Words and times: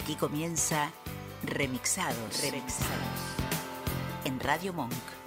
Aquí 0.00 0.14
comienza 0.14 0.90
Remixados. 1.42 2.40
Remixados. 2.40 3.20
En 4.24 4.40
Radio 4.40 4.72
Monk. 4.72 5.19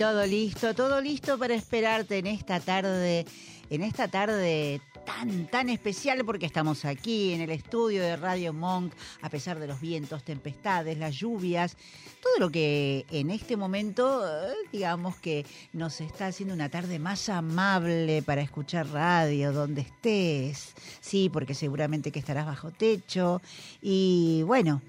Todo 0.00 0.24
listo, 0.24 0.74
todo 0.74 0.98
listo 1.02 1.36
para 1.36 1.52
esperarte 1.52 2.16
en 2.16 2.26
esta 2.26 2.58
tarde, 2.58 3.26
en 3.68 3.82
esta 3.82 4.08
tarde 4.08 4.80
tan, 5.04 5.46
tan 5.48 5.68
especial 5.68 6.24
porque 6.24 6.46
estamos 6.46 6.86
aquí 6.86 7.34
en 7.34 7.42
el 7.42 7.50
estudio 7.50 8.00
de 8.00 8.16
Radio 8.16 8.54
Monk, 8.54 8.94
a 9.20 9.28
pesar 9.28 9.58
de 9.58 9.66
los 9.66 9.78
vientos, 9.78 10.24
tempestades, 10.24 10.96
las 10.96 11.14
lluvias, 11.14 11.76
todo 12.22 12.32
lo 12.38 12.50
que 12.50 13.04
en 13.10 13.30
este 13.30 13.58
momento, 13.58 14.26
eh, 14.26 14.54
digamos 14.72 15.16
que 15.16 15.44
nos 15.74 16.00
está 16.00 16.28
haciendo 16.28 16.54
una 16.54 16.70
tarde 16.70 16.98
más 16.98 17.28
amable 17.28 18.22
para 18.22 18.40
escuchar 18.40 18.88
radio, 18.88 19.52
donde 19.52 19.82
estés, 19.82 20.72
sí, 21.02 21.28
porque 21.30 21.52
seguramente 21.52 22.10
que 22.10 22.20
estarás 22.20 22.46
bajo 22.46 22.70
techo. 22.70 23.42
Y 23.82 24.44
bueno, 24.46 24.80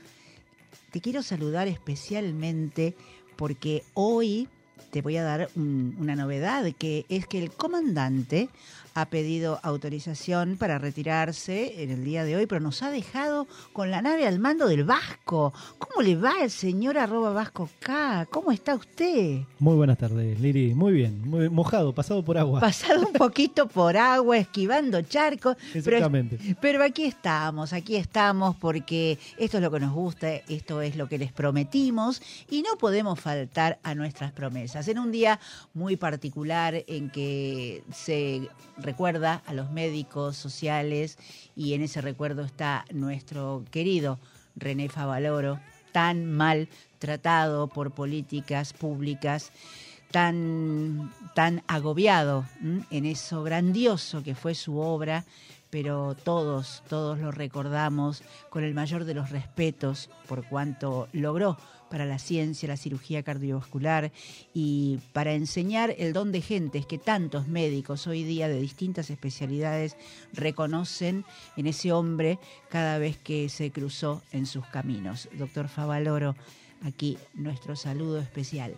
te 0.89 1.01
quiero 1.01 1.21
saludar 1.21 1.67
especialmente 1.67 2.95
porque 3.35 3.83
hoy 3.93 4.47
te 4.91 5.01
voy 5.01 5.17
a 5.17 5.23
dar 5.23 5.49
un- 5.55 5.95
una 5.99 6.15
novedad, 6.15 6.71
que 6.77 7.05
es 7.09 7.25
que 7.25 7.39
el 7.39 7.51
comandante 7.51 8.49
ha 8.93 9.05
pedido 9.05 9.59
autorización 9.63 10.57
para 10.57 10.77
retirarse 10.79 11.83
en 11.83 11.91
el 11.91 12.03
día 12.03 12.23
de 12.23 12.35
hoy, 12.35 12.45
pero 12.45 12.61
nos 12.61 12.81
ha 12.83 12.91
dejado 12.91 13.47
con 13.73 13.91
la 13.91 14.01
nave 14.01 14.27
al 14.27 14.39
mando 14.39 14.67
del 14.67 14.83
Vasco. 14.83 15.53
¿Cómo 15.77 16.01
le 16.01 16.15
va 16.15 16.33
el 16.43 16.51
señor 16.51 16.97
arroba 16.97 17.31
Vasco 17.31 17.69
K? 17.79 18.27
¿Cómo 18.29 18.51
está 18.51 18.75
usted? 18.75 19.41
Muy 19.59 19.75
buenas 19.75 19.97
tardes, 19.97 20.39
Liri. 20.39 20.73
Muy 20.73 20.93
bien, 20.93 21.21
muy 21.27 21.49
mojado, 21.49 21.93
pasado 21.93 22.23
por 22.23 22.37
agua. 22.37 22.59
Pasado 22.59 23.05
un 23.07 23.13
poquito 23.13 23.67
por 23.67 23.97
agua, 23.97 24.37
esquivando 24.37 25.01
charcos. 25.01 25.55
pero- 25.73 25.79
Exactamente. 25.97 26.55
Pero 26.61 26.83
aquí 26.83 27.05
estamos, 27.05 27.73
aquí 27.73 27.95
estamos 27.95 28.55
porque 28.57 29.17
esto 29.37 29.57
es 29.57 29.63
lo 29.63 29.71
que 29.71 29.79
nos 29.79 29.93
gusta, 29.93 30.33
esto 30.35 30.81
es 30.81 30.95
lo 30.95 31.07
que 31.07 31.17
les 31.17 31.31
prometimos 31.31 32.21
y 32.49 32.61
no 32.61 32.77
podemos 32.77 33.19
faltar 33.19 33.79
a 33.83 33.95
nuestras 33.95 34.31
promesas. 34.31 34.87
En 34.87 34.99
un 34.99 35.11
día 35.11 35.39
muy 35.73 35.95
particular 35.95 36.83
en 36.87 37.09
que 37.09 37.83
se 37.93 38.47
recuerda 38.81 39.41
a 39.45 39.53
los 39.53 39.71
médicos 39.71 40.37
sociales 40.37 41.17
y 41.55 41.73
en 41.73 41.81
ese 41.81 42.01
recuerdo 42.01 42.43
está 42.43 42.85
nuestro 42.91 43.63
querido 43.71 44.19
René 44.55 44.89
Favaloro, 44.89 45.59
tan 45.91 46.31
mal 46.31 46.67
tratado 46.99 47.67
por 47.67 47.91
políticas 47.91 48.73
públicas 48.73 49.51
tan, 50.11 51.11
tan 51.33 51.63
agobiado 51.67 52.45
en 52.61 53.05
eso 53.05 53.43
grandioso 53.43 54.23
que 54.23 54.35
fue 54.35 54.55
su 54.55 54.77
obra, 54.77 55.25
pero 55.69 56.15
todos, 56.15 56.83
todos 56.89 57.17
lo 57.19 57.31
recordamos 57.31 58.23
con 58.49 58.63
el 58.63 58.73
mayor 58.73 59.05
de 59.05 59.13
los 59.13 59.29
respetos 59.29 60.09
por 60.27 60.45
cuanto 60.45 61.07
logró 61.13 61.57
para 61.91 62.05
la 62.05 62.17
ciencia, 62.17 62.69
la 62.69 62.77
cirugía 62.77 63.21
cardiovascular 63.21 64.11
y 64.53 64.99
para 65.13 65.33
enseñar 65.33 65.93
el 65.97 66.13
don 66.13 66.31
de 66.31 66.41
gentes 66.41 66.85
que 66.85 66.97
tantos 66.97 67.47
médicos 67.47 68.07
hoy 68.07 68.23
día 68.23 68.47
de 68.47 68.59
distintas 68.59 69.09
especialidades 69.09 69.97
reconocen 70.33 71.25
en 71.57 71.67
ese 71.67 71.91
hombre 71.91 72.39
cada 72.69 72.97
vez 72.97 73.17
que 73.17 73.49
se 73.49 73.69
cruzó 73.71 74.23
en 74.31 74.45
sus 74.45 74.65
caminos. 74.67 75.29
Doctor 75.33 75.67
Favaloro, 75.67 76.35
aquí 76.81 77.17
nuestro 77.33 77.75
saludo 77.75 78.19
especial. 78.19 78.73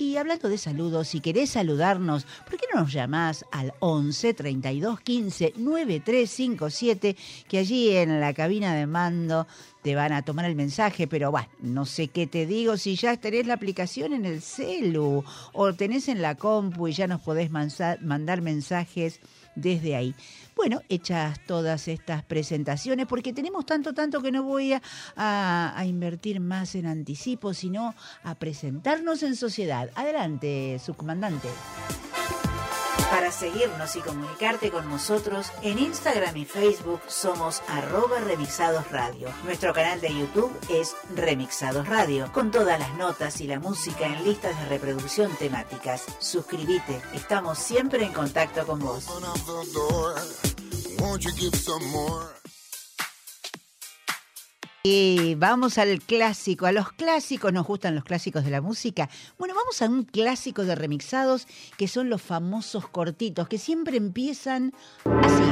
Y 0.00 0.16
hablando 0.16 0.48
de 0.48 0.58
saludos, 0.58 1.08
si 1.08 1.18
querés 1.18 1.50
saludarnos, 1.50 2.24
¿por 2.48 2.56
qué 2.56 2.66
no 2.72 2.82
nos 2.82 2.92
llamás 2.92 3.44
al 3.50 3.74
11 3.80 4.32
32 4.32 5.00
15 5.00 5.54
9357? 5.56 7.16
Que 7.48 7.58
allí 7.58 7.90
en 7.96 8.20
la 8.20 8.32
cabina 8.32 8.76
de 8.76 8.86
mando 8.86 9.48
te 9.82 9.96
van 9.96 10.12
a 10.12 10.22
tomar 10.22 10.44
el 10.44 10.54
mensaje, 10.54 11.08
pero 11.08 11.32
bueno, 11.32 11.48
no 11.60 11.84
sé 11.84 12.06
qué 12.06 12.28
te 12.28 12.46
digo, 12.46 12.76
si 12.76 12.94
ya 12.94 13.16
tenés 13.16 13.48
la 13.48 13.54
aplicación 13.54 14.12
en 14.12 14.24
el 14.24 14.40
celu 14.40 15.24
o 15.52 15.74
tenés 15.74 16.06
en 16.06 16.22
la 16.22 16.36
compu 16.36 16.86
y 16.86 16.92
ya 16.92 17.08
nos 17.08 17.20
podés 17.20 17.50
mandar 17.50 18.40
mensajes 18.40 19.18
desde 19.60 19.96
ahí. 19.96 20.14
Bueno, 20.56 20.82
hechas 20.88 21.38
todas 21.46 21.86
estas 21.86 22.24
presentaciones, 22.24 23.06
porque 23.06 23.32
tenemos 23.32 23.64
tanto, 23.64 23.94
tanto 23.94 24.20
que 24.20 24.32
no 24.32 24.42
voy 24.42 24.74
a, 25.16 25.84
invertir 25.86 26.40
más 26.40 26.74
en 26.74 26.86
anticipo, 26.86 27.54
sino 27.54 27.94
a 28.24 28.34
presentarnos 28.34 29.22
en 29.22 29.36
sociedad. 29.36 29.90
Adelante, 29.94 30.80
subcomandante. 30.84 31.48
Para 33.18 33.32
seguirnos 33.32 33.96
y 33.96 34.00
comunicarte 34.00 34.70
con 34.70 34.88
nosotros, 34.88 35.50
en 35.62 35.80
Instagram 35.80 36.36
y 36.36 36.44
Facebook 36.44 37.00
somos 37.08 37.64
arroba 37.66 38.20
remixados 38.20 38.88
radio. 38.92 39.28
Nuestro 39.44 39.72
canal 39.72 40.00
de 40.00 40.14
YouTube 40.14 40.56
es 40.70 40.94
Remixados 41.16 41.88
Radio, 41.88 42.30
con 42.32 42.52
todas 42.52 42.78
las 42.78 42.94
notas 42.94 43.40
y 43.40 43.48
la 43.48 43.58
música 43.58 44.06
en 44.06 44.22
listas 44.22 44.56
de 44.60 44.68
reproducción 44.68 45.34
temáticas. 45.36 46.04
Suscríbete, 46.20 47.02
estamos 47.12 47.58
siempre 47.58 48.04
en 48.04 48.12
contacto 48.12 48.64
con 48.64 48.78
vos. 48.78 49.08
Y 54.90 55.34
vamos 55.34 55.76
al 55.76 56.00
clásico, 56.00 56.64
a 56.64 56.72
los 56.72 56.92
clásicos, 56.92 57.52
nos 57.52 57.66
gustan 57.66 57.94
los 57.94 58.04
clásicos 58.04 58.42
de 58.42 58.50
la 58.50 58.62
música. 58.62 59.10
Bueno, 59.38 59.52
vamos 59.54 59.82
a 59.82 59.84
un 59.84 60.04
clásico 60.04 60.64
de 60.64 60.74
remixados 60.74 61.46
que 61.76 61.88
son 61.88 62.08
los 62.08 62.22
famosos 62.22 62.88
cortitos, 62.88 63.48
que 63.48 63.58
siempre 63.58 63.98
empiezan 63.98 64.72
así. 65.04 65.42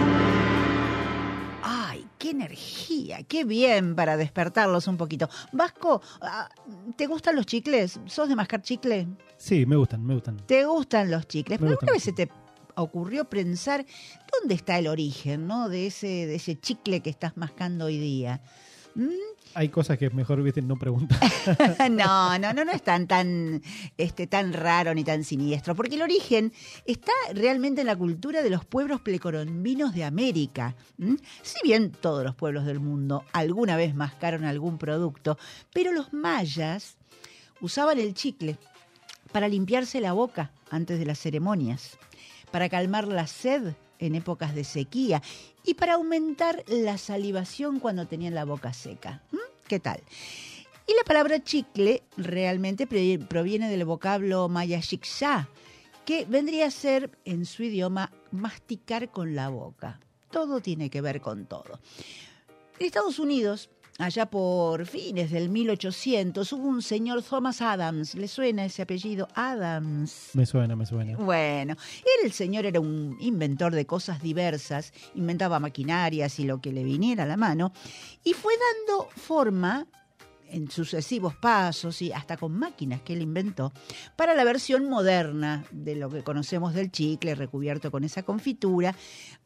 ¡Ay, 1.62 2.06
qué 2.16 2.30
energía! 2.30 3.24
¡Qué 3.24 3.44
bien 3.44 3.94
para 3.94 4.16
despertarlos 4.16 4.86
un 4.86 4.96
poquito! 4.96 5.28
Vasco, 5.52 6.00
ah, 6.22 6.48
¿te 6.96 7.06
gustan 7.06 7.36
los 7.36 7.44
chicles? 7.44 8.00
¿Sos 8.06 8.30
de 8.30 8.36
mascar 8.36 8.62
chicle? 8.62 9.06
Sí, 9.36 9.66
me 9.66 9.76
gustan, 9.76 10.02
me 10.02 10.14
gustan. 10.14 10.38
¿Te 10.46 10.64
gustan 10.64 11.10
los 11.10 11.28
chicles? 11.28 11.60
Me 11.60 11.66
¿Pero 11.66 11.76
gustan 11.76 11.88
alguna 11.90 11.92
vez 11.92 12.02
se 12.04 12.12
te 12.14 12.30
ocurrió 12.74 13.26
pensar 13.26 13.84
dónde 14.32 14.54
está 14.54 14.78
el 14.78 14.86
origen, 14.86 15.46
¿no? 15.46 15.68
De 15.68 15.88
ese, 15.88 16.06
de 16.06 16.36
ese 16.36 16.58
chicle 16.58 17.00
que 17.00 17.10
estás 17.10 17.36
mascando 17.36 17.84
hoy 17.84 17.98
día. 17.98 18.40
¿Mm? 18.96 19.10
Hay 19.52 19.68
cosas 19.68 19.98
que 19.98 20.06
es 20.06 20.14
mejor, 20.14 20.42
viste, 20.42 20.62
no 20.62 20.76
preguntar. 20.76 21.18
no, 21.90 22.38
no, 22.38 22.52
no, 22.52 22.64
no 22.64 22.72
es 22.72 22.82
tan, 22.82 23.06
tan, 23.06 23.62
este, 23.96 24.26
tan 24.26 24.52
raro 24.52 24.94
ni 24.94 25.04
tan 25.04 25.22
siniestro, 25.22 25.74
porque 25.74 25.96
el 25.96 26.02
origen 26.02 26.52
está 26.86 27.12
realmente 27.34 27.82
en 27.82 27.86
la 27.86 27.96
cultura 27.96 28.42
de 28.42 28.50
los 28.50 28.64
pueblos 28.64 29.02
precolombinos 29.02 29.94
de 29.94 30.04
América. 30.04 30.74
Si 31.42 31.58
bien 31.62 31.90
todos 31.92 32.24
los 32.24 32.34
pueblos 32.34 32.64
del 32.64 32.80
mundo 32.80 33.24
alguna 33.32 33.76
vez 33.76 33.94
mascaron 33.94 34.44
algún 34.44 34.78
producto, 34.78 35.38
pero 35.72 35.92
los 35.92 36.12
mayas 36.12 36.96
usaban 37.60 37.98
el 37.98 38.14
chicle 38.14 38.56
para 39.30 39.48
limpiarse 39.48 40.00
la 40.00 40.12
boca 40.12 40.52
antes 40.70 40.98
de 40.98 41.06
las 41.06 41.18
ceremonias, 41.18 41.98
para 42.50 42.68
calmar 42.68 43.08
la 43.08 43.26
sed 43.26 43.74
en 43.98 44.14
épocas 44.14 44.54
de 44.54 44.64
sequía 44.64 45.22
y 45.64 45.74
para 45.74 45.94
aumentar 45.94 46.64
la 46.66 46.98
salivación 46.98 47.80
cuando 47.80 48.06
tenían 48.06 48.34
la 48.34 48.44
boca 48.44 48.72
seca. 48.72 49.22
¿Qué 49.68 49.80
tal? 49.80 50.02
Y 50.86 50.94
la 50.94 51.02
palabra 51.04 51.42
chicle 51.42 52.04
realmente 52.16 52.86
proviene 52.86 53.68
del 53.68 53.84
vocablo 53.84 54.48
maya 54.48 54.78
shiksha, 54.78 55.48
que 56.04 56.24
vendría 56.24 56.66
a 56.66 56.70
ser 56.70 57.10
en 57.24 57.44
su 57.44 57.64
idioma 57.64 58.12
masticar 58.30 59.10
con 59.10 59.34
la 59.34 59.48
boca. 59.48 59.98
Todo 60.30 60.60
tiene 60.60 60.88
que 60.88 61.00
ver 61.00 61.20
con 61.20 61.46
todo. 61.46 61.80
En 62.78 62.86
Estados 62.86 63.18
Unidos 63.18 63.70
allá 63.98 64.26
por 64.26 64.86
fines 64.86 65.30
del 65.30 65.48
1800, 65.48 66.52
hubo 66.52 66.68
un 66.68 66.82
señor 66.82 67.22
Thomas 67.22 67.62
Adams. 67.62 68.14
¿Le 68.14 68.28
suena 68.28 68.64
ese 68.64 68.82
apellido? 68.82 69.28
Adams. 69.34 70.30
Me 70.34 70.46
suena, 70.46 70.76
me 70.76 70.86
suena. 70.86 71.16
Bueno, 71.16 71.74
él, 71.74 72.26
el 72.26 72.32
señor 72.32 72.66
era 72.66 72.80
un 72.80 73.16
inventor 73.20 73.74
de 73.74 73.86
cosas 73.86 74.22
diversas, 74.22 74.92
inventaba 75.14 75.60
maquinarias 75.60 76.38
y 76.38 76.44
lo 76.44 76.60
que 76.60 76.72
le 76.72 76.84
viniera 76.84 77.24
a 77.24 77.26
la 77.26 77.36
mano, 77.36 77.72
y 78.24 78.32
fue 78.32 78.54
dando 78.86 79.08
forma 79.16 79.86
en 80.48 80.70
sucesivos 80.70 81.34
pasos 81.34 82.00
y 82.02 82.12
hasta 82.12 82.36
con 82.36 82.56
máquinas 82.56 83.00
que 83.02 83.14
él 83.14 83.22
inventó, 83.22 83.72
para 84.14 84.34
la 84.34 84.44
versión 84.44 84.88
moderna 84.88 85.64
de 85.72 85.96
lo 85.96 86.08
que 86.08 86.22
conocemos 86.22 86.72
del 86.72 86.92
chicle 86.92 87.34
recubierto 87.34 87.90
con 87.90 88.04
esa 88.04 88.22
confitura, 88.22 88.94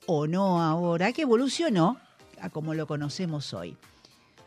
o 0.06 0.26
no 0.26 0.60
ahora, 0.60 1.12
que 1.12 1.22
evolucionó 1.22 1.98
a 2.40 2.50
como 2.50 2.74
lo 2.74 2.86
conocemos 2.86 3.54
hoy. 3.54 3.76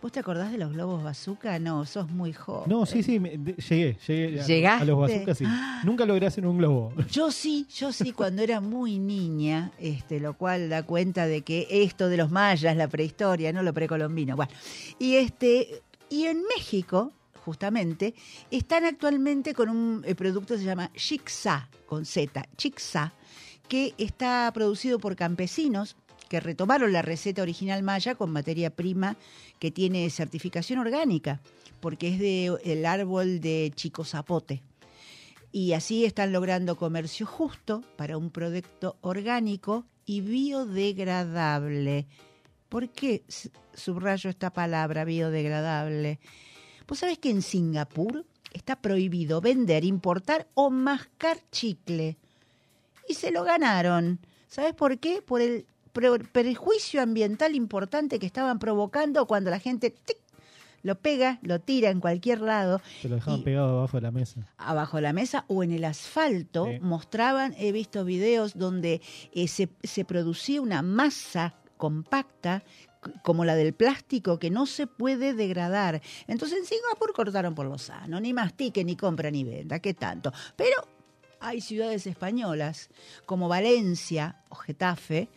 ¿Vos 0.04 0.12
te 0.12 0.20
acordás 0.20 0.52
de 0.52 0.58
los 0.58 0.74
globos 0.74 1.02
bazooka? 1.02 1.58
No, 1.60 1.86
sos 1.86 2.10
muy 2.12 2.34
joven. 2.34 2.70
No, 2.70 2.86
sí, 2.86 3.02
sí, 3.04 3.22
me- 3.22 3.38
de- 3.38 3.54
llegué, 3.54 3.98
llegué 4.06 4.42
a- 4.42 4.46
¿Llegaste? 4.46 4.84
a 4.84 4.86
los 4.86 5.00
bazookas, 5.00 5.38
sí. 5.38 5.46
Nunca 5.86 6.06
logré 6.06 6.28
hacer 6.28 6.46
un 6.46 6.58
globo. 6.58 6.94
Yo 7.10 7.32
sí, 7.32 7.66
yo 7.74 7.94
sí, 7.94 8.12
cuando 8.12 8.42
era 8.42 8.60
muy 8.60 9.00
niña, 9.00 9.72
este, 9.80 10.20
lo 10.20 10.34
cual 10.34 10.68
da 10.68 10.84
cuenta 10.84 11.26
de 11.26 11.42
que 11.44 11.68
esto 11.70 12.10
de 12.10 12.18
los 12.18 12.30
mayas, 12.32 12.76
la 12.76 12.90
prehistoria, 12.90 13.54
no 13.54 13.64
lo 13.64 13.74
precolombino. 13.74 14.36
Bueno, 14.36 14.52
y 15.00 15.16
este, 15.16 15.82
y 16.10 16.26
en 16.26 16.44
México, 16.54 17.14
justamente, 17.46 18.14
están 18.52 18.84
actualmente 18.84 19.54
con 19.54 19.70
un 19.70 20.04
eh, 20.06 20.16
producto 20.16 20.54
que 20.56 20.60
se 20.60 20.66
llama 20.66 20.92
Chicsa, 20.94 21.70
con 21.86 22.06
Z, 22.06 22.46
Chicsa, 22.58 23.14
que 23.70 23.94
está 23.98 24.52
producido 24.54 25.00
por 25.00 25.16
campesinos 25.16 25.96
que 26.34 26.40
retomaron 26.40 26.92
la 26.92 27.04
receta 27.04 27.44
original 27.44 27.84
maya 27.84 28.16
con 28.16 28.32
materia 28.32 28.72
prima 28.72 29.18
que 29.60 29.70
tiene 29.70 30.10
certificación 30.10 30.80
orgánica, 30.80 31.42
porque 31.80 32.08
es 32.08 32.18
de 32.18 32.58
el 32.64 32.88
árbol 32.88 33.40
de 33.40 33.72
chico 33.76 34.04
zapote 34.04 34.64
y 35.52 35.74
así 35.74 36.06
están 36.06 36.32
logrando 36.32 36.76
comercio 36.76 37.28
justo 37.28 37.84
para 37.98 38.18
un 38.18 38.32
producto 38.32 38.98
orgánico 39.02 39.86
y 40.08 40.22
biodegradable. 40.22 42.08
¿Por 42.68 42.90
qué 42.90 43.24
subrayo 43.76 44.32
esta 44.32 44.52
palabra 44.52 45.06
biodegradable? 45.06 46.20
Vos 46.88 46.98
sabés 46.98 47.20
que 47.20 47.30
en 47.30 47.44
Singapur 47.44 48.26
está 48.52 48.76
prohibido 48.76 49.40
vender, 49.40 49.86
importar 49.86 50.48
o 50.56 50.72
mascar 50.72 51.38
chicle. 51.52 52.18
Y 53.08 53.14
se 53.14 53.30
lo 53.30 53.44
ganaron. 53.44 54.18
¿Sabes 54.48 54.74
por 54.74 54.98
qué? 54.98 55.22
Por 55.22 55.40
el 55.42 55.68
perjuicio 55.94 57.02
ambiental 57.02 57.56
importante 57.56 58.20
que 58.20 58.26
estaban 58.26 58.60
provocando 58.60 59.26
cuando 59.28 59.50
la 59.50 59.60
gente 59.60 59.92
tic, 59.92 60.18
lo 60.82 60.96
pega, 60.96 61.40
lo 61.44 61.60
tira 61.62 61.90
en 61.90 62.02
cualquier 62.02 62.42
lado 62.42 62.82
Te 63.02 63.08
lo 63.08 63.16
dejaban 63.16 63.40
Y- 63.40 63.44
pegado 63.44 63.78
abajo 63.78 63.98
de 63.98 64.02
la 64.02 64.12
mesa. 64.12 64.42
abajo 64.58 64.98
de 64.98 65.04
la 65.04 65.14
mesa 65.14 65.46
o 65.48 65.64
en 65.64 65.72
el 65.72 65.86
asfalto 65.86 66.66
Sí. 66.68 66.80
mostraban, 66.82 67.54
he 67.58 67.72
visto 67.72 68.04
videos 68.04 68.58
donde 68.58 69.02
eh, 69.34 69.48
se, 69.48 69.70
se 69.84 70.04
producía 70.04 70.62
una 70.62 70.82
masa 70.82 71.54
compacta 71.78 72.64
como 73.22 73.44
la 73.46 73.56
del 73.56 73.74
plástico 73.74 74.40
que 74.40 74.50
no 74.50 74.66
se 74.66 74.88
puede 74.88 75.34
degradar. 75.34 76.02
Entonces 76.28 76.58
en 76.60 76.66
Singapur 76.66 77.12
cortaron 77.14 77.54
por 77.54 77.66
lo 77.66 77.78
sano, 77.78 78.20
ni 78.22 78.34
mastique, 78.34 78.84
ni 78.86 78.96
compra, 78.96 79.30
ni 79.30 79.44
venda, 79.44 79.80
qué 79.80 79.94
tanto. 79.94 80.32
Pero 80.56 80.76
hay 81.42 81.60
ciudades 81.60 82.08
españolas 82.08 82.90
como 83.26 83.50
Valencia 83.50 84.38
o 84.48 84.56
Getafe 84.56 85.28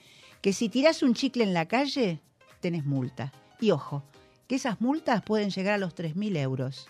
que 0.47 0.53
si 0.53 0.69
tiras 0.69 1.03
un 1.03 1.13
chicle 1.13 1.43
en 1.43 1.53
la 1.53 1.67
calle 1.67 2.21
tenés 2.61 2.85
multa. 2.85 3.33
Y 3.61 3.73
ojo, 3.73 4.05
que 4.47 4.55
esas 4.55 4.81
multas 4.81 5.21
pueden 5.23 5.51
llegar 5.51 5.75
a 5.75 5.79
los 5.79 5.93
3.000 5.97 6.37
euros. 6.37 6.87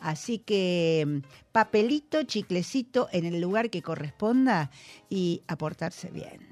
Así 0.00 0.40
que 0.40 1.04
mm, 1.06 1.18
papelito, 1.52 2.24
chiclecito 2.24 3.06
en 3.12 3.26
el 3.26 3.40
lugar 3.40 3.70
que 3.70 3.80
corresponda 3.80 4.72
y 5.08 5.42
aportarse 5.46 6.10
bien. 6.10 6.48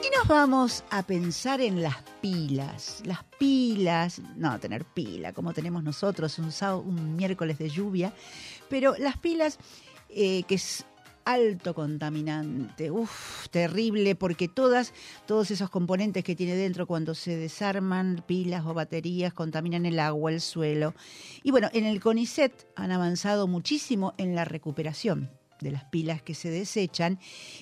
Y 0.00 0.16
nos 0.16 0.28
vamos 0.28 0.84
a 0.90 1.02
pensar 1.02 1.60
en 1.60 1.82
las 1.82 1.96
pilas. 2.20 3.02
Las 3.04 3.24
pilas, 3.36 4.20
no 4.36 4.60
tener 4.60 4.84
pila 4.84 5.32
como 5.32 5.52
tenemos 5.52 5.82
nosotros 5.82 6.38
un, 6.38 6.52
sábado- 6.52 6.82
un 6.86 7.16
miércoles 7.16 7.58
de 7.58 7.68
lluvia, 7.68 8.12
pero 8.68 8.94
las 8.96 9.18
pilas 9.18 9.58
eh, 10.08 10.44
que 10.44 10.56
alto 11.24 11.74
contaminante, 11.74 12.90
uff, 12.90 13.48
terrible, 13.48 14.14
porque 14.14 14.48
todas, 14.48 14.92
todos 15.26 15.50
esos 15.50 15.70
componentes 15.70 16.24
que 16.24 16.36
tiene 16.36 16.54
dentro 16.54 16.86
cuando 16.86 17.14
se 17.14 17.36
desarman, 17.36 18.22
pilas 18.26 18.64
o 18.66 18.74
baterías, 18.74 19.32
contaminan 19.32 19.86
el 19.86 19.98
agua, 19.98 20.32
el 20.32 20.40
suelo. 20.40 20.94
Y 21.42 21.50
bueno, 21.50 21.68
en 21.72 21.84
el 21.84 22.00
CONICET 22.00 22.66
han 22.76 22.92
avanzado 22.92 23.46
muchísimo 23.46 24.14
en 24.18 24.34
la 24.34 24.44
recuperación 24.44 25.30
de 25.60 25.72
las 25.72 25.84
pilas 25.84 26.22
que 26.22 26.34
se 26.34 26.50
desechan. 26.50 27.18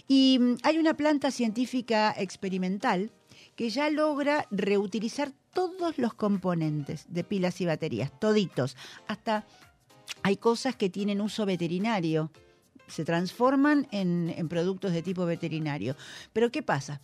Y 0.08 0.38
mm, 0.40 0.56
hay 0.62 0.78
una 0.78 0.94
planta 0.94 1.30
científica 1.30 2.14
experimental 2.16 3.12
que 3.56 3.70
ya 3.70 3.90
logra 3.90 4.46
reutilizar 4.50 5.32
todos 5.52 5.98
los 5.98 6.14
componentes 6.14 7.04
de 7.08 7.24
pilas 7.24 7.60
y 7.60 7.66
baterías, 7.66 8.18
toditos, 8.18 8.76
hasta 9.06 9.46
hay 10.22 10.36
cosas 10.36 10.76
que 10.76 10.88
tienen 10.88 11.20
uso 11.20 11.44
veterinario, 11.46 12.30
se 12.92 13.04
transforman 13.04 13.88
en, 13.90 14.32
en 14.36 14.48
productos 14.48 14.92
de 14.92 15.02
tipo 15.02 15.24
veterinario. 15.24 15.96
Pero 16.32 16.50
¿qué 16.50 16.62
pasa? 16.62 17.00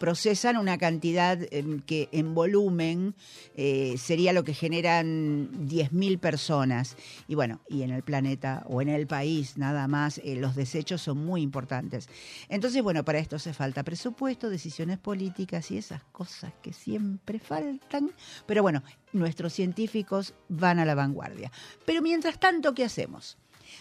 procesan 0.00 0.56
una 0.56 0.78
cantidad 0.78 1.38
em, 1.52 1.80
que 1.82 2.08
en 2.10 2.34
volumen 2.34 3.14
eh, 3.54 3.96
sería 3.98 4.32
lo 4.32 4.42
que 4.42 4.54
generan 4.54 5.68
10.000 5.68 6.18
personas. 6.18 6.96
Y 7.28 7.34
bueno, 7.34 7.60
y 7.68 7.82
en 7.82 7.90
el 7.90 8.02
planeta 8.02 8.64
o 8.66 8.80
en 8.80 8.88
el 8.88 9.06
país 9.06 9.58
nada 9.58 9.86
más, 9.86 10.18
eh, 10.24 10.36
los 10.36 10.56
desechos 10.56 11.02
son 11.02 11.18
muy 11.18 11.42
importantes. 11.42 12.08
Entonces, 12.48 12.82
bueno, 12.82 13.04
para 13.04 13.18
esto 13.18 13.36
hace 13.36 13.52
falta 13.52 13.84
presupuesto, 13.84 14.48
decisiones 14.48 14.98
políticas 14.98 15.70
y 15.70 15.76
esas 15.76 16.02
cosas 16.04 16.52
que 16.62 16.72
siempre 16.72 17.38
faltan. 17.38 18.10
Pero 18.46 18.62
bueno, 18.62 18.82
nuestros 19.12 19.52
científicos 19.52 20.32
van 20.48 20.78
a 20.78 20.86
la 20.86 20.94
vanguardia. 20.94 21.52
Pero 21.84 22.00
mientras 22.00 22.40
tanto, 22.40 22.72
¿qué 22.72 22.84
hacemos? 22.84 23.36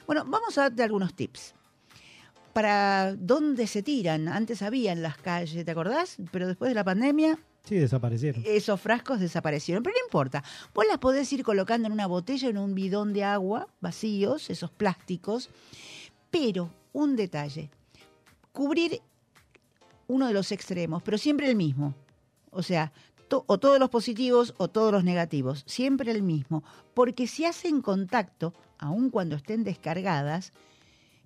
Bueno, 0.06 0.24
vamos 0.26 0.58
a 0.58 0.62
darte 0.64 0.84
algunos 0.84 1.14
tips 1.14 1.54
para 2.54 3.16
dónde 3.16 3.68
se 3.68 3.84
tiran. 3.84 4.28
Antes 4.28 4.62
había 4.62 4.92
en 4.92 5.02
las 5.02 5.18
calles, 5.18 5.64
¿te 5.66 5.72
acordás? 5.72 6.18
Pero 6.32 6.48
después 6.48 6.70
de 6.70 6.76
la 6.76 6.84
pandemia, 6.84 7.38
Sí, 7.64 7.76
desaparecieron. 7.76 8.42
esos 8.46 8.82
frascos 8.82 9.20
desaparecieron. 9.20 9.84
Pero 9.84 9.96
no 10.00 10.06
importa, 10.08 10.44
vos 10.74 10.86
las 10.88 10.98
podés 10.98 11.32
ir 11.34 11.44
colocando 11.44 11.88
en 11.88 11.94
una 11.94 12.08
botella, 12.08 12.50
en 12.50 12.58
un 12.58 12.74
bidón 12.74 13.14
de 13.14 13.24
agua, 13.24 13.68
vacíos, 13.82 14.50
esos 14.50 14.72
plásticos. 14.72 15.50
Pero, 16.32 16.72
un 16.94 17.16
detalle, 17.16 17.70
cubrir 18.52 19.02
uno 20.08 20.28
de 20.28 20.34
los 20.34 20.52
extremos, 20.52 21.04
pero 21.04 21.18
siempre 21.20 21.48
el 21.50 21.56
mismo. 21.56 21.94
O 22.52 22.64
sea, 22.64 22.92
to- 23.28 23.44
o 23.46 23.60
todos 23.60 23.80
los 23.80 23.90
positivos 23.92 24.56
o 24.58 24.68
todos 24.70 24.92
los 24.92 25.04
negativos, 25.04 25.64
siempre 25.68 26.10
el 26.12 26.24
mismo. 26.24 26.64
Porque 26.96 27.28
si 27.28 27.46
hacen 27.46 27.82
contacto, 27.82 28.54
aun 28.80 29.10
cuando 29.10 29.36
estén 29.36 29.64
descargadas, 29.64 30.54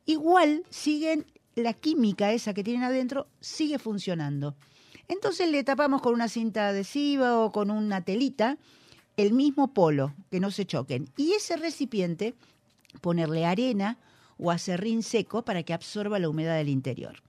igual 0.06 0.64
siguen 0.70 1.26
la 1.56 1.74
química 1.74 2.32
esa 2.32 2.54
que 2.54 2.64
tienen 2.64 2.84
adentro 2.84 3.28
sigue 3.40 3.80
funcionando. 3.80 4.56
Entonces 5.08 5.50
le 5.50 5.64
tapamos 5.64 6.02
con 6.02 6.14
una 6.14 6.28
cinta 6.28 6.70
adhesiva 6.70 7.40
o 7.40 7.52
con 7.52 7.70
una 7.72 8.04
telita 8.04 8.58
el 9.16 9.34
mismo 9.34 9.74
polo, 9.74 10.14
que 10.32 10.40
no 10.40 10.50
se 10.50 10.66
choquen. 10.66 11.10
Y 11.18 11.34
ese 11.34 11.56
recipiente 11.56 12.34
ponerle 13.02 13.46
arena 13.46 14.00
o 14.38 14.52
acerrín 14.52 15.04
seco 15.04 15.46
para 15.46 15.64
que 15.64 15.74
absorba 15.74 16.20
la 16.20 16.30
humedad 16.30 16.58
del 16.58 16.70
interior. 16.70 17.22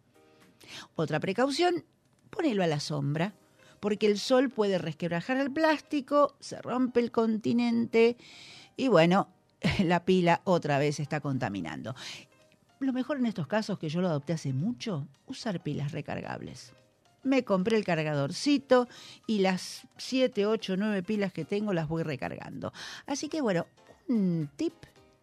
Otra 0.95 1.21
precaución, 1.21 1.85
ponelo 2.31 2.63
a 2.63 2.67
la 2.67 2.81
sombra, 2.81 3.35
porque 3.81 4.07
el 4.07 4.19
sol 4.19 4.49
puede 4.49 4.79
resquebrajar 4.79 5.37
el 5.37 5.53
plástico, 5.53 6.37
se 6.41 6.61
rompe 6.63 7.01
el 7.01 7.11
continente 7.11 8.17
y 8.77 8.89
bueno, 8.89 9.29
la 9.85 10.05
pila 10.05 10.41
otra 10.45 10.79
vez 10.79 11.01
está 11.01 11.21
contaminando. 11.21 11.95
Lo 12.81 12.93
mejor 12.93 13.19
en 13.19 13.27
estos 13.27 13.47
casos, 13.47 13.79
que 13.79 13.89
yo 13.89 14.01
lo 14.01 14.09
adopté 14.09 14.33
hace 14.33 14.53
mucho, 14.53 15.07
usar 15.27 15.63
pilas 15.63 15.93
recargables. 15.93 16.73
Me 17.23 17.45
compré 17.45 17.79
el 17.79 17.85
cargadorcito 17.85 18.89
y 19.27 19.39
las 19.39 19.87
7, 19.97 20.45
8, 20.47 20.77
9 20.77 21.03
pilas 21.03 21.33
que 21.33 21.45
tengo 21.45 21.73
las 21.73 21.89
voy 21.89 22.03
recargando. 22.03 22.73
Así 23.07 23.29
que 23.29 23.41
bueno, 23.41 23.67
un 24.09 24.51
tip 24.57 24.75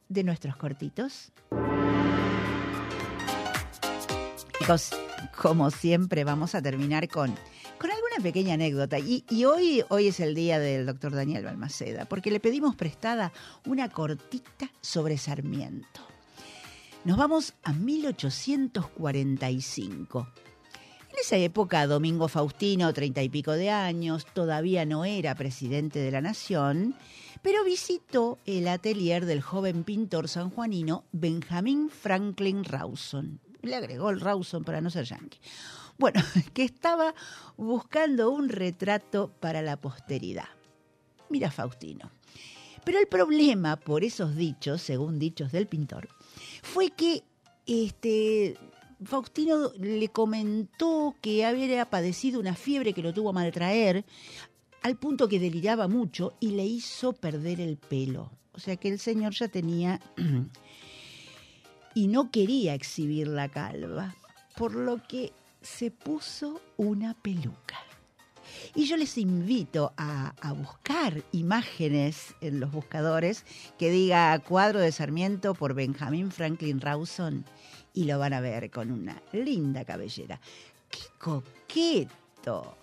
de 0.10 0.24
nuestros 0.24 0.56
cortitos. 0.56 1.32
Chicos, 4.58 4.92
como 5.40 5.70
siempre, 5.70 6.24
vamos 6.24 6.56
a 6.56 6.62
terminar 6.62 7.08
con, 7.08 7.36
con 7.82 7.90
alguna 7.90 8.18
pequeña 8.22 8.54
anécdota. 8.54 9.00
Y, 9.00 9.26
hoy 9.44 10.08
es 10.08 10.20
el 10.20 10.36
día 10.36 10.60
del 10.60 10.86
doctor 10.86 11.16
Daniel 11.16 11.46
Balmaceda, 11.46 12.06
porque 12.06 12.30
le 12.30 12.40
pedimos 12.40 12.76
prestada 12.76 13.34
una 13.66 13.90
cortita 13.90 14.70
sobre 14.82 15.18
Sarmiento. 15.18 16.02
Nos 17.06 17.18
vamos 17.18 17.56
a 17.64 17.74
1845. 17.74 20.28
En 21.10 21.16
esa 21.20 21.38
época, 21.38 21.88
Domingo 21.88 22.28
Faustino, 22.28 22.94
treinta 22.94 23.24
y 23.24 23.30
pico 23.30 23.54
de 23.54 23.72
años, 23.72 24.28
todavía 24.32 24.86
no 24.86 25.04
era 25.04 25.34
presidente 25.34 25.98
de 25.98 26.12
la 26.12 26.22
nación, 26.22 26.94
pero 27.42 27.64
visitó 27.64 28.38
el 28.46 28.68
atelier 28.68 29.26
del 29.26 29.42
joven 29.42 29.84
pintor 29.84 30.30
sanjuanino 30.30 31.04
Benjamín 31.12 31.90
Franklin 31.90 32.64
Rawson. 32.64 33.40
Le 33.64 33.76
agregó 33.76 34.12
el 34.12 34.20
Rawson 34.20 34.64
para 34.64 34.82
no 34.82 34.92
ser 34.92 35.06
yankee. 35.06 35.40
Bueno, 36.02 36.20
que 36.56 36.64
estaba 36.64 37.14
buscando 37.58 38.32
un 38.32 38.50
retrato 38.50 39.32
para 39.40 39.62
la 39.62 39.78
posteridad. 39.80 40.50
Mira 41.30 41.52
Faustino. 41.52 42.10
Pero 42.84 42.98
el 42.98 43.06
problema, 43.06 43.76
por 43.76 44.04
esos 44.04 44.36
dichos, 44.36 44.82
según 44.82 45.20
dichos 45.20 45.52
del 45.52 45.68
pintor, 45.68 46.10
fue 46.64 46.90
que 46.90 47.22
este, 47.68 48.58
Faustino 49.04 49.74
le 49.78 50.08
comentó 50.08 51.16
que 51.22 51.46
había 51.46 51.86
padecido 51.88 52.40
una 52.40 52.56
fiebre 52.56 52.94
que 52.94 53.04
lo 53.04 53.14
tuvo 53.14 53.30
a 53.30 53.34
maltraer, 53.34 54.04
al 54.82 54.98
punto 54.98 55.28
que 55.28 55.40
deliraba 55.40 55.88
mucho 55.88 56.34
y 56.40 56.50
le 56.50 56.66
hizo 56.66 57.14
perder 57.14 57.62
el 57.62 57.78
pelo. 57.78 58.32
O 58.54 58.60
sea 58.60 58.76
que 58.76 58.90
el 58.90 58.98
señor 58.98 59.34
ya 59.34 59.50
tenía... 59.50 60.02
y 61.94 62.08
no 62.08 62.32
quería 62.32 62.74
exhibir 62.74 63.28
la 63.28 63.50
calva, 63.50 64.16
por 64.58 64.74
lo 64.74 64.98
que 65.08 65.34
se 65.62 65.92
puso 65.92 66.62
una 66.78 67.14
peluca. 67.14 67.78
Y 68.76 68.86
yo 68.86 68.98
les 68.98 69.18
invito 69.18 69.94
a, 69.98 70.34
a, 70.42 70.54
buscar 70.54 71.24
imágenes 71.32 72.36
en 72.42 72.60
los 72.60 72.72
buscadores 72.72 73.46
que 73.78 73.90
diga 73.92 74.38
cuadro 74.40 74.80
de 74.80 74.92
Sarmiento 74.92 75.54
por 75.54 75.74
Benjamin 75.74 76.32
Franklin 76.32 76.82
Rawson 76.82 77.46
y 77.94 78.06
lo 78.06 78.20
van 78.20 78.34
a 78.34 78.42
ver 78.42 78.70
con 78.70 78.92
una 78.92 79.22
linda 79.32 79.86
cabellera. 79.86 80.40
¡Qué 80.90 81.00
coqueto! 81.18 82.78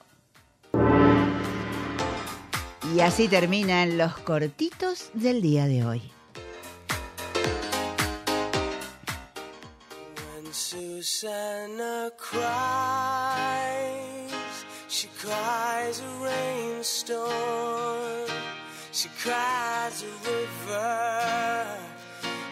Y 2.94 3.00
así 3.00 3.28
terminan 3.28 3.98
los 3.98 4.16
cortitos 4.18 5.10
del 5.14 5.42
día 5.42 5.66
de 5.66 5.84
hoy. 5.84 6.17
Susanna 10.70 12.12
cries, 12.18 12.44
she 14.86 15.08
cries 15.18 16.02
a 16.02 16.08
rainstorm, 16.22 18.28
she 18.92 19.08
cries 19.18 20.02
a 20.02 20.12
river, 20.28 21.78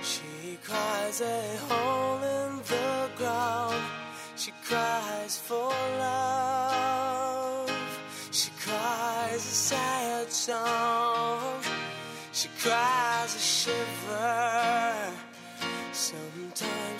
she 0.02 0.56
cries 0.64 1.20
a 1.20 1.58
hole 1.68 2.24
in 2.24 2.56
the 2.72 3.10
ground, 3.18 3.84
she 4.34 4.50
cries 4.64 5.36
for 5.36 5.68
love, 5.98 7.70
she 8.30 8.50
cries 8.58 9.44
a 9.44 9.56
sad 9.68 10.32
song, 10.32 11.60
she 12.32 12.48
cries 12.62 13.05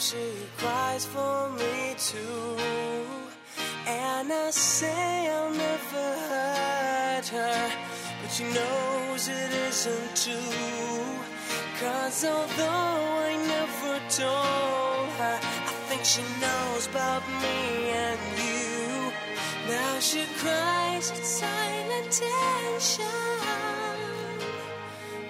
she 0.06 0.46
cries 0.58 1.04
for 1.04 1.50
me 1.58 1.94
too. 1.98 2.56
And 3.88 4.32
I 4.32 4.50
say 4.50 5.28
I'll 5.28 5.50
never 5.50 6.08
hurt 6.30 7.26
her, 7.38 7.70
but 8.22 8.30
she 8.30 8.44
knows 8.44 9.26
it 9.26 9.52
isn't 9.68 10.14
true. 10.14 11.02
Cause 11.80 12.24
although 12.24 13.00
I 13.30 13.34
never 13.54 13.94
told 14.22 15.08
her, 15.20 15.38
I 15.70 15.74
think 15.88 16.04
she 16.04 16.22
knows 16.40 16.86
about 16.86 17.24
me 17.42 17.90
and 18.06 18.20
you. 18.46 19.12
Now 19.66 19.98
she 19.98 20.22
cries 20.38 21.10
in 21.10 21.24
silent 21.24 22.22
tension. 22.22 23.06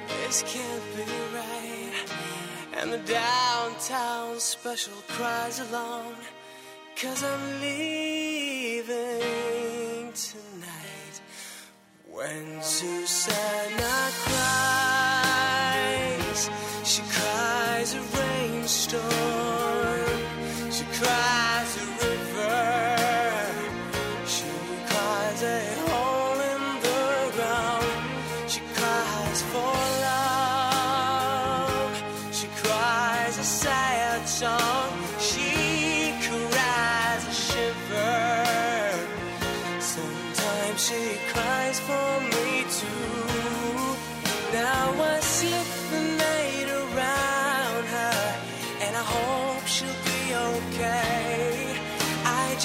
This 0.09 0.43
can't 0.43 0.85
be 0.97 1.05
right. 1.35 1.86
And 2.79 2.93
the 2.93 2.99
downtown 2.99 4.39
special 4.39 4.93
cries 5.09 5.61
along, 5.61 6.15
cause 7.01 7.25
I'm 7.25 7.61
leaving 7.63 8.93
tonight. 10.13 11.21
When 12.07 12.63
Susanna 12.63 14.11
cries, 14.29 15.71
she 16.85 17.03
cries 17.03 17.95
a 17.95 18.01
rainstorm, 18.19 19.16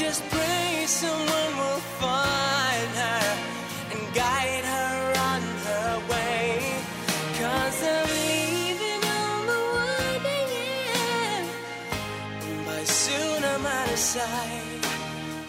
just 0.02 0.24
pray 0.30 0.84
someone 0.88 1.54
will 1.62 1.84
find 2.02 2.92
her 3.04 3.26
and 3.92 4.02
guide 4.16 4.66
her 4.76 5.00
on 5.30 5.42
her 5.68 5.92
way. 6.12 6.76
Cause 7.40 7.80
I'm 7.94 8.08
leaving 8.20 9.04
on 9.22 9.40
the 9.52 9.62
winding 9.78 10.50
end. 11.30 11.48
By 12.66 12.84
soon 12.84 13.44
I'm 13.44 13.66
out 13.66 13.92
of 13.92 14.00
sight, 14.00 14.82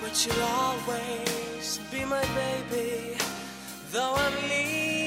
but 0.02 0.14
you'll 0.23 0.44
always 0.64 1.80
be 1.90 2.04
my 2.04 2.25
baby, 2.40 3.16
though 3.90 4.14
I'm 4.25 4.37
leaving 4.50 5.01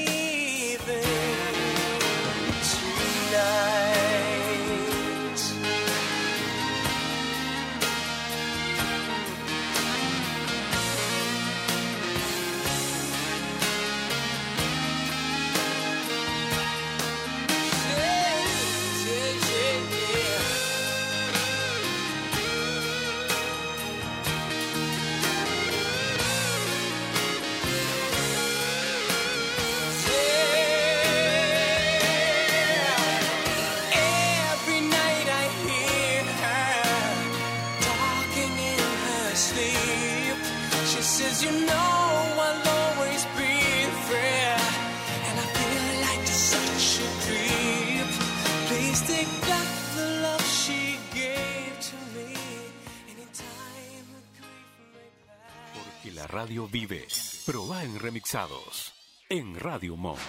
radio 56.36 56.68
vive. 56.68 57.06
Proba 57.46 57.82
en 57.82 57.98
remixados. 57.98 58.92
En 59.30 59.58
Radio 59.58 59.96
Monk. 59.96 60.20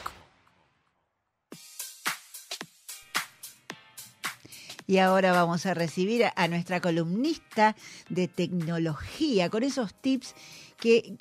Y 4.88 5.00
ahora 5.00 5.34
vamos 5.34 5.66
a 5.66 5.74
recibir 5.74 6.24
a- 6.34 6.48
nuestra 6.48 6.80
columnista 6.80 7.76
de 8.08 8.30
tecnología 8.30 9.50
con 9.50 9.64
esos 9.64 9.94
tips 9.96 10.34
que, 10.80 11.18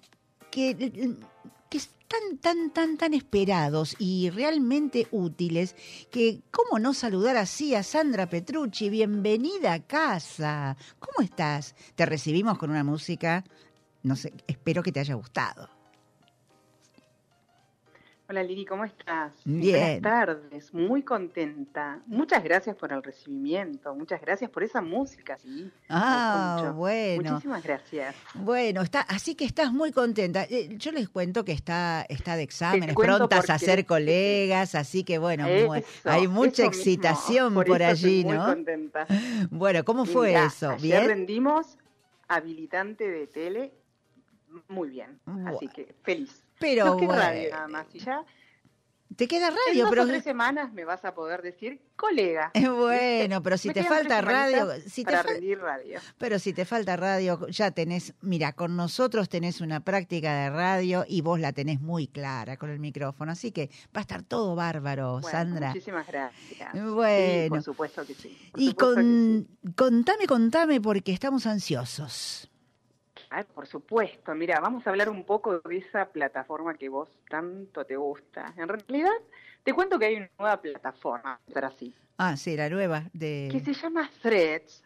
que, 0.53 0.77
que 1.69 1.77
están 1.79 2.39
tan, 2.41 2.71
tan, 2.71 2.97
tan 2.97 3.13
esperados 3.13 3.97
y 3.99 4.31
realmente 4.31 5.09
útiles 5.11 5.75
que, 6.13 6.43
¿cómo 6.53 6.79
no 6.79 6.95
saludar 6.95 7.37
así 7.37 7.75
a 7.75 7.83
Sandra 7.83 8.31
Petrucci? 8.31 8.89
Bienvenida 8.89 9.73
a 9.73 9.81
casa. 9.83 10.77
¿Cómo 11.01 11.25
estás? 11.25 11.75
Te 11.97 12.07
recibimos 12.07 12.57
con 12.57 12.71
una 12.71 12.85
música, 12.85 13.43
no 14.07 14.15
sé, 14.15 14.33
espero 14.47 14.85
que 14.85 14.93
te 14.93 15.01
haya 15.01 15.15
gustado. 15.15 15.69
Hola 18.29 18.43
Lili, 18.43 18.65
¿cómo 18.65 18.85
estás? 18.85 19.33
Bien. 19.45 20.01
Buenas 20.01 20.03
tardes, 20.03 20.75
muy 20.75 21.03
contenta. 21.03 22.01
Muchas 22.07 22.43
gracias 22.43 22.77
por 22.77 22.93
el 22.93 23.03
recibimiento, 23.03 23.95
muchas 23.97 24.21
gracias 24.21 24.49
por 24.51 24.63
esa 24.63 24.81
música, 24.81 25.39
sí. 25.39 25.73
Ah, 25.89 26.57
mucho. 26.59 26.75
bueno. 26.75 27.33
Muchísimas 27.33 27.63
gracias. 27.65 28.15
Bueno, 28.35 28.83
está, 28.83 29.01
así 29.01 29.35
que 29.35 29.45
estás 29.45 29.73
muy 29.73 29.91
contenta. 29.91 30.45
Eh, 30.45 30.77
Yo 30.77 30.93
les 30.93 31.09
cuento 31.09 31.45
que 31.45 31.53
está, 31.53 32.05
está 32.09 32.37
de 32.37 32.45
exámenes, 32.45 32.95
prontas 32.95 33.51
a 33.51 33.59
ser 33.59 33.87
colegas, 33.87 34.77
así 34.77 35.03
que 35.03 35.19
bueno, 35.19 35.47
Eso, 35.49 35.83
hay 36.05 36.29
mucha 36.29 36.63
mismo, 36.63 36.77
excitación 36.77 37.55
por, 37.55 37.67
eso 37.67 37.91
allí, 37.91 38.21
estoy 38.21 38.25
muy 38.25 38.37
¿no? 38.37 38.45
contenta. 38.47 39.07
Bueno, 39.51 39.85
¿cómo 39.85 40.05
fue 40.05 40.35
eso? 40.35 40.71
Ayer 40.71 40.81
¿Bien? 40.81 41.07
rendimos 41.07 41.79
habilitante 42.29 43.09
de 43.09 43.27
tele, 43.27 43.73
muy 44.69 44.91
bien, 44.91 45.21
Buah. 45.27 45.51
así 45.57 45.69
que 45.69 45.95
feliz. 46.03 46.43
Pero 46.59 46.95
bueno, 46.97 47.13
radio 47.15 47.51
nada 47.51 47.69
más, 47.69 47.87
y 47.95 47.99
ya 47.99 48.25
te 49.15 49.29
queda 49.29 49.49
en 49.49 49.55
radio, 49.69 49.85
dos 49.85 49.91
pero 49.91 50.03
o 50.03 50.07
tres 50.09 50.25
semanas 50.25 50.73
me 50.73 50.85
vas 50.85 51.05
a 51.05 51.15
poder 51.15 51.41
decir 51.41 51.81
colega. 51.95 52.51
bueno, 52.77 53.41
pero 53.43 53.57
si 53.57 53.69
Me 53.69 53.75
te 53.75 53.85
falta 53.85 54.21
radio, 54.21 54.69
si 54.87 55.05
te 55.05 55.13
para 55.13 55.23
fal- 55.23 55.33
rendir 55.35 55.59
radio. 55.61 56.01
pero 56.19 56.39
si 56.41 56.53
te 56.53 56.65
falta 56.65 56.97
radio, 56.97 57.47
ya 57.49 57.71
tenés, 57.71 58.15
mira, 58.21 58.53
con 58.53 58.75
nosotros 58.77 59.29
tenés 59.29 59.61
una 59.61 59.81
práctica 59.81 60.35
de 60.43 60.51
radio 60.51 61.05
y 61.09 61.21
vos 61.21 61.39
la 61.39 61.53
tenés 61.53 61.81
muy 61.81 62.09
clara 62.09 62.57
con 62.57 62.69
el 62.69 62.81
micrófono, 62.81 63.31
así 63.33 63.53
que 63.53 63.69
va 63.97 64.01
a 64.01 64.01
estar 64.01 64.23
todo 64.25 64.55
bárbaro, 64.57 65.13
Bueno, 65.21 65.29
Sandra. 65.29 65.69
Muchísimas 65.69 66.07
gracias. 66.09 66.73
Sí, 66.73 66.79
Bueno. 66.81 67.49
por 67.51 67.63
supuesto 67.63 68.05
que 68.05 68.15
sí. 68.15 68.37
por 68.51 68.61
Y 68.61 68.69
que 68.71 68.75
con, 68.75 69.49
sí. 69.65 69.73
contame, 69.77 70.27
contame, 70.27 70.81
porque 70.81 71.13
estamos 71.13 71.47
ansiosos. 71.47 72.51
Ay, 73.31 73.45
por 73.55 73.67
supuesto. 73.67 74.35
Mira, 74.35 74.61
vamos 74.61 74.87
a 74.87 74.91
hablar 74.91 75.09
un 75.09 75.25
poco 75.25 75.59
de 75.61 75.77
esa 75.79 76.07
plataforma 76.07 76.75
que 76.75 76.89
vos 76.89 77.09
tanto 77.29 77.85
te 77.85 77.97
gusta. 77.97 78.55
En 78.57 78.69
realidad, 78.69 79.13
te 79.63 79.73
cuento 79.73 79.99
que 79.99 80.07
hay 80.07 80.17
una 80.17 80.31
nueva 80.39 80.61
plataforma, 80.61 81.41
pero 81.53 81.67
así, 81.67 81.95
Ah, 82.19 82.37
sí, 82.37 82.57
la 82.57 82.71
nueva 82.71 83.05
de 83.13 83.49
que 83.53 83.61
se 83.61 83.75
llama 83.75 84.11
Threads, 84.23 84.83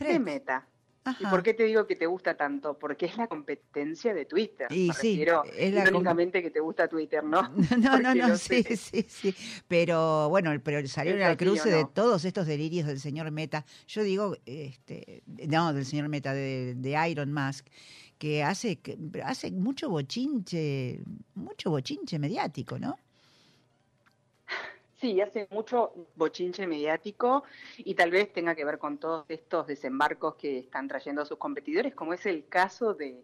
de 0.00 0.18
Threads. 0.18 0.64
¿Y 1.20 1.26
por 1.26 1.42
qué 1.42 1.52
te 1.52 1.64
digo 1.64 1.86
que 1.86 1.96
te 1.96 2.06
gusta 2.06 2.34
tanto? 2.34 2.78
Porque 2.78 3.06
es 3.06 3.16
la 3.18 3.26
competencia 3.26 4.14
de 4.14 4.24
Twitter. 4.24 4.66
Y 4.70 4.88
Me 4.88 4.94
sí, 4.94 5.10
refiero 5.16 5.44
es 5.44 5.72
la 5.74 5.82
irónicamente 5.82 6.42
que 6.42 6.50
te 6.50 6.60
gusta 6.60 6.88
Twitter, 6.88 7.22
¿no? 7.22 7.42
No, 7.78 7.98
no, 7.98 8.14
no, 8.14 8.36
sí, 8.38 8.62
sé. 8.62 8.76
sí, 8.76 9.06
sí. 9.08 9.34
Pero 9.68 10.28
bueno, 10.30 10.50
el- 10.52 10.60
pero 10.62 10.86
salieron 10.88 11.20
¿Es 11.20 11.28
al 11.28 11.36
cruce 11.36 11.68
de 11.70 11.84
todos 11.94 12.24
estos 12.24 12.46
delirios 12.46 12.86
del 12.86 13.00
señor 13.00 13.30
Meta. 13.30 13.66
Yo 13.86 14.02
digo, 14.02 14.36
este, 14.46 15.22
no, 15.26 15.72
del 15.74 15.84
señor 15.84 16.08
Meta, 16.08 16.32
de, 16.32 16.74
de 16.74 17.08
Iron 17.10 17.32
Mask, 17.32 17.66
que 18.18 18.42
hace, 18.42 18.76
que 18.76 18.96
hace 19.24 19.50
mucho 19.50 19.90
bochinche, 19.90 21.00
mucho 21.34 21.70
bochinche 21.70 22.18
mediático, 22.18 22.78
¿no? 22.78 22.96
Sí, 25.00 25.20
hace 25.20 25.48
mucho 25.50 25.92
bochinche 26.14 26.66
mediático 26.66 27.44
y 27.78 27.94
tal 27.94 28.10
vez 28.10 28.32
tenga 28.32 28.54
que 28.54 28.64
ver 28.64 28.78
con 28.78 28.98
todos 28.98 29.24
estos 29.28 29.66
desembarcos 29.66 30.36
que 30.36 30.58
están 30.58 30.88
trayendo 30.88 31.22
a 31.22 31.26
sus 31.26 31.38
competidores, 31.38 31.94
como 31.94 32.14
es 32.14 32.24
el 32.26 32.46
caso 32.46 32.94
de, 32.94 33.22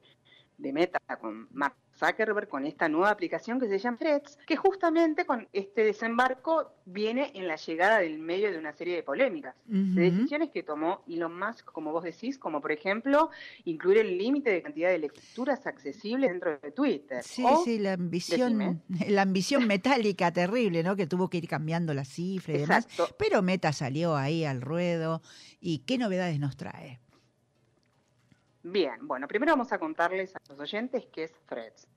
de 0.58 0.72
Meta 0.72 1.00
con 1.20 1.48
Mark 1.52 1.76
Zuckerberg, 2.00 2.48
con 2.48 2.64
esta 2.64 2.88
nueva 2.88 3.10
aplicación 3.10 3.60
que 3.60 3.68
se 3.68 3.78
llama 3.78 3.98
Threads, 3.98 4.38
que 4.46 4.56
justamente 4.56 5.26
con 5.26 5.46
este 5.52 5.84
desembarco 5.84 6.72
viene 6.86 7.30
en 7.34 7.46
la 7.46 7.56
llegada 7.56 8.00
del 8.00 8.18
medio 8.18 8.50
de 8.50 8.58
una 8.58 8.72
serie 8.72 8.96
de 8.96 9.02
polémicas, 9.02 9.54
de 9.66 10.10
decisiones 10.10 10.50
que 10.50 10.62
tomó 10.62 11.02
Elon 11.06 11.38
Musk, 11.38 11.66
como 11.66 11.92
vos 11.92 12.04
decís, 12.04 12.38
como 12.38 12.60
por 12.60 12.72
ejemplo 12.72 13.30
incluir 13.64 13.98
el 13.98 14.18
límite 14.18 14.50
de 14.50 14.62
cantidad 14.62 14.90
de 14.90 14.98
lecturas 14.98 15.66
accesibles 15.66 16.30
dentro 16.30 16.58
de 16.58 16.72
Twitter. 16.72 17.22
Sí, 17.22 17.44
o 17.46 17.62
sí, 17.62 17.78
la 17.78 17.92
ambición, 17.92 18.58
decime. 18.88 19.08
la 19.08 19.22
ambición 19.22 19.66
metálica 19.66 20.32
terrible, 20.32 20.82
¿no? 20.82 20.96
Que 20.96 21.06
tuvo 21.06 21.28
que 21.28 21.38
ir 21.38 21.48
cambiando 21.48 21.92
la 21.94 22.04
cifra 22.04 22.54
y 22.54 22.58
demás. 22.58 22.84
Exacto. 22.84 23.14
Pero 23.18 23.42
Meta 23.42 23.72
salió 23.72 24.16
ahí 24.16 24.44
al 24.44 24.62
ruedo. 24.62 25.22
¿Y 25.60 25.80
qué 25.80 25.98
novedades 25.98 26.38
nos 26.40 26.56
trae? 26.56 27.00
Bien, 28.62 29.06
bueno, 29.06 29.26
primero 29.26 29.52
vamos 29.52 29.72
a 29.72 29.78
contarles 29.78 30.36
a 30.36 30.40
los 30.48 30.58
oyentes 30.58 31.06
qué 31.12 31.24
es 31.24 31.32
Threads. 31.46 31.88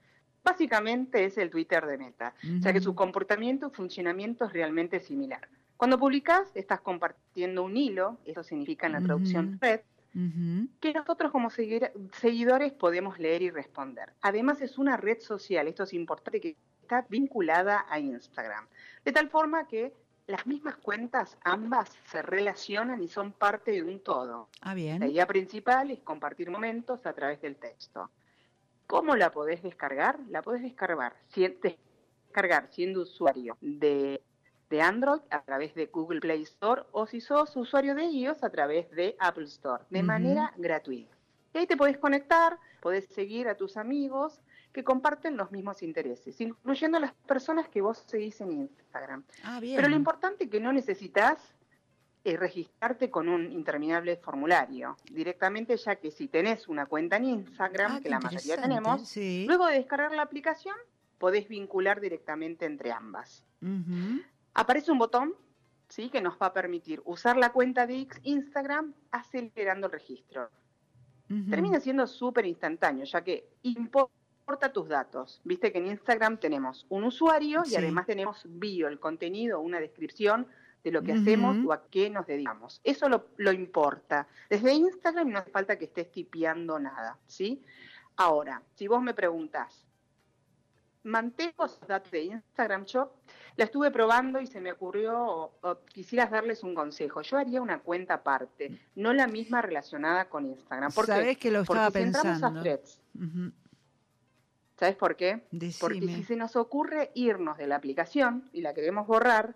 Básicamente 0.44 1.26
es 1.26 1.38
el 1.38 1.50
Twitter 1.50 1.86
de 1.86 1.98
Meta, 1.98 2.34
ya 2.60 2.74
que 2.74 2.82
su 2.82 2.96
comportamiento 2.96 3.68
y 3.68 3.76
funcionamiento 3.76 4.46
es 4.46 4.54
realmente 4.54 5.00
similar. 5.00 5.48
Cuando 5.78 5.98
publicas, 5.98 6.56
estás 6.56 6.82
compartiendo 6.82 7.64
un 7.64 7.76
hilo, 7.76 8.18
eso 8.26 8.44
significa 8.44 8.88
en 8.88 8.94
la 8.94 9.02
traducción 9.02 9.58
thread, 9.60 9.82
que 10.80 10.94
nosotros 10.94 11.32
como 11.32 11.50
seguidores 11.50 12.74
podemos 12.74 13.20
leer 13.20 13.42
y 13.42 13.50
responder. 13.50 14.14
Además 14.22 14.62
es 14.62 14.78
una 14.78 14.96
red 14.98 15.20
social, 15.20 15.68
esto 15.68 15.84
es 15.84 15.94
importante, 15.94 16.40
que 16.40 16.56
está 16.82 17.06
vinculada 17.10 17.86
a 17.90 18.00
Instagram, 18.00 18.68
de 19.04 19.12
tal 19.12 19.30
forma 19.30 19.68
que 19.68 19.94
las 20.28 20.46
mismas 20.48 20.76
cuentas, 20.78 21.38
ambas, 21.44 21.90
se 22.06 22.22
relacionan 22.22 23.02
y 23.04 23.08
son 23.08 23.34
parte 23.34 23.72
de 23.72 23.84
un 23.84 24.00
todo. 24.00 24.50
Ah, 24.62 24.70
La 24.70 24.74
bien. 24.76 25.04
idea 25.04 25.28
principal 25.28 25.92
es 25.92 26.00
compartir 26.00 26.50
momentos 26.50 27.06
a 27.06 27.14
través 27.14 27.42
del 27.42 27.58
texto. 27.58 28.10
¿Cómo 28.88 29.16
la 29.16 29.32
podés 29.32 29.62
descargar? 29.64 30.20
La 30.30 30.42
podés 30.42 30.62
descargar, 30.62 31.14
si- 31.28 31.48
descargar 32.28 32.70
siendo 32.72 33.02
usuario 33.02 33.58
de, 33.60 34.22
de 34.70 34.82
Android 34.82 35.22
a 35.30 35.42
través 35.42 35.74
de 35.76 35.88
Google 35.88 36.20
Play 36.22 36.44
Store 36.44 36.84
o 36.92 37.06
si 37.06 37.20
sos 37.20 37.56
usuario 37.58 37.96
de 37.96 38.06
iOS 38.06 38.44
a 38.44 38.50
través 38.50 38.90
de 38.92 39.16
Apple 39.20 39.46
Store, 39.46 39.84
de 39.90 40.04
manera 40.04 40.54
gratuita. 40.58 41.16
Y 41.54 41.60
ahí 41.60 41.68
te 41.68 41.78
podés 41.78 41.98
conectar, 41.98 42.58
podés 42.82 43.06
seguir 43.08 43.48
a 43.48 43.56
tus 43.56 43.78
amigos 43.78 44.40
que 44.74 44.84
comparten 44.84 45.38
los 45.38 45.52
mismos 45.52 45.84
intereses, 45.84 46.42
incluyendo 46.42 47.00
las 47.00 47.14
personas 47.14 47.70
que 47.70 47.80
vos 47.82 48.04
seguís 48.08 48.42
en 48.42 48.52
Instagram. 48.54 49.24
Ah, 49.44 49.60
bien. 49.60 49.76
Pero 49.76 49.88
lo 49.88 49.96
importante 49.96 50.46
es 50.46 50.50
que 50.50 50.60
no 50.60 50.74
necesitas 50.74 51.38
eh, 52.26 52.38
registrarte 52.38 53.12
con 53.12 53.30
un 53.30 53.52
interminable 53.52 54.16
formulario 54.18 54.98
directamente, 55.12 55.78
ya 55.78 55.98
que 55.98 56.10
si 56.10 56.28
tenés 56.28 56.68
una 56.68 56.86
cuenta 56.88 57.18
en 57.18 57.26
Instagram, 57.26 57.92
Ah, 57.98 58.00
que 58.02 58.10
la 58.10 58.20
mayoría 58.20 58.58
tenemos, 58.62 59.08
Sí. 59.08 59.46
luego 59.48 59.68
de 59.68 59.76
descargar 59.76 60.12
la 60.14 60.24
aplicación, 60.24 60.76
podés 61.20 61.48
vincular 61.48 62.02
directamente 62.02 62.66
entre 62.66 62.92
ambas. 62.92 63.44
Aparece 64.54 64.92
un 64.92 64.98
botón 65.00 65.34
¿sí? 65.90 66.10
que 66.10 66.22
nos 66.22 66.34
va 66.42 66.48
a 66.48 66.54
permitir 66.54 67.02
usar 67.06 67.38
la 67.38 67.52
cuenta 67.52 67.86
de 67.86 68.08
Instagram 68.24 68.94
acelerando 69.12 69.88
el 69.88 69.94
registro. 69.94 70.50
Termina 71.50 71.80
siendo 71.80 72.06
súper 72.08 72.46
instantáneo, 72.46 73.06
ya 73.06 73.24
que 73.24 73.50
importa 73.64 74.14
tus 74.74 74.88
datos. 74.88 75.42
Viste 75.44 75.72
que 75.72 75.80
en 75.80 75.88
Instagram 75.88 76.38
tenemos 76.38 76.86
un 76.90 77.04
usuario 77.04 77.64
Sí. 77.66 77.74
y 77.74 77.78
además 77.78 78.06
tenemos 78.06 78.42
bio, 78.46 78.88
el 78.88 79.00
contenido, 79.00 79.60
una 79.60 79.80
descripción 79.80 80.48
de 80.84 80.92
lo 80.92 81.02
que 81.02 81.14
hacemos 81.14 81.58
o 81.66 81.72
a 81.72 81.88
qué 81.88 82.10
nos 82.10 82.28
dedicamos. 82.28 82.82
Eso 82.84 83.08
lo, 83.08 83.28
lo 83.38 83.54
importa. 83.54 84.28
Desde 84.50 84.74
Instagram 84.74 85.30
no 85.30 85.40
hace 85.40 85.50
falta 85.52 85.78
que 85.78 85.86
estés 85.86 86.12
tipeando 86.12 86.78
nada, 86.78 87.18
¿sí? 87.26 87.64
Ahora, 88.18 88.62
si 88.76 88.88
vos 88.88 89.02
me 89.02 89.14
preguntás, 89.14 89.86
¿mantengo 91.04 91.66
esos 91.66 91.88
datos 91.88 92.12
de 92.12 92.24
Instagram? 92.24 92.86
Yo 92.86 93.14
la 93.56 93.64
estuve 93.66 93.92
probando 93.92 94.42
y 94.42 94.48
se 94.48 94.60
me 94.60 94.74
ocurrió, 94.74 95.18
o, 95.18 95.54
o 95.62 95.80
quisieras 95.86 96.32
darles 96.32 96.64
un 96.64 96.76
consejo. 96.76 97.22
Yo 97.22 97.38
haría 97.38 97.62
una 97.62 97.80
cuenta 97.80 98.16
aparte, 98.16 98.78
no 98.96 99.14
la 99.14 99.28
misma 99.28 99.62
relacionada 99.62 100.26
con 100.26 100.46
Instagram. 100.46 100.92
¿Por 100.92 101.06
qué? 101.06 101.12
Sabés 101.14 101.38
que 101.38 101.50
lo 101.52 101.64
Porque 101.64 101.80
estaba 101.82 101.92
si 101.92 102.04
entramos 102.04 102.28
a 102.28 102.32
pensando. 102.50 102.62
Threads. 102.62 103.02
¿Sabes 104.78 104.96
por 104.96 105.16
qué? 105.16 105.44
Porque 105.80 106.02
si 106.02 106.24
se 106.24 106.36
nos 106.36 106.56
ocurre 106.56 107.12
irnos 107.16 107.58
de 107.58 107.68
la 107.68 107.76
aplicación 107.76 108.50
y 108.54 108.62
la 108.62 108.74
queremos 108.74 109.08
borrar, 109.08 109.56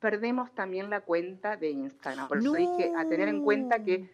perdemos 0.00 0.54
también 0.54 0.90
la 0.90 1.00
cuenta 1.00 1.56
de 1.56 1.70
Instagram. 1.70 2.28
Por 2.28 2.38
eso 2.38 2.52
dije 2.52 2.92
a 2.96 3.04
tener 3.08 3.28
en 3.28 3.42
cuenta 3.42 3.82
que 3.82 4.08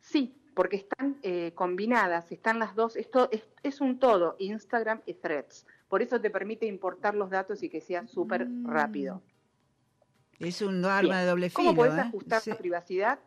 sí, 0.00 0.34
porque 0.54 0.76
están 0.76 1.16
eh, 1.22 1.52
combinadas, 1.54 2.30
están 2.32 2.58
las 2.58 2.74
dos, 2.74 2.96
esto 2.96 3.28
es, 3.30 3.44
es 3.62 3.80
un 3.80 3.98
todo, 3.98 4.36
Instagram 4.38 5.00
y 5.06 5.14
Threads. 5.14 5.66
Por 5.88 6.02
eso 6.02 6.20
te 6.20 6.30
permite 6.30 6.66
importar 6.66 7.14
los 7.14 7.30
datos 7.30 7.62
y 7.62 7.68
que 7.70 7.80
sea 7.80 8.06
súper 8.06 8.46
Mm. 8.46 8.66
rápido. 8.66 9.22
Es 10.38 10.60
un 10.62 10.84
arma 10.84 11.00
Bien. 11.00 11.16
de 11.16 11.24
doble 11.26 11.50
¿Cómo 11.50 11.70
filo. 11.70 11.82
podés 11.82 11.98
¿eh? 11.98 12.00
ajustar 12.08 12.40
Sí. 12.42 12.50
la 12.50 12.58
privacidad? 12.58 13.18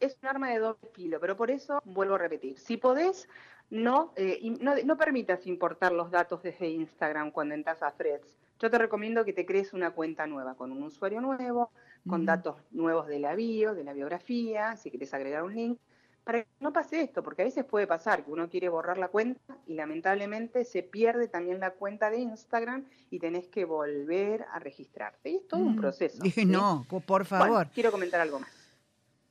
Es 0.00 0.18
un 0.22 0.28
arma 0.28 0.50
de 0.50 0.58
doble 0.58 0.88
filo, 0.92 1.20
pero 1.20 1.36
por 1.36 1.50
eso 1.50 1.80
vuelvo 1.84 2.16
a 2.16 2.18
repetir. 2.18 2.58
Si 2.58 2.76
podés, 2.76 3.28
no, 3.72 4.12
eh, 4.16 4.38
no, 4.60 4.74
no 4.84 4.96
permitas 4.98 5.46
importar 5.46 5.92
los 5.92 6.10
datos 6.10 6.42
desde 6.42 6.68
Instagram 6.68 7.30
cuando 7.30 7.54
entras 7.54 7.82
a 7.82 7.90
Threads. 7.90 8.38
Yo 8.58 8.70
te 8.70 8.76
recomiendo 8.76 9.24
que 9.24 9.32
te 9.32 9.46
crees 9.46 9.72
una 9.72 9.92
cuenta 9.92 10.26
nueva 10.26 10.54
con 10.54 10.70
un 10.72 10.82
usuario 10.82 11.22
nuevo, 11.22 11.70
con 12.06 12.26
datos 12.26 12.56
nuevos 12.70 13.06
de 13.08 13.18
la 13.18 13.34
bio, 13.34 13.74
de 13.74 13.82
la 13.82 13.94
biografía, 13.94 14.76
si 14.76 14.90
quieres 14.90 15.14
agregar 15.14 15.42
un 15.42 15.54
link, 15.54 15.78
para 16.22 16.42
que 16.42 16.48
no 16.60 16.70
pase 16.72 17.00
esto, 17.00 17.22
porque 17.22 17.42
a 17.42 17.44
veces 17.46 17.64
puede 17.64 17.86
pasar 17.86 18.24
que 18.24 18.30
uno 18.30 18.48
quiere 18.50 18.68
borrar 18.68 18.98
la 18.98 19.08
cuenta 19.08 19.56
y 19.66 19.72
lamentablemente 19.74 20.64
se 20.66 20.82
pierde 20.82 21.26
también 21.26 21.58
la 21.58 21.70
cuenta 21.70 22.10
de 22.10 22.18
Instagram 22.18 22.84
y 23.10 23.18
tenés 23.20 23.48
que 23.48 23.64
volver 23.64 24.44
a 24.52 24.58
registrarte. 24.58 25.30
Y 25.30 25.36
es 25.36 25.48
todo 25.48 25.60
un 25.60 25.72
Mm. 25.76 25.80
proceso. 25.80 26.22
Dije, 26.22 26.42
¿sí? 26.42 26.46
no, 26.46 26.84
por 26.88 27.00
Bueno, 27.00 27.24
favor. 27.24 27.68
quiero 27.72 27.90
comentar 27.90 28.20
algo 28.20 28.38
más. 28.38 28.50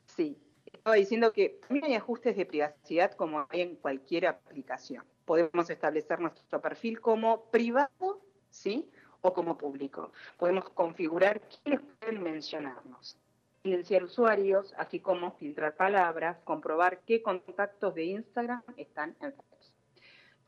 Sí, 0.07 0.35
estaba 0.81 0.95
diciendo 0.95 1.31
que 1.31 1.59
también 1.67 1.85
hay 1.85 1.93
ajustes 1.93 2.35
de 2.35 2.43
privacidad 2.43 3.11
como 3.11 3.45
hay 3.49 3.61
en 3.61 3.75
cualquier 3.75 4.25
aplicación. 4.25 5.05
Podemos 5.25 5.69
establecer 5.69 6.19
nuestro 6.19 6.59
perfil 6.59 6.99
como 6.99 7.45
privado, 7.51 8.19
¿sí? 8.49 8.89
o 9.21 9.31
como 9.31 9.59
público. 9.59 10.11
Podemos 10.39 10.67
configurar 10.71 11.39
quiénes 11.41 11.81
pueden 11.99 12.23
mencionarnos, 12.23 13.15
silenciar 13.61 14.03
usuarios, 14.05 14.73
así 14.75 14.99
como 14.99 15.33
filtrar 15.33 15.75
palabras, 15.75 16.39
comprobar 16.43 17.01
qué 17.05 17.21
contactos 17.21 17.93
de 17.93 18.05
Instagram 18.05 18.63
están 18.75 19.15
en 19.21 19.33
Threads. 19.33 19.73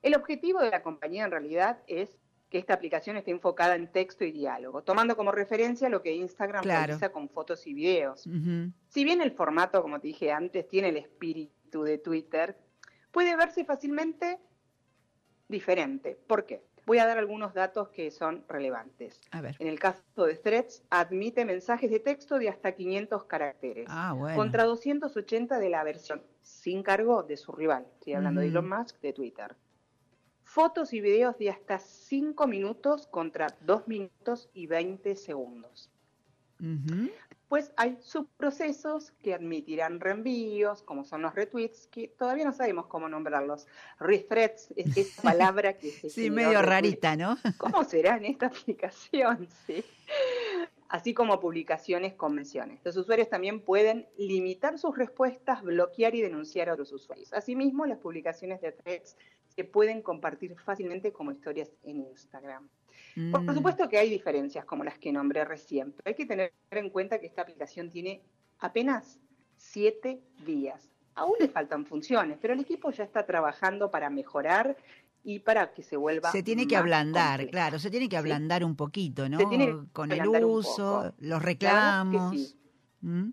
El 0.02 0.16
objetivo 0.16 0.62
de 0.62 0.72
la 0.72 0.82
compañía 0.82 1.26
en 1.26 1.32
realidad 1.32 1.78
es 1.86 2.18
que 2.54 2.60
esta 2.60 2.76
aplicación 2.76 3.18
esté 3.18 3.32
enfocada 3.32 3.74
en 3.76 3.92
texto 3.92 4.24
y 4.24 4.32
diálogo, 4.32 4.84
tomando 4.84 5.16
como 5.18 5.32
referencia 5.32 5.90
lo 5.90 6.04
que 6.04 6.14
Instagram 6.14 6.62
Claro. 6.62 6.86
realiza 6.86 7.12
con 7.12 7.28
fotos 7.28 7.66
y 7.66 7.74
videos. 7.74 8.28
Ujú. 8.28 8.72
Si 8.90 9.04
bien 9.04 9.22
el 9.24 9.32
formato, 9.32 9.82
como 9.82 10.00
te 10.00 10.06
dije 10.10 10.32
antes, 10.32 10.68
tiene 10.68 10.90
el 10.90 10.98
espíritu 10.98 11.82
de 11.82 11.98
Twitter, 11.98 12.56
puede 13.12 13.36
verse 13.36 13.66
fácilmente 13.66 14.38
diferente. 15.48 16.16
¿Por 16.28 16.46
qué? 16.46 16.64
Voy 16.86 17.00
a 17.00 17.08
dar 17.08 17.18
algunos 17.18 17.56
datos 17.56 17.90
que 17.90 18.12
son 18.12 18.46
relevantes. 18.48 19.20
A 19.32 19.42
ver. 19.42 19.56
En 19.58 19.66
el 19.66 19.80
caso 19.80 20.04
de 20.18 20.36
Threads, 20.36 20.84
admite 20.92 21.46
mensajes 21.46 21.90
de 21.90 22.02
texto 22.02 22.38
de 22.38 22.50
hasta 22.50 22.74
500 22.74 23.24
caracteres, 23.24 23.88
Ah, 23.90 24.14
bueno. 24.14 24.38
contra 24.38 24.66
280 24.66 25.58
de 25.58 25.70
la 25.72 25.84
versión 25.84 26.22
sin 26.44 26.84
cargo 26.84 27.24
de 27.24 27.36
su 27.36 27.52
rival. 27.52 27.88
Estoy 27.96 28.14
hablando 28.14 28.42
de 28.42 28.48
Ujú. 28.50 28.60
Elon 28.60 28.70
Musk 28.70 29.00
de 29.02 29.12
Twitter. 29.14 29.56
Fotos 30.54 30.94
y 30.94 31.02
videos 31.02 31.36
de 31.40 31.50
hasta 31.50 31.80
5 31.80 32.46
minutos 32.46 33.08
contra 33.08 33.48
2 33.62 33.88
minutos 33.88 34.52
y 34.54 34.68
20 34.68 35.16
segundos. 35.16 35.90
Ujú. 36.60 37.10
Pues 37.48 37.74
hay 37.76 37.98
subprocesos 38.00 39.14
que 39.24 39.34
admitirán 39.34 40.00
reenvíos, 40.00 40.84
como 40.84 41.06
son 41.06 41.24
los 41.24 41.34
retweets, 41.34 41.88
que 41.88 42.08
todavía 42.08 42.46
no 42.46 42.54
sabemos 42.54 42.86
cómo 42.86 43.10
nombrarlos. 43.10 43.66
Rethreads 44.00 44.70
es 44.76 44.96
esa 44.96 45.24
palabra 45.24 45.74
que 45.76 45.90
se 45.90 46.12
Sí, 46.12 46.30
medio 46.30 46.62
rarita, 46.62 47.16
¿no? 47.16 47.36
¿Cómo 47.58 47.84
será 47.84 48.18
en 48.18 48.26
esta 48.26 48.46
aplicación? 48.46 49.48
Sí. 49.66 49.84
Así 50.88 51.16
como 51.16 51.40
publicaciones 51.40 52.14
con 52.14 52.36
menciones. 52.36 52.80
Los 52.84 52.96
usuarios 52.98 53.28
también 53.28 53.62
pueden 53.62 54.08
limitar 54.16 54.78
sus 54.78 54.96
respuestas, 54.96 55.64
bloquear 55.64 56.14
y 56.14 56.22
denunciar 56.22 56.70
a 56.70 56.74
otros 56.74 56.92
usuarios. 56.92 57.34
Asimismo, 57.34 57.88
las 57.88 57.98
publicaciones 57.98 58.62
de 58.62 58.74
threads 58.74 59.18
se 59.56 59.64
pueden 59.64 60.02
compartir 60.02 60.56
fácilmente 60.60 61.12
como 61.12 61.32
historias 61.32 61.72
en 61.84 62.02
Instagram. 62.02 62.68
Por 63.32 63.42
Mm. 63.44 63.54
supuesto 63.56 63.88
que 63.90 63.98
hay 63.98 64.10
diferencias 64.10 64.66
como 64.66 64.84
las 64.84 64.98
que 64.98 65.12
nombré 65.12 65.46
recién, 65.46 65.92
pero 65.92 66.04
hay 66.10 66.16
que 66.16 66.26
tener 66.26 66.52
en 66.72 66.90
cuenta 66.90 67.20
que 67.20 67.28
esta 67.28 67.42
aplicación 67.44 67.90
tiene 67.90 68.22
apenas 68.60 69.20
siete 69.58 70.20
días. 70.46 70.90
Aún 71.16 71.36
le 71.40 71.48
faltan 71.48 71.86
funciones, 71.86 72.38
pero 72.42 72.54
el 72.54 72.60
equipo 72.60 72.90
ya 72.92 73.04
está 73.04 73.26
trabajando 73.26 73.92
para 73.92 74.10
mejorar 74.10 74.76
y 75.24 75.40
para 75.40 75.72
que 75.74 75.84
se 75.84 75.96
vuelva. 75.96 76.32
Se 76.32 76.42
tiene 76.44 76.68
que 76.68 76.76
más 76.76 76.82
ablandar, 76.82 77.48
claro, 77.50 77.78
se 77.80 77.90
tiene 77.92 78.10
que 78.10 78.16
¿sí? 78.16 78.20
ablandar 78.20 78.64
un 78.66 78.76
poquito, 78.76 79.30
¿no? 79.30 79.38
Se 79.38 79.46
tiene 79.46 79.68
que 79.68 79.78
Con 79.94 80.12
el 80.12 80.28
uso, 80.44 81.14
los 81.20 81.42
reclamos. 81.42 82.32
que 82.34 82.38
sí. 82.40 82.56
¿Mm? 83.02 83.30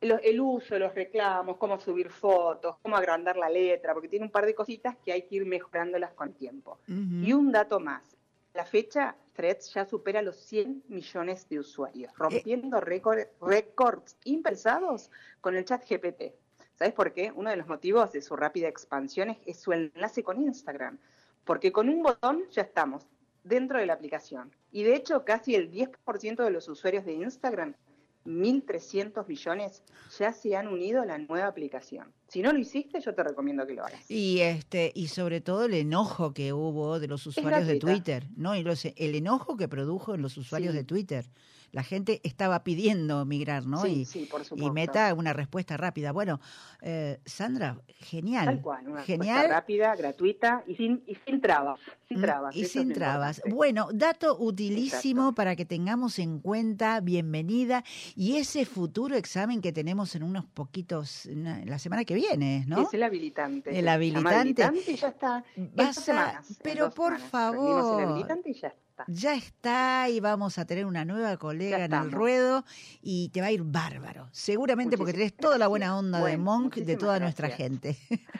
El 0.00 0.40
uso, 0.40 0.78
los 0.78 0.94
reclamos, 0.94 1.58
cómo 1.58 1.78
subir 1.78 2.08
fotos, 2.10 2.76
cómo 2.82 2.96
agrandar 2.96 3.36
la 3.36 3.50
letra, 3.50 3.92
porque 3.92 4.08
tiene 4.08 4.24
un 4.24 4.32
par 4.32 4.46
de 4.46 4.54
cositas 4.54 4.96
que 5.04 5.12
hay 5.12 5.22
que 5.22 5.36
ir 5.36 5.44
mejorándolas 5.46 6.12
con 6.14 6.32
tiempo. 6.32 6.78
Y 7.26 7.32
un 7.34 7.52
dato 7.52 7.80
más. 7.80 8.16
La 8.54 8.64
fecha, 8.64 9.14
Threads 9.34 9.72
ya 9.74 9.84
supera 9.84 10.22
los 10.22 10.36
100 10.36 10.84
millones 10.88 11.48
de 11.48 11.58
usuarios, 11.60 12.12
rompiendo 12.16 12.80
récord- 12.80 13.28
récords 13.42 14.16
impensados 14.24 15.10
con 15.40 15.54
el 15.54 15.64
chat 15.64 15.84
GPT. 15.88 16.32
¿Sabes 16.74 16.94
por 16.94 17.12
qué? 17.12 17.30
Uno 17.36 17.50
de 17.50 17.56
los 17.56 17.68
motivos 17.68 18.10
de 18.12 18.22
su 18.22 18.34
rápida 18.36 18.68
expansión 18.68 19.28
es, 19.30 19.38
es 19.46 19.60
su 19.60 19.72
enlace 19.72 20.22
con 20.24 20.40
Instagram, 20.40 20.98
porque 21.44 21.70
con 21.72 21.88
un 21.90 22.02
botón 22.02 22.42
ya 22.50 22.62
estamos 22.62 23.06
dentro 23.44 23.78
de 23.78 23.86
la 23.86 23.92
aplicación. 23.92 24.50
Y 24.72 24.82
de 24.82 24.96
hecho, 24.96 25.24
casi 25.24 25.54
el 25.54 25.70
10% 25.70 26.42
de 26.42 26.50
los 26.50 26.68
usuarios 26.68 27.04
de 27.04 27.12
Instagram, 27.12 27.74
1.300 28.24 29.26
millones, 29.26 29.82
ya 30.18 30.32
se 30.32 30.56
han 30.56 30.68
unido 30.68 31.02
a 31.02 31.06
la 31.06 31.18
nueva 31.18 31.46
aplicación. 31.46 32.12
Si 32.30 32.42
no 32.42 32.52
lo 32.52 32.58
hiciste, 32.58 33.00
yo 33.00 33.12
te 33.14 33.22
recomiendo 33.24 33.66
que 33.66 33.74
lo 33.74 33.84
hagas. 33.84 34.08
Y 34.10 34.40
este 34.40 34.92
y 34.94 35.08
sobre 35.08 35.40
todo 35.40 35.64
el 35.64 35.74
enojo 35.74 36.32
que 36.32 36.52
hubo 36.52 37.00
de 37.00 37.08
los 37.08 37.26
usuarios 37.26 37.66
de. 37.66 37.78
Twitter, 37.80 38.26
¿no? 38.36 38.54
Y 38.54 38.62
los- 38.62 38.84
el 38.84 39.14
enojo 39.16 39.56
que 39.56 39.66
produjo 39.68 40.14
en 40.14 40.22
los 40.22 40.36
usuarios 40.36 40.72
Sí. 40.72 40.78
de 40.78 40.84
Twitter. 40.84 41.26
La 41.72 41.84
gente 41.84 42.20
estaba 42.24 42.64
pidiendo 42.64 43.24
migrar, 43.24 43.64
¿no? 43.64 43.80
Sí, 43.82 44.00
y, 44.00 44.04
sí, 44.04 44.26
por 44.28 44.40
y 44.40 44.44
supuesto. 44.44 44.72
meta 44.72 45.14
una 45.14 45.32
respuesta 45.32 45.76
rápida. 45.76 46.10
Bueno, 46.10 46.40
eh, 46.82 47.20
Sandra, 47.24 47.80
genial. 48.00 48.46
Tal 48.46 48.60
cual, 48.60 48.88
una 48.88 48.96
respuesta 49.04 49.24
genial. 49.24 49.48
rápida, 49.50 49.94
gratuita 49.94 50.64
y 50.66 50.74
sin, 50.74 51.04
y 51.06 51.14
sin 51.24 51.40
trabas. 51.40 51.78
Sin 52.08 52.18
Mm, 52.18 52.22
trabas. 52.22 52.56
Y 52.56 52.64
sin 52.64 52.92
trabas. 52.92 53.40
Bueno, 53.48 53.88
dato 53.94 54.36
utilísimo 54.40 55.22
Exacto. 55.22 55.34
para 55.36 55.54
que 55.54 55.64
tengamos 55.64 56.18
en 56.18 56.40
cuenta, 56.40 56.98
bienvenida, 56.98 57.84
y 58.16 58.36
ese 58.38 58.64
futuro 58.64 59.14
examen 59.14 59.60
que 59.60 59.70
tenemos 59.72 60.16
en 60.16 60.24
unos 60.24 60.46
poquitos, 60.46 61.26
la 61.26 61.78
semana 61.78 62.04
que 62.04 62.14
viene, 62.14 62.19
¿no? 62.66 62.82
Es 62.82 62.94
el 62.94 63.02
habilitante. 63.02 63.70
El 63.70 63.76
Se 63.76 63.82
llama 63.82 64.30
habilitante. 64.30 64.90
y 64.92 64.96
ya 64.96 65.08
está. 65.08 65.44
Vas 65.74 65.98
a- 65.98 66.00
semanas, 66.00 66.58
pero 66.62 66.90
por 66.90 67.16
semanas. 67.18 67.32
Rendimos 67.32 67.76
el 67.78 67.90
favor. 67.90 68.02
habilitante 68.02 68.50
y 68.50 68.54
ya 68.54 68.68
está. 68.68 68.80
Ya 69.06 69.34
está 69.34 70.08
y 70.10 70.20
vamos 70.20 70.58
a 70.58 70.66
tener 70.66 70.84
una 70.84 71.06
nueva 71.06 71.38
colega 71.38 71.86
en 71.86 71.94
el 71.94 72.12
ruedo 72.12 72.66
y 73.00 73.30
te 73.30 73.40
va 73.40 73.46
a 73.46 73.50
ir 73.50 73.62
bárbaro. 73.62 74.28
Seguramente 74.30 74.98
porque 74.98 75.12
tenés 75.14 75.34
toda 75.34 75.56
la 75.56 75.68
buena 75.68 75.96
onda 75.98 76.22
de 76.22 76.36
Monk 76.36 76.74
de 76.76 76.96
toda 76.96 77.18
nuestra 77.18 77.48
gente. 77.48 77.96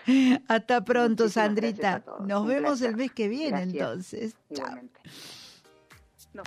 Hasta 0.49 0.85
pronto, 0.85 1.25
Muchísimas 1.25 1.47
Sandrita. 1.47 2.05
Nos 2.27 2.43
Un 2.43 2.49
vemos 2.49 2.83
el 2.83 2.95
mes 2.95 3.11
que 3.13 3.29
viene 3.29 3.51
Gracias. 3.73 3.73
entonces. 3.75 4.37
Chao. 4.53 4.79
No. 6.35 6.43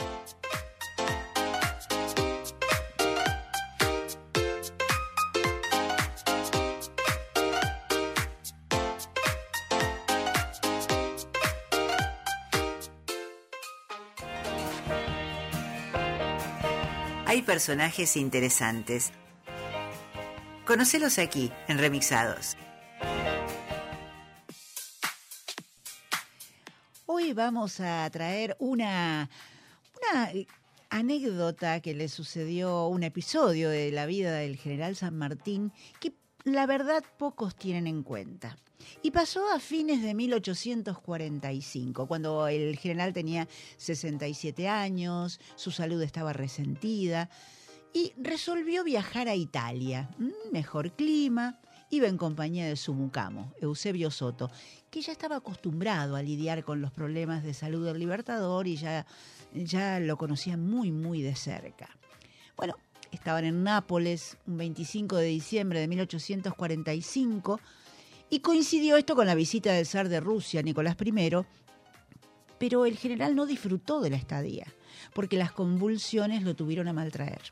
Personajes 17.43 18.15
interesantes. 18.17 19.11
Conocelos 20.65 21.19
aquí, 21.19 21.51
en 21.67 21.77
Remixados. 21.77 22.55
Hoy 27.05 27.33
vamos 27.33 27.79
a 27.79 28.09
traer 28.09 28.55
una, 28.59 29.29
una 30.01 30.31
anécdota 30.89 31.81
que 31.81 31.93
le 31.93 32.07
sucedió, 32.07 32.87
un 32.87 33.03
episodio 33.03 33.69
de 33.69 33.91
la 33.91 34.05
vida 34.05 34.33
del 34.35 34.57
general 34.57 34.95
San 34.95 35.17
Martín 35.17 35.73
que 35.99 36.13
la 36.43 36.65
verdad 36.65 37.03
pocos 37.17 37.55
tienen 37.55 37.87
en 37.87 38.03
cuenta. 38.03 38.57
Y 39.01 39.11
pasó 39.11 39.49
a 39.51 39.59
fines 39.59 40.01
de 40.01 40.13
1845, 40.13 42.07
cuando 42.07 42.47
el 42.47 42.77
general 42.77 43.13
tenía 43.13 43.47
67 43.77 44.67
años, 44.67 45.39
su 45.55 45.71
salud 45.71 46.01
estaba 46.01 46.33
resentida 46.33 47.29
y 47.93 48.13
resolvió 48.17 48.83
viajar 48.83 49.27
a 49.27 49.35
Italia. 49.35 50.09
Mejor 50.51 50.91
clima, 50.93 51.59
iba 51.89 52.07
en 52.07 52.17
compañía 52.17 52.65
de 52.65 52.75
su 52.75 52.93
mucamo, 52.93 53.53
Eusebio 53.61 54.09
Soto, 54.09 54.49
que 54.89 55.01
ya 55.01 55.11
estaba 55.11 55.37
acostumbrado 55.37 56.15
a 56.15 56.23
lidiar 56.23 56.63
con 56.63 56.81
los 56.81 56.91
problemas 56.91 57.43
de 57.43 57.53
salud 57.53 57.85
del 57.85 57.99
Libertador 57.99 58.67
y 58.67 58.77
ya, 58.77 59.05
ya 59.53 59.99
lo 59.99 60.17
conocía 60.17 60.57
muy, 60.57 60.91
muy 60.91 61.21
de 61.21 61.35
cerca. 61.35 61.89
Bueno, 62.57 62.75
estaban 63.11 63.45
en 63.45 63.63
Nápoles 63.63 64.37
un 64.47 64.57
25 64.57 65.17
de 65.17 65.27
diciembre 65.27 65.79
de 65.79 65.87
1845 65.87 67.59
y 68.33 68.39
coincidió 68.39 68.97
esto 68.97 69.15
con 69.15 69.27
la 69.27 69.35
visita 69.35 69.73
del 69.73 69.85
zar 69.85 70.09
de 70.09 70.19
Rusia, 70.19 70.63
Nicolás 70.63 70.97
I, 70.99 71.29
pero 72.57 72.87
el 72.87 72.97
general 72.97 73.35
no 73.35 73.45
disfrutó 73.45 74.01
de 74.01 74.09
la 74.09 74.15
estadía, 74.15 74.65
porque 75.13 75.37
las 75.37 75.51
convulsiones 75.51 76.41
lo 76.41 76.55
tuvieron 76.55 76.87
a 76.87 76.93
maltraer. 76.93 77.43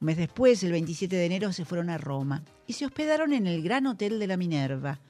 Un 0.00 0.06
mes 0.06 0.16
después, 0.16 0.62
el 0.62 0.70
27 0.70 1.16
de 1.16 1.26
enero, 1.26 1.52
se 1.52 1.64
fueron 1.64 1.90
a 1.90 1.98
Roma 1.98 2.44
y 2.68 2.74
se 2.74 2.86
hospedaron 2.86 3.32
en 3.32 3.48
el 3.48 3.60
Gran 3.60 3.88
Hotel 3.88 4.20
de 4.20 4.28
la 4.28 4.36
Minerva, 4.36 5.00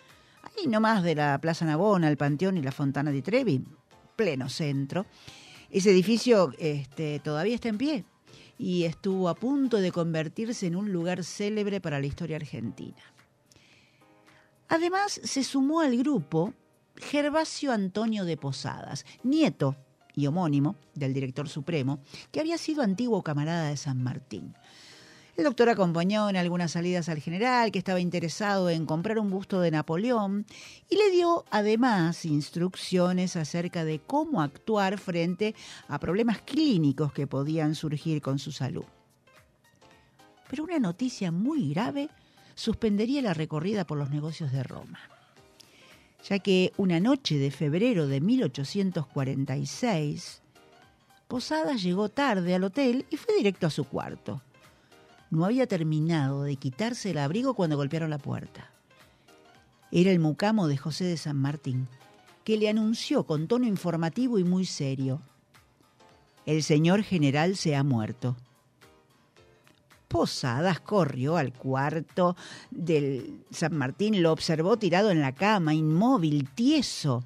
ahí 0.43 0.67
nomás 0.67 1.03
de 1.03 1.15
la 1.15 1.39
Plaza 1.43 1.67
Navona, 1.67 2.09
el 2.09 2.17
Panteón 2.17 2.57
y 2.57 2.63
la 2.63 2.73
Fontana 2.73 3.11
di 3.11 3.21
Trevi, 3.21 3.63
pleno 4.17 4.49
centro. 4.49 5.05
Ese 5.69 5.91
edificio 5.91 6.55
este, 6.57 7.19
todavía 7.19 7.55
está 7.55 7.69
en 7.69 7.77
pie 7.77 8.07
y 8.57 8.85
estuvo 8.85 9.29
a 9.29 9.35
punto 9.35 9.77
de 9.77 9.93
convertirse 9.93 10.67
en 10.67 10.77
un 10.77 10.91
lugar 10.91 11.23
célebre 11.23 11.83
para 11.83 12.01
la 12.01 12.07
historia 12.07 12.37
argentina. 12.37 12.97
Además, 14.69 15.21
se 15.25 15.45
sumó 15.45 15.81
al 15.81 15.97
grupo 15.97 16.53
Gervasio 16.97 17.73
Antonio 17.73 18.25
de 18.25 18.37
Posadas, 18.37 19.05
nieto 19.23 19.77
y 20.15 20.27
homónimo 20.27 20.77
del 20.95 21.15
director 21.15 21.49
supremo, 21.49 22.01
que 22.31 22.41
había 22.41 22.59
sido 22.59 22.83
antiguo 22.83 23.23
camarada 23.23 23.69
de 23.69 23.77
San 23.77 24.03
Martín. 24.03 24.55
El 25.37 25.45
doctor 25.45 25.69
acompañó 25.69 26.29
en 26.29 26.37
algunas 26.37 26.73
salidas 26.73 27.09
al 27.09 27.21
general, 27.21 27.71
que 27.71 27.79
estaba 27.79 28.01
interesado 28.01 28.69
en 28.71 28.87
comprar 28.87 29.21
un 29.21 29.31
busto 29.31 29.61
de 29.61 29.71
Napoleón, 29.71 30.45
y 30.91 30.97
le 30.97 31.13
dio 31.13 31.45
además 31.51 32.25
instrucciones 32.25 33.37
acerca 33.37 33.85
de 33.85 34.01
cómo 34.01 34.43
actuar 34.43 34.99
frente 34.99 35.55
a 35.87 36.01
problemas 36.01 36.43
clínicos 36.43 37.13
que 37.13 37.29
podían 37.29 37.77
surgir 37.77 38.21
con 38.21 38.41
su 38.41 38.51
salud. 38.51 38.85
Pero 40.51 40.65
una 40.65 40.81
noticia 40.81 41.31
muy 41.31 41.71
grave 41.71 42.09
suspendería 42.59 43.23
la 43.23 43.33
recorrida 43.35 43.87
por 43.87 43.99
los 43.99 44.11
negocios 44.11 44.51
de 44.51 44.65
Roma, 44.65 44.99
ya 46.29 46.41
que 46.41 46.73
una 46.77 46.99
noche 46.99 47.39
de 47.39 47.53
febrero 47.53 48.09
de 48.09 48.21
1846, 48.21 50.43
Posadas 51.29 51.85
llegó 51.85 52.09
tarde 52.09 52.57
al 52.57 52.65
hotel 52.65 53.07
y 53.11 53.17
fue 53.17 53.37
directo 53.37 53.69
a 53.69 53.71
su 53.71 53.85
cuarto. 53.85 54.43
No 55.31 55.45
había 55.45 55.69
terminado 55.69 56.43
de 56.43 56.57
quitarse 56.57 57.13
el 57.13 57.19
abrigo 57.19 57.55
cuando 57.55 57.77
golpearon 57.77 58.11
la 58.11 58.19
puerta. 58.19 58.73
Era 59.93 60.11
el 60.11 60.19
mucamo 60.19 60.67
de 60.67 60.79
José 60.79 61.05
de 61.05 61.17
San 61.17 61.37
Martín, 61.37 61.87
que 62.43 62.57
le 62.57 62.69
anunció 62.69 63.25
con 63.25 63.47
tono 63.47 63.69
informativo 63.69 64.41
y 64.41 64.45
muy 64.45 64.65
serio. 64.65 65.23
El 66.45 66.65
señor 66.65 67.05
general 67.05 67.57
se 67.57 67.77
ha 67.77 67.85
muerto. 67.85 68.37
Posadas 70.09 70.81
corrió 70.81 71.37
al 71.37 71.53
cuarto 71.53 72.35
del 72.71 73.45
San 73.51 73.77
Martín, 73.77 74.23
lo 74.23 74.33
observó 74.33 74.79
tirado 74.79 75.11
en 75.11 75.21
la 75.21 75.35
cama, 75.35 75.75
inmóvil, 75.75 76.49
tieso, 76.55 77.25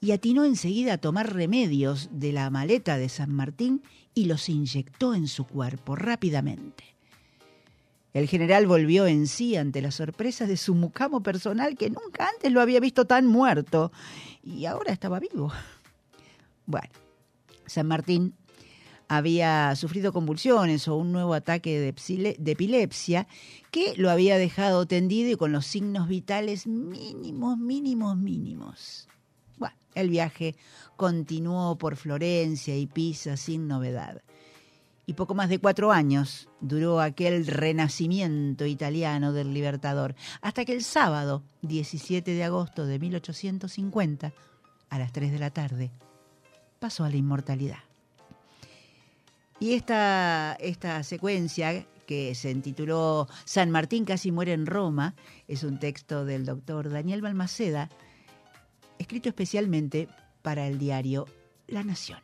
y 0.00 0.10
atinó 0.10 0.44
enseguida 0.44 0.94
a 0.94 0.98
tomar 0.98 1.32
remedios 1.32 2.08
de 2.10 2.32
la 2.32 2.50
maleta 2.50 2.98
de 2.98 3.08
San 3.08 3.32
Martín 3.32 3.82
y 4.14 4.24
los 4.24 4.48
inyectó 4.48 5.14
en 5.14 5.28
su 5.28 5.46
cuerpo 5.46 5.94
rápidamente. 5.94 6.92
El 8.12 8.28
general 8.28 8.66
volvió 8.66 9.06
en 9.06 9.26
sí 9.26 9.56
ante 9.56 9.80
la 9.80 9.90
sorpresa 9.90 10.46
de 10.46 10.56
su 10.56 10.74
mucamo 10.74 11.22
personal 11.22 11.76
que 11.76 11.88
nunca 11.88 12.28
antes 12.28 12.52
lo 12.52 12.60
había 12.60 12.80
visto 12.80 13.06
tan 13.06 13.26
muerto 13.26 13.92
y 14.42 14.66
ahora 14.66 14.92
estaba 14.92 15.18
vivo. 15.18 15.52
Bueno, 16.66 16.90
San 17.66 17.86
Martín 17.86 18.34
había 19.16 19.76
sufrido 19.76 20.12
convulsiones 20.12 20.88
o 20.88 20.96
un 20.96 21.12
nuevo 21.12 21.34
ataque 21.34 21.78
de, 21.78 21.88
epilepsia 22.50 23.26
que 23.70 23.94
lo 23.96 24.10
había 24.10 24.38
dejado 24.38 24.86
tendido 24.86 25.30
y 25.30 25.36
con 25.36 25.52
los 25.52 25.66
signos 25.66 26.08
vitales 26.08 26.66
mínimos, 26.66 27.58
mínimos, 27.58 28.16
mínimos. 28.16 29.08
Bueno, 29.58 29.76
el 29.94 30.08
viaje 30.08 30.56
continuó 30.96 31.76
por 31.76 31.96
Florencia 31.96 32.74
y 32.76 32.86
Pisa 32.86 33.36
sin 33.36 33.68
novedad 33.68 34.22
y 35.04 35.14
poco 35.14 35.34
más 35.34 35.50
de 35.50 35.58
cuatro 35.58 35.92
años 35.92 36.48
duró 36.60 37.00
aquel 37.00 37.46
renacimiento 37.46 38.64
italiano 38.64 39.32
del 39.32 39.52
Libertador, 39.52 40.14
hasta 40.40 40.64
que 40.64 40.72
el 40.72 40.84
sábado 40.84 41.42
17 41.62 42.30
de 42.30 42.44
agosto 42.44 42.86
de 42.86 42.98
1850, 42.98 44.32
a 44.88 44.98
las 44.98 45.12
3 45.12 45.32
de 45.32 45.38
la 45.38 45.50
tarde, 45.50 45.90
pasó 46.78 47.04
a 47.04 47.10
la 47.10 47.16
inmortalidad. 47.16 47.91
Y 49.62 49.74
esta, 49.74 50.56
esta 50.58 51.04
secuencia 51.04 51.86
que 52.04 52.34
se 52.34 52.50
intituló 52.50 53.28
San 53.44 53.70
Martín 53.70 54.04
casi 54.04 54.32
muere 54.32 54.54
en 54.54 54.66
Roma, 54.66 55.14
es 55.46 55.62
un 55.62 55.78
texto 55.78 56.24
del 56.24 56.44
doctor 56.44 56.90
Daniel 56.90 57.22
Balmaceda, 57.22 57.88
escrito 58.98 59.28
especialmente 59.28 60.08
para 60.42 60.66
el 60.66 60.80
diario 60.80 61.28
La 61.68 61.84
Nación. 61.84 62.18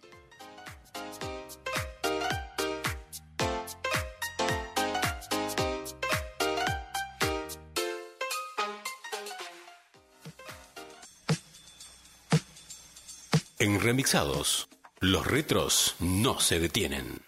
En 13.61 13.81
Remixados, 13.81 14.69
los 14.99 15.25
retros 15.25 15.95
no 16.01 16.41
se 16.41 16.59
detienen. 16.59 17.28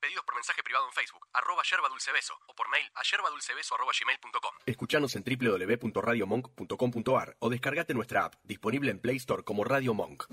Pedidos 0.00 0.24
por 0.24 0.34
mensaje 0.34 0.62
privado 0.62 0.86
en 0.86 0.92
Facebook, 0.92 1.28
arroba 1.34 1.62
yerba 1.62 1.90
dulce 1.90 2.10
beso, 2.12 2.32
o 2.46 2.54
por 2.54 2.70
mail 2.70 2.90
a 2.94 3.02
yerbadulcebeso 3.02 3.74
arroba 3.74 3.92
gmail.com. 3.92 4.54
Escuchanos 4.64 5.14
en 5.14 5.24
www.radiomonk.com.ar 5.24 7.36
o 7.38 7.50
descargate 7.50 7.92
nuestra 7.92 8.24
app, 8.24 8.34
disponible 8.44 8.90
en 8.90 8.98
Play 8.98 9.16
Store 9.16 9.42
como 9.42 9.62
Radio 9.62 9.92
Monk. 9.92 10.24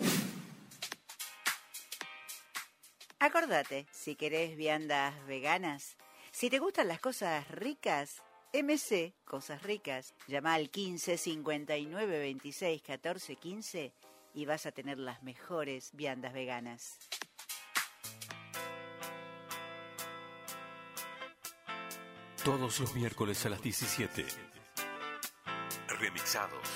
Acordate, 3.20 3.88
si 3.92 4.16
querés 4.16 4.56
viandas 4.56 5.14
veganas, 5.26 5.98
si 6.32 6.50
te 6.50 6.60
gustan 6.60 6.88
las 6.88 7.02
cosas 7.02 7.46
ricas, 7.50 8.24
MC 8.54 9.16
Cosas 9.26 9.64
Ricas, 9.64 10.14
llama 10.28 10.54
al 10.54 10.70
15 10.70 11.18
59 11.18 12.20
26 12.20 12.82
14 12.82 13.36
15 13.36 13.94
y 14.34 14.46
vas 14.46 14.66
a 14.66 14.72
tener 14.72 14.98
las 14.98 15.24
mejores 15.24 15.92
viandas 15.94 16.32
veganas. 16.32 17.00
Todos 22.48 22.80
los 22.80 22.96
miércoles 22.96 23.46
a 23.46 23.50
las 23.50 23.62
17. 23.62 24.26
Remixados 26.00 26.70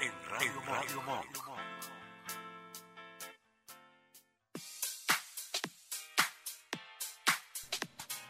en 0.00 0.10
Radio, 0.30 1.02
Monk. 1.02 1.49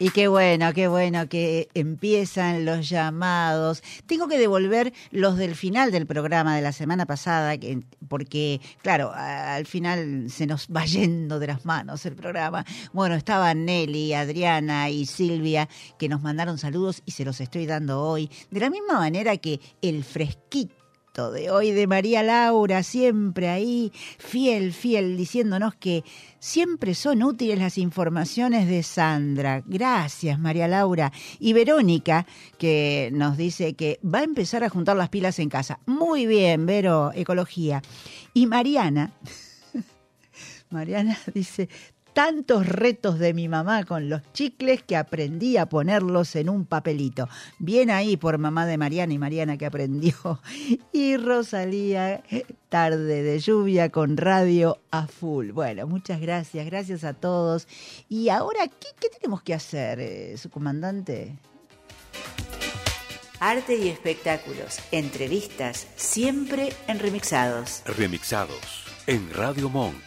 Y 0.02 0.12
qué 0.12 0.28
bueno, 0.28 0.72
qué 0.72 0.88
bueno 0.88 1.28
que 1.28 1.68
empiezan 1.74 2.64
los 2.64 2.88
llamados. 2.88 3.82
Tengo 4.06 4.28
que 4.28 4.38
devolver 4.38 4.94
los 5.10 5.36
del 5.36 5.54
final 5.54 5.92
del 5.92 6.06
programa 6.06 6.56
de 6.56 6.62
la 6.62 6.72
semana 6.72 7.04
pasada, 7.04 7.58
que- 7.58 7.82
porque, 8.08 8.62
claro, 8.82 9.12
al 9.14 9.66
final 9.66 10.30
se 10.30 10.46
nos 10.46 10.68
va 10.74 10.86
yendo 10.86 11.38
de 11.38 11.48
las 11.48 11.66
manos 11.66 12.06
el 12.06 12.16
programa. 12.16 12.64
Bueno, 12.94 13.14
estaban 13.14 13.66
Nelly, 13.66 14.14
Adriana 14.14 14.88
y 14.88 15.04
Silvia, 15.04 15.68
que 15.98 16.08
nos 16.08 16.22
mandaron 16.22 16.56
saludos 16.56 17.02
y 17.04 17.10
se 17.10 17.26
los 17.26 17.38
estoy 17.42 17.66
dando 17.66 18.00
hoy. 18.02 18.30
De 18.50 18.60
la 18.60 18.70
misma 18.70 18.94
manera 18.94 19.36
que 19.36 19.60
el 19.82 20.02
fresquito 20.02 20.79
de 21.12 21.50
hoy 21.50 21.72
de 21.72 21.88
María 21.88 22.22
Laura, 22.22 22.84
siempre 22.84 23.48
ahí, 23.48 23.92
fiel, 24.18 24.72
fiel, 24.72 25.16
diciéndonos 25.16 25.74
que 25.74 26.04
siempre 26.38 26.94
son 26.94 27.24
útiles 27.24 27.58
las 27.58 27.78
informaciones 27.78 28.68
de 28.68 28.84
Sandra. 28.84 29.62
Gracias, 29.66 30.38
María 30.38 30.68
Laura. 30.68 31.12
Y 31.40 31.52
Verónica, 31.52 32.26
que 32.58 33.10
nos 33.12 33.36
dice 33.36 33.74
que 33.74 33.98
va 34.02 34.20
a 34.20 34.24
empezar 34.24 34.62
a 34.62 34.68
juntar 34.68 34.96
las 34.96 35.08
pilas 35.08 35.40
en 35.40 35.48
casa. 35.48 35.80
Muy 35.84 36.26
bien, 36.26 36.64
Vero, 36.64 37.10
ecología. 37.12 37.82
Y 38.32 38.46
Mariana, 38.46 39.12
Mariana 40.70 41.18
dice, 41.34 41.68
tantos 42.20 42.66
retos 42.66 43.18
de 43.18 43.32
mi 43.32 43.48
mamá 43.48 43.84
con 43.84 44.10
los 44.10 44.20
chicles 44.34 44.82
que 44.82 44.94
aprendí 44.94 45.56
a 45.56 45.70
ponerlos 45.70 46.36
en 46.36 46.50
un 46.50 46.66
papelito. 46.66 47.30
Bien 47.58 47.88
ahí 47.90 48.18
por 48.18 48.36
mamá 48.36 48.66
de 48.66 48.76
Mariana 48.76 49.14
y 49.14 49.18
Mariana 49.18 49.56
que 49.56 49.64
aprendió. 49.64 50.14
Y 50.92 51.16
Rosalía, 51.16 52.22
tarde 52.68 53.22
de 53.22 53.38
lluvia 53.38 53.88
con 53.88 54.18
radio 54.18 54.78
a 54.90 55.06
full. 55.06 55.52
Bueno, 55.52 55.86
muchas 55.86 56.20
gracias, 56.20 56.66
gracias 56.66 57.04
a 57.04 57.14
todos. 57.14 57.66
Y 58.10 58.28
ahora, 58.28 58.68
¿qué, 58.68 58.88
qué 59.00 59.08
tenemos 59.08 59.42
que 59.42 59.54
hacer, 59.54 59.98
eh, 60.00 60.36
su 60.36 60.50
comandante? 60.50 61.38
Arte 63.38 63.76
y 63.76 63.88
espectáculos, 63.88 64.78
entrevistas, 64.92 65.86
siempre 65.96 66.74
en 66.86 66.98
remixados. 66.98 67.82
Remixados 67.86 68.84
en 69.06 69.32
Radio 69.32 69.70
Monk. 69.70 70.02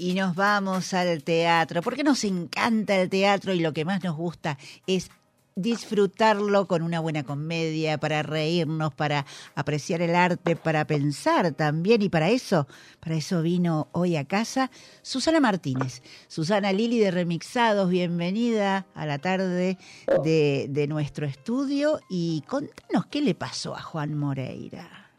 Y 0.00 0.14
nos 0.14 0.34
vamos 0.34 0.94
al 0.94 1.22
teatro, 1.22 1.82
porque 1.82 2.02
nos 2.02 2.24
encanta 2.24 2.96
el 2.96 3.10
teatro 3.10 3.52
y 3.52 3.60
lo 3.60 3.74
que 3.74 3.84
más 3.84 4.02
nos 4.02 4.16
gusta 4.16 4.56
es 4.86 5.10
disfrutarlo 5.56 6.66
con 6.66 6.80
una 6.80 7.00
buena 7.00 7.22
comedia, 7.22 7.98
para 7.98 8.22
reírnos, 8.22 8.94
para 8.94 9.26
apreciar 9.54 10.00
el 10.00 10.14
arte, 10.14 10.56
para 10.56 10.86
pensar 10.86 11.52
también. 11.52 12.00
Y 12.00 12.08
para 12.08 12.30
eso, 12.30 12.66
para 12.98 13.14
eso 13.14 13.42
vino 13.42 13.88
hoy 13.92 14.16
a 14.16 14.24
casa 14.24 14.70
Susana 15.02 15.38
Martínez. 15.38 16.02
Susana 16.28 16.72
Lili 16.72 16.98
de 16.98 17.10
Remixados, 17.10 17.90
bienvenida 17.90 18.86
a 18.94 19.04
la 19.04 19.18
tarde 19.18 19.76
de, 20.24 20.66
de 20.70 20.86
nuestro 20.86 21.26
estudio. 21.26 22.00
Y 22.08 22.42
contanos 22.48 23.04
qué 23.10 23.20
le 23.20 23.34
pasó 23.34 23.76
a 23.76 23.82
Juan 23.82 24.16
Moreira. 24.16 25.10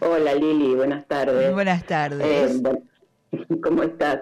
Hola 0.00 0.34
Lili, 0.34 0.74
buenas 0.74 1.06
tardes. 1.06 1.54
Buenas 1.54 1.86
tardes. 1.86 2.50
Eh, 2.52 2.58
bueno, 2.60 2.89
¿Cómo 3.62 3.82
estás? 3.82 4.20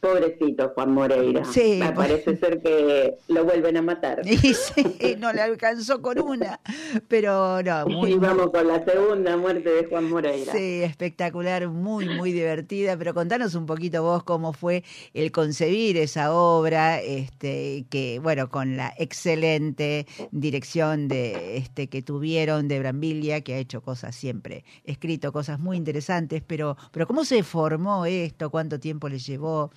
Pobrecito 0.00 0.70
Juan 0.74 0.92
Moreira. 0.92 1.44
Sí, 1.44 1.78
Me 1.80 1.92
pues- 1.92 2.08
parece 2.08 2.36
ser 2.36 2.60
que 2.60 3.16
lo 3.28 3.44
vuelven 3.44 3.76
a 3.76 3.82
matar. 3.82 4.20
Y 4.26 4.54
sí, 4.54 5.16
no 5.18 5.32
le 5.32 5.40
alcanzó 5.40 6.00
con 6.02 6.20
una, 6.20 6.60
pero 7.08 7.62
no, 7.62 7.86
muy, 7.88 8.12
y 8.12 8.14
vamos 8.18 8.50
con 8.50 8.68
la 8.68 8.84
segunda 8.84 9.36
muerte 9.36 9.68
de 9.70 9.86
Juan 9.86 10.08
Moreira. 10.10 10.52
Sí, 10.52 10.82
espectacular, 10.82 11.68
muy, 11.68 12.08
muy 12.08 12.32
divertida. 12.32 12.96
Pero 12.96 13.14
contanos 13.14 13.54
un 13.54 13.66
poquito 13.66 14.02
vos 14.02 14.22
cómo 14.22 14.52
fue 14.52 14.84
el 15.14 15.32
concebir 15.32 15.96
esa 15.96 16.32
obra, 16.34 17.00
este, 17.00 17.86
que, 17.90 18.18
bueno, 18.22 18.48
con 18.50 18.76
la 18.76 18.92
excelente 18.98 20.06
dirección 20.30 21.08
de 21.08 21.56
este 21.56 21.88
que 21.88 22.02
tuvieron 22.02 22.68
de 22.68 22.78
Brambilia, 22.78 23.40
que 23.40 23.54
ha 23.54 23.58
hecho 23.58 23.80
cosas 23.82 24.14
siempre, 24.14 24.64
escrito 24.84 25.32
cosas 25.32 25.58
muy 25.58 25.76
interesantes, 25.76 26.42
pero, 26.46 26.76
pero 26.92 27.06
¿cómo 27.06 27.24
se 27.24 27.42
formó 27.42 28.06
esto? 28.06 28.50
¿Cuánto 28.50 28.78
tiempo 28.78 29.08
le 29.08 29.18
llevó? 29.18 29.70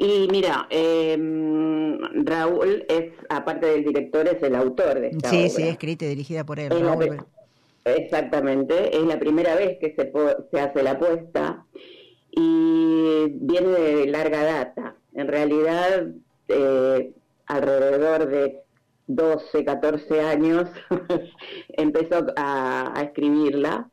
Y 0.00 0.28
mira, 0.30 0.68
eh, 0.70 1.18
Raúl 2.22 2.84
es, 2.88 3.12
aparte 3.28 3.66
del 3.66 3.84
director, 3.84 4.28
es 4.28 4.40
el 4.44 4.54
autor 4.54 5.00
de 5.00 5.08
esta 5.08 5.28
Sí, 5.28 5.36
obra. 5.36 5.48
sí, 5.48 5.62
escrita 5.64 6.04
y 6.04 6.08
dirigida 6.10 6.46
por 6.46 6.60
él. 6.60 6.68
La 6.68 7.26
Exactamente, 7.84 8.96
es 8.96 9.02
la 9.04 9.18
primera 9.18 9.56
vez 9.56 9.78
que 9.80 9.94
se, 9.96 10.12
se 10.52 10.60
hace 10.60 10.82
la 10.84 10.92
apuesta 10.92 11.66
y 12.30 13.26
viene 13.40 13.70
de 13.70 14.06
larga 14.06 14.44
data. 14.44 14.94
En 15.14 15.26
realidad, 15.26 16.06
eh, 16.46 17.12
alrededor 17.46 18.28
de 18.28 18.60
12, 19.08 19.64
14 19.64 20.20
años 20.20 20.70
empezó 21.70 22.24
a, 22.36 22.92
a 22.96 23.02
escribirla. 23.02 23.90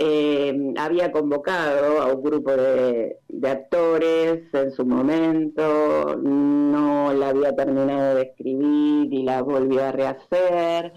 Eh, 0.00 0.74
había 0.78 1.10
convocado 1.10 2.00
a 2.00 2.06
un 2.14 2.22
grupo 2.22 2.52
de, 2.52 3.16
actores 3.42 4.42
en 4.54 4.70
su 4.70 4.86
momento, 4.86 6.16
no 6.16 7.12
la 7.12 7.30
había 7.30 7.54
terminado 7.56 8.14
de 8.14 8.22
escribir 8.22 9.12
y 9.12 9.22
la 9.24 9.42
volvió 9.42 9.84
a 9.84 9.92
rehacer. 9.92 10.92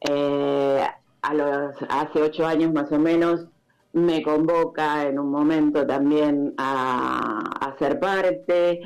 Eh, 0.00 0.84
a 1.22 1.34
los, 1.34 1.76
hace 1.88 2.22
ocho 2.22 2.44
años 2.46 2.72
más 2.72 2.90
o 2.90 2.98
menos 2.98 3.46
me 3.92 4.22
convoca 4.22 5.06
en 5.06 5.18
un 5.18 5.30
momento 5.30 5.86
también 5.86 6.54
a, 6.58 7.38
a 7.60 7.78
ser 7.78 8.00
parte, 8.00 8.80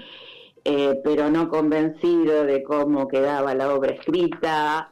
eh, 0.64 1.00
pero 1.02 1.30
no 1.30 1.48
convencido 1.48 2.44
de 2.44 2.62
cómo 2.62 3.08
quedaba 3.08 3.54
la 3.54 3.74
obra 3.74 3.92
escrita. 3.92 4.90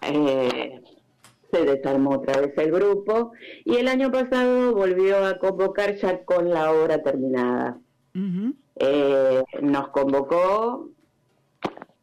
Se 1.53 1.65
desarmó 1.65 2.11
otra 2.11 2.41
vez 2.41 2.53
el 2.57 2.71
grupo 2.71 3.33
y 3.65 3.77
el 3.77 3.89
año 3.89 4.11
pasado 4.11 4.75
volvió 4.75 5.25
a 5.25 5.39
convocar 5.39 5.97
ya 5.97 6.25
con 6.25 6.51
la 6.51 6.73
obra 6.73 7.03
terminada. 7.03 7.79
Eh, 8.77 9.43
nos 9.61 9.89
convocó, 9.89 10.89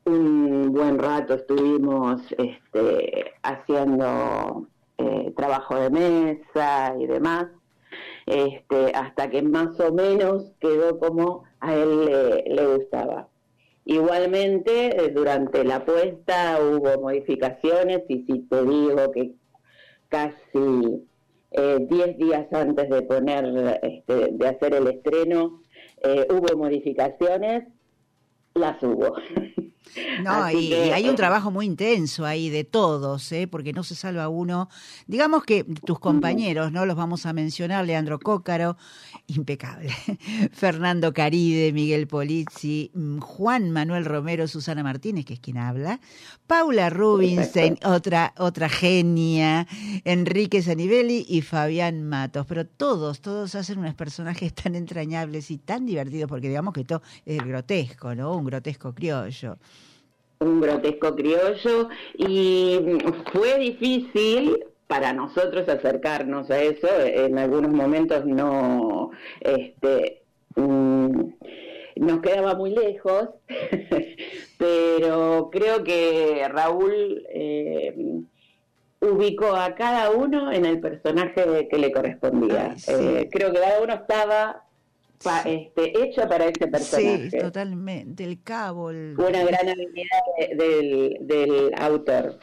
un 0.05 0.71
buen 0.71 0.99
rato 0.99 1.33
estuvimos 1.33 2.21
este, 2.37 3.33
haciendo 3.43 4.67
eh, 4.97 5.33
trabajo 5.35 5.75
de 5.75 5.89
mesa 5.89 6.95
y 6.99 7.07
demás, 7.07 7.47
este, 8.25 8.91
hasta 8.93 9.29
que 9.29 9.41
más 9.41 9.79
o 9.79 9.91
menos 9.91 10.51
quedó 10.59 10.99
como 10.99 11.43
a 11.59 11.73
él 11.73 12.05
le, 12.05 12.43
le 12.55 12.75
gustaba. 12.75 13.27
Igualmente, 13.89 15.01
eh, 15.01 15.11
durante 15.11 15.63
la 15.63 15.85
puesta 15.85 16.59
hubo 16.61 16.99
modificaciones 16.99 18.01
y 18.09 18.25
si 18.25 18.39
te 18.39 18.61
digo 18.63 19.11
que 19.13 19.31
casi 20.09 21.07
eh, 21.51 21.77
10 21.89 22.17
días 22.17 22.51
antes 22.51 22.89
de 22.89 23.01
poner, 23.03 23.79
este, 23.81 24.33
de 24.33 24.47
hacer 24.47 24.73
el 24.75 24.87
estreno, 24.87 25.61
eh, 26.03 26.27
hubo 26.29 26.57
modificaciones, 26.57 27.63
las 28.55 28.83
hubo. 28.83 29.15
No, 30.23 30.31
Así 30.31 30.67
y, 30.67 30.69
que, 30.69 30.93
hay 30.93 31.09
un 31.09 31.15
trabajo 31.15 31.51
muy 31.51 31.65
intenso 31.65 32.25
ahí 32.25 32.49
de 32.49 32.63
todos, 32.63 33.31
¿eh? 33.31 33.47
porque 33.47 33.73
no 33.73 33.83
se 33.83 33.95
salva 33.95 34.29
uno. 34.29 34.69
Digamos 35.05 35.43
que 35.43 35.63
tus 35.63 35.99
compañeros, 35.99 36.71
¿no? 36.71 36.85
Los 36.85 36.95
vamos 36.95 37.25
a 37.25 37.33
mencionar, 37.33 37.85
Leandro 37.85 38.19
Cócaro, 38.19 38.77
impecable. 39.27 39.89
Fernando 40.51 41.13
Caride, 41.13 41.71
Miguel 41.73 42.07
Polizzi, 42.07 42.91
mm, 42.93 43.19
Juan 43.19 43.71
Manuel 43.71 44.05
Romero, 44.05 44.47
Susana 44.47 44.83
Martínez, 44.83 45.25
que 45.25 45.35
es 45.35 45.39
quien 45.39 45.57
habla, 45.57 45.99
Paula 46.47 46.89
Rubinstein, 46.89 47.77
otra, 47.83 48.33
otra 48.37 48.69
genia, 48.69 49.67
Enrique 50.05 50.61
Sanivelli 50.61 51.25
y 51.27 51.41
Fabián 51.41 52.03
Matos. 52.03 52.45
Pero 52.47 52.65
todos, 52.65 53.21
todos 53.21 53.55
hacen 53.55 53.79
unos 53.79 53.95
personajes 53.95 54.53
tan 54.53 54.75
entrañables 54.75 55.51
y 55.51 55.57
tan 55.57 55.85
divertidos, 55.85 56.29
porque 56.29 56.47
digamos 56.47 56.73
que 56.73 56.83
todo 56.83 57.01
es 57.25 57.43
grotesco, 57.43 58.15
¿no? 58.15 58.35
Un 58.35 58.45
grotesco 58.45 58.93
criollo. 58.93 59.57
Un 60.39 60.61
grotesco 60.61 61.15
criollo 61.15 61.89
y 62.17 62.79
fue 63.31 63.57
difícil 63.59 64.65
para 64.87 65.13
nosotros 65.13 65.67
acercarnos 65.67 66.49
a 66.51 66.61
eso 66.61 66.87
en 66.99 67.37
algunos 67.37 67.71
momentos 67.71 68.25
no 68.25 69.11
este 69.41 70.21
mm, 70.55 71.21
nos 71.97 72.21
quedaba 72.21 72.55
muy 72.55 72.71
lejos 72.71 73.29
pero 74.57 75.49
creo 75.51 75.83
que 75.83 76.47
Raúl 76.49 77.25
eh, 77.29 78.21
ubicó 79.01 79.55
a 79.55 79.75
cada 79.75 80.11
uno 80.11 80.51
en 80.51 80.65
el 80.65 80.79
personaje 80.79 81.67
que 81.69 81.77
le 81.77 81.91
correspondía 81.91 82.71
Ay, 82.71 82.79
sí. 82.79 82.91
Eh, 82.93 83.29
creo 83.31 83.51
que 83.51 83.59
cada 83.59 83.81
uno 83.81 83.93
estaba 83.93 84.66
pa- 85.23 85.41
este, 85.41 86.03
hecho 86.03 86.27
para 86.27 86.45
ese 86.45 86.67
personaje 86.67 87.29
Sí, 87.31 87.37
totalmente. 87.37 88.23
El 88.23 88.41
cabo, 88.43 88.91
el... 88.91 89.15
una 89.17 89.43
gran 89.43 89.69
habilidad 89.69 90.19
de- 90.37 90.55
del, 90.55 91.17
del 91.21 91.71
autor. 91.77 92.39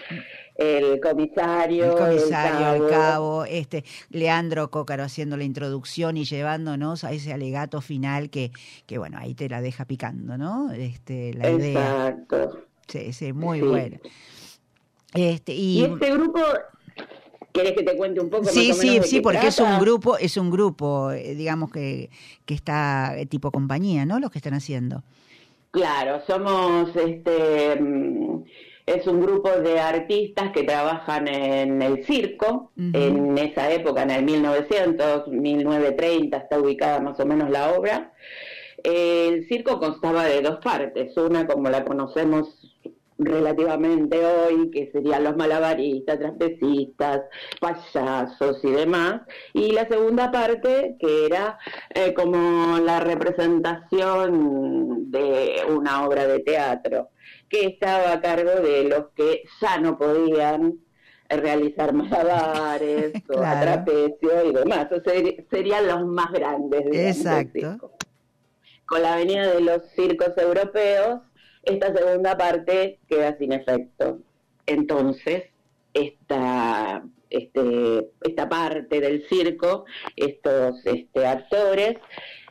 El 0.57 1.01
comisario, 1.01 1.85
el 1.87 1.93
comisario, 1.99 2.75
el 2.75 2.83
el 2.85 2.89
cabo. 2.91 3.45
este, 3.45 3.85
Leandro 4.11 4.71
Cócaro 4.71 5.03
haciendo 5.03 5.37
la 5.37 5.43
introducción 5.43 6.17
y 6.17 6.25
llevándonos 6.25 7.03
a 7.03 7.11
ese 7.11 7.33
alegato 7.33 7.81
final 7.81 8.31
que, 8.31 8.53
que 8.87 8.99
bueno, 8.99 9.19
ahí 9.19 9.35
te 9.35 9.49
la 9.49 9.61
deja 9.61 9.85
picando, 9.85 10.39
¿no? 10.39 10.71
Este, 10.71 11.35
la 11.35 11.51
idea. 11.51 12.09
Exacto. 12.09 12.67
Sí, 12.87 13.13
sí, 13.13 13.33
muy 13.33 13.59
Sí. 13.61 13.67
bueno. 13.67 13.99
Este, 15.15 15.53
y, 15.55 15.81
Y 15.81 15.85
este 15.85 16.13
grupo, 16.13 16.41
¿querés 17.55 17.73
que 17.73 17.85
te 17.85 17.97
cuente 17.97 18.21
un 18.21 18.29
poco? 18.29 18.45
sí, 18.45 18.69
más 18.69 18.79
o 18.79 18.81
sí, 18.81 18.99
de 18.99 19.03
sí, 19.05 19.17
qué 19.17 19.23
porque 19.23 19.47
es 19.47 19.61
un 19.61 19.79
grupo, 19.79 20.19
es 20.19 20.37
un 20.37 20.51
grupo, 20.51 21.13
eh, 21.13 21.35
digamos 21.35 21.71
que, 21.71 22.11
que 22.45 22.53
está 22.53 23.17
eh, 23.17 23.27
tipo 23.27 23.51
compañía, 23.51 24.05
¿no? 24.05 24.19
Los 24.19 24.31
que 24.31 24.39
están 24.39 24.55
haciendo. 24.55 25.03
Claro, 25.71 26.21
somos 26.27 26.95
este 26.97 27.81
mm, 27.81 28.43
es 28.87 29.07
un 29.07 29.21
grupo 29.21 29.51
de 29.51 29.81
artistas 29.81 30.53
que 30.53 30.65
trabajan 30.65 31.27
en 31.29 31.81
el 31.81 32.05
circo, 32.05 32.71
en 32.77 33.39
esa 33.39 33.73
época, 33.73 34.03
en 34.03 34.11
el 34.11 34.25
1900, 34.25 35.29
1930 35.29 36.37
está 36.37 36.59
ubicada 36.59 37.01
más 37.01 37.19
o 37.19 37.25
menos 37.25 37.51
la 37.51 37.73
obra. 37.73 38.13
El 38.83 39.49
circo 39.49 39.79
constaba 39.79 40.27
de 40.27 40.43
dos 40.43 40.59
partes, 40.63 41.17
una 41.17 41.47
como 41.47 41.71
la 41.71 41.85
conocemos 41.85 42.64
relativamente 43.19 44.25
hoy, 44.25 44.71
que 44.71 44.91
serían 44.93 45.25
los 45.25 45.37
malabaristas, 45.37 46.19
trapecistas, 46.19 47.23
payasos 47.61 48.65
y 48.65 48.71
demás, 48.71 49.23
y 49.53 49.73
la 49.73 49.87
segunda 49.89 50.31
parte 50.33 50.97
que 50.99 51.27
era 51.27 51.59
eh, 51.95 52.15
como 52.15 52.79
la 52.79 53.01
representación 53.01 55.11
de 55.11 55.63
una 55.69 56.07
obra 56.07 56.27
de 56.27 56.41
teatro, 56.41 57.11
que 57.49 57.67
estaba 57.67 58.13
a 58.13 58.21
cargo 58.21 58.51
de 58.51 58.85
los 58.85 59.07
que 59.15 59.43
ya 59.61 59.79
no 59.79 59.97
podían 59.97 60.75
realizar 61.29 61.93
malabares 61.93 63.13
o 63.29 63.35
Claro. 63.35 63.61
trapecio 63.63 64.45
y 64.49 64.53
demás, 64.53 64.89
o 64.93 65.01
sea, 65.03 65.15
serían 65.51 65.87
los 65.87 66.05
más 66.07 66.33
grandes. 66.33 66.85
digamos, 66.91 67.17
Exacto. 67.17 67.93
Con 68.87 69.03
la 69.03 69.17
venida 69.17 69.49
de 69.55 69.61
los 69.61 69.83
circos 69.97 70.37
europeos, 70.37 71.21
esta 71.67 71.95
segunda 71.95 72.37
parte 72.37 72.99
queda 73.09 73.37
sin 73.39 73.53
efecto. 73.53 74.21
Entonces, 74.67 75.45
esta, 75.93 77.05
este, 77.31 78.11
esta 78.23 78.49
parte 78.49 79.01
del 79.01 79.27
circo, 79.29 79.85
estos 80.17 80.85
este, 80.87 81.27
actores, 81.27 81.97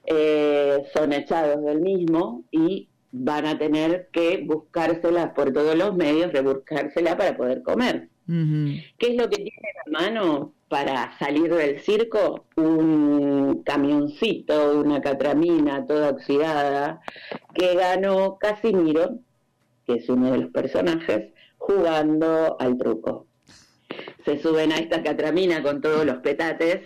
eh, 0.06 0.84
son 0.94 1.14
echados 1.14 1.64
del 1.64 1.82
mismo 1.82 2.44
y 2.52 2.90
van 3.12 3.46
a 3.46 3.58
tener 3.58 4.10
que 4.12 4.44
buscársela 4.46 5.34
por 5.34 5.54
todos 5.54 5.76
los 5.76 5.96
medios, 5.96 6.34
rebuscársela 6.34 7.16
para 7.16 7.38
poder 7.38 7.62
comer. 7.64 8.10
¿Qué 8.26 9.08
es 9.08 9.16
lo 9.16 9.30
que 9.30 9.36
tiene 9.36 9.52
a 9.86 9.90
mano 9.92 10.54
para 10.74 11.16
salir 11.20 11.54
del 11.54 11.80
circo? 11.82 12.48
Un 12.56 13.62
camioncito, 13.64 14.80
una 14.80 15.02
catramina 15.02 15.86
toda 15.86 16.10
oxidada 16.10 17.00
que 17.54 17.76
ganó 17.76 18.40
Casimiro, 18.40 19.20
que 19.86 19.98
es 19.98 20.10
uno 20.10 20.32
de 20.32 20.40
los 20.40 20.50
personajes, 20.52 21.32
jugando 21.60 22.58
al 22.60 22.76
truco. 22.80 23.28
Se 24.26 24.40
suben 24.40 24.72
a 24.72 24.78
esta 24.78 25.04
catramina 25.04 25.62
con 25.62 25.80
todos 25.80 26.08
los 26.08 26.18
petates 26.24 26.80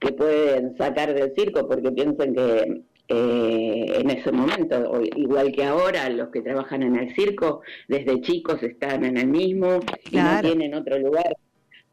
que 0.00 0.10
pueden 0.10 0.76
sacar 0.76 1.14
del 1.14 1.32
circo 1.36 1.68
porque 1.68 1.92
piensan 1.92 2.34
que 2.34 2.82
eh, 3.06 3.92
en 4.00 4.10
ese 4.10 4.32
momento, 4.32 5.00
igual 5.14 5.52
que 5.52 5.62
ahora, 5.62 6.08
los 6.08 6.30
que 6.30 6.42
trabajan 6.42 6.82
en 6.82 6.96
el 6.96 7.14
circo 7.14 7.60
desde 7.86 8.22
chicos 8.22 8.60
están 8.64 9.04
en 9.04 9.16
el 9.18 9.28
mismo 9.28 9.78
y 10.10 10.16
no 10.16 10.40
tienen 10.40 10.74
otro 10.74 10.98
lugar 10.98 11.36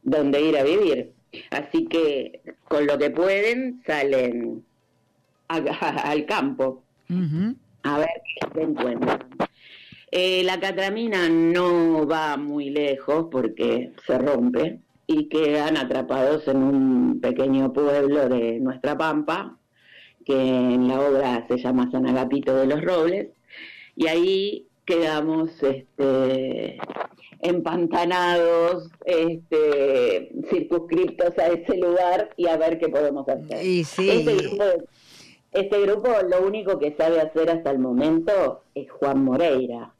donde 0.01 0.41
ir 0.41 0.57
a 0.57 0.63
vivir. 0.63 1.16
Así 1.51 1.85
que 1.87 2.41
con 2.67 2.85
lo 2.87 2.97
que 2.97 3.09
pueden 3.09 3.81
salen 3.85 4.63
a- 5.47 5.57
al 6.11 6.25
campo. 6.25 6.83
A 7.83 7.97
ver 7.99 8.09
qué 8.41 8.47
se 8.53 8.61
encuentran. 8.61 9.19
Eh, 10.11 10.43
la 10.43 10.59
catramina 10.59 11.27
no 11.29 12.07
va 12.07 12.37
muy 12.37 12.69
lejos 12.69 13.27
porque 13.29 13.91
se 14.05 14.17
rompe 14.17 14.79
y 15.05 15.27
quedan 15.29 15.77
atrapados 15.77 16.47
en 16.47 16.57
un 16.63 17.19
pequeño 17.21 17.71
pueblo 17.73 18.27
de 18.29 18.59
nuestra 18.59 18.97
Pampa, 18.97 19.57
que 20.25 20.33
en 20.33 20.87
la 20.87 20.99
obra 20.99 21.45
se 21.47 21.57
llama 21.57 21.89
San 21.91 22.07
Agapito 22.07 22.55
de 22.55 22.67
los 22.67 22.81
Robles, 22.81 23.27
y 23.95 24.07
ahí 24.07 24.67
quedamos 24.85 25.49
este, 25.63 26.77
empantanados, 27.41 28.89
este, 29.05 30.31
circunscriptos 30.49 31.37
a 31.37 31.47
ese 31.47 31.77
lugar 31.77 32.29
y 32.37 32.47
a 32.47 32.57
ver 32.57 32.79
qué 32.79 32.89
podemos 32.89 33.27
hacer. 33.27 33.65
Y 33.65 33.83
sí. 33.83 34.09
Este 34.09 34.35
grupo, 34.35 34.63
este 35.51 35.81
grupo 35.81 36.09
lo 36.29 36.45
único 36.45 36.79
que 36.79 36.95
sabe 36.97 37.21
hacer 37.21 37.49
hasta 37.49 37.71
el 37.71 37.79
momento 37.79 38.63
es 38.75 38.89
Juan 38.91 39.23
Moreira. 39.23 39.93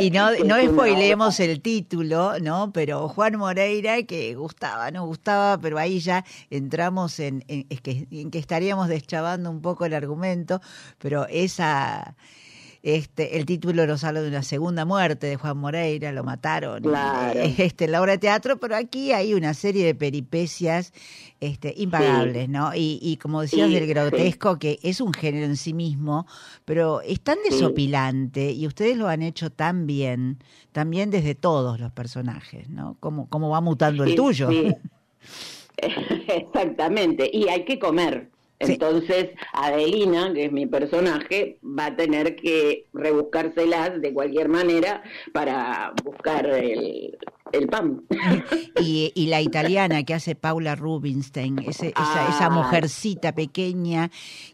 Y 0.00 0.10
no, 0.10 0.30
no 0.44 0.56
spoilemos 0.60 1.38
el 1.40 1.60
título, 1.62 2.40
¿no? 2.40 2.72
Pero 2.72 3.08
Juan 3.08 3.36
Moreira, 3.36 4.02
que 4.02 4.34
gustaba, 4.34 4.90
no 4.90 5.06
gustaba, 5.06 5.58
pero 5.58 5.78
ahí 5.78 6.00
ya 6.00 6.24
entramos 6.50 7.20
en, 7.20 7.44
en- 7.48 7.64
que, 7.68 8.06
en 8.10 8.30
que 8.30 8.38
estaríamos 8.38 8.88
deschavando 8.88 9.50
un 9.50 9.62
poco 9.62 9.84
el 9.86 9.94
argumento, 9.94 10.60
pero 10.98 11.26
esa... 11.28 12.16
Este, 12.82 13.36
el 13.38 13.44
título 13.44 13.86
nos 13.86 14.04
habla 14.04 14.22
de 14.22 14.28
una 14.28 14.42
segunda 14.44 14.84
muerte 14.84 15.26
de 15.26 15.36
Juan 15.36 15.56
Moreira, 15.58 16.12
lo 16.12 16.22
mataron 16.22 16.82
Claro. 16.82 17.40
este, 17.58 17.86
en 17.86 17.92
la 17.92 18.00
obra 18.00 18.12
de 18.12 18.18
teatro, 18.18 18.58
pero 18.58 18.76
aquí 18.76 19.10
hay 19.12 19.34
una 19.34 19.52
serie 19.54 19.84
de 19.84 19.94
peripecias 19.96 20.92
este, 21.40 21.74
impagables, 21.76 22.48
¿no? 22.48 22.74
Y, 22.74 22.98
y 23.02 23.16
como 23.16 23.40
decías 23.42 23.68
Sí, 23.68 23.74
del 23.74 23.86
grotesco, 23.88 24.58
que 24.58 24.78
es 24.82 25.00
un 25.00 25.12
género 25.12 25.46
en 25.46 25.56
sí 25.56 25.74
mismo, 25.74 26.26
pero 26.64 27.00
es 27.00 27.20
tan 27.20 27.38
desopilante 27.48 28.52
y 28.52 28.66
ustedes 28.66 28.96
lo 28.96 29.08
han 29.08 29.22
hecho 29.22 29.50
tan 29.50 29.86
bien, 29.86 30.38
también 30.72 31.10
desde 31.10 31.34
todos 31.34 31.80
los 31.80 31.90
personajes, 31.92 32.68
¿no? 32.68 32.96
Cómo, 33.00 33.28
cómo 33.28 33.50
va 33.50 33.60
mutando 33.60 34.04
el 34.04 34.14
tuyo. 34.14 34.48
Exactamente, 36.28 37.30
y 37.32 37.48
hay 37.48 37.64
que 37.64 37.78
comer. 37.78 38.30
Entonces, 38.60 39.30
Adelina, 39.52 40.32
que 40.32 40.46
es 40.46 40.52
mi 40.52 40.66
personaje, 40.66 41.58
va 41.62 41.86
a 41.86 41.96
tener 41.96 42.34
que 42.36 42.86
rebuscárselas 42.92 44.00
de 44.00 44.12
cualquier 44.12 44.48
manera 44.48 45.02
para 45.32 45.92
buscar 46.02 46.46
el, 46.46 47.16
el 47.52 47.66
pan. 47.68 48.02
Y, 48.80 49.12
y 49.16 49.26
la 49.26 49.40
italiana 49.40 50.04
que 50.04 50.14
hace 50.14 50.36
Paula 50.36 50.76
Rubinstein, 50.76 51.58
ese- 51.58 51.88
esa, 51.88 52.28
esa 52.28 52.46
Ah. 52.46 52.50
mujercita 52.50 53.34
pequeña 53.34 54.10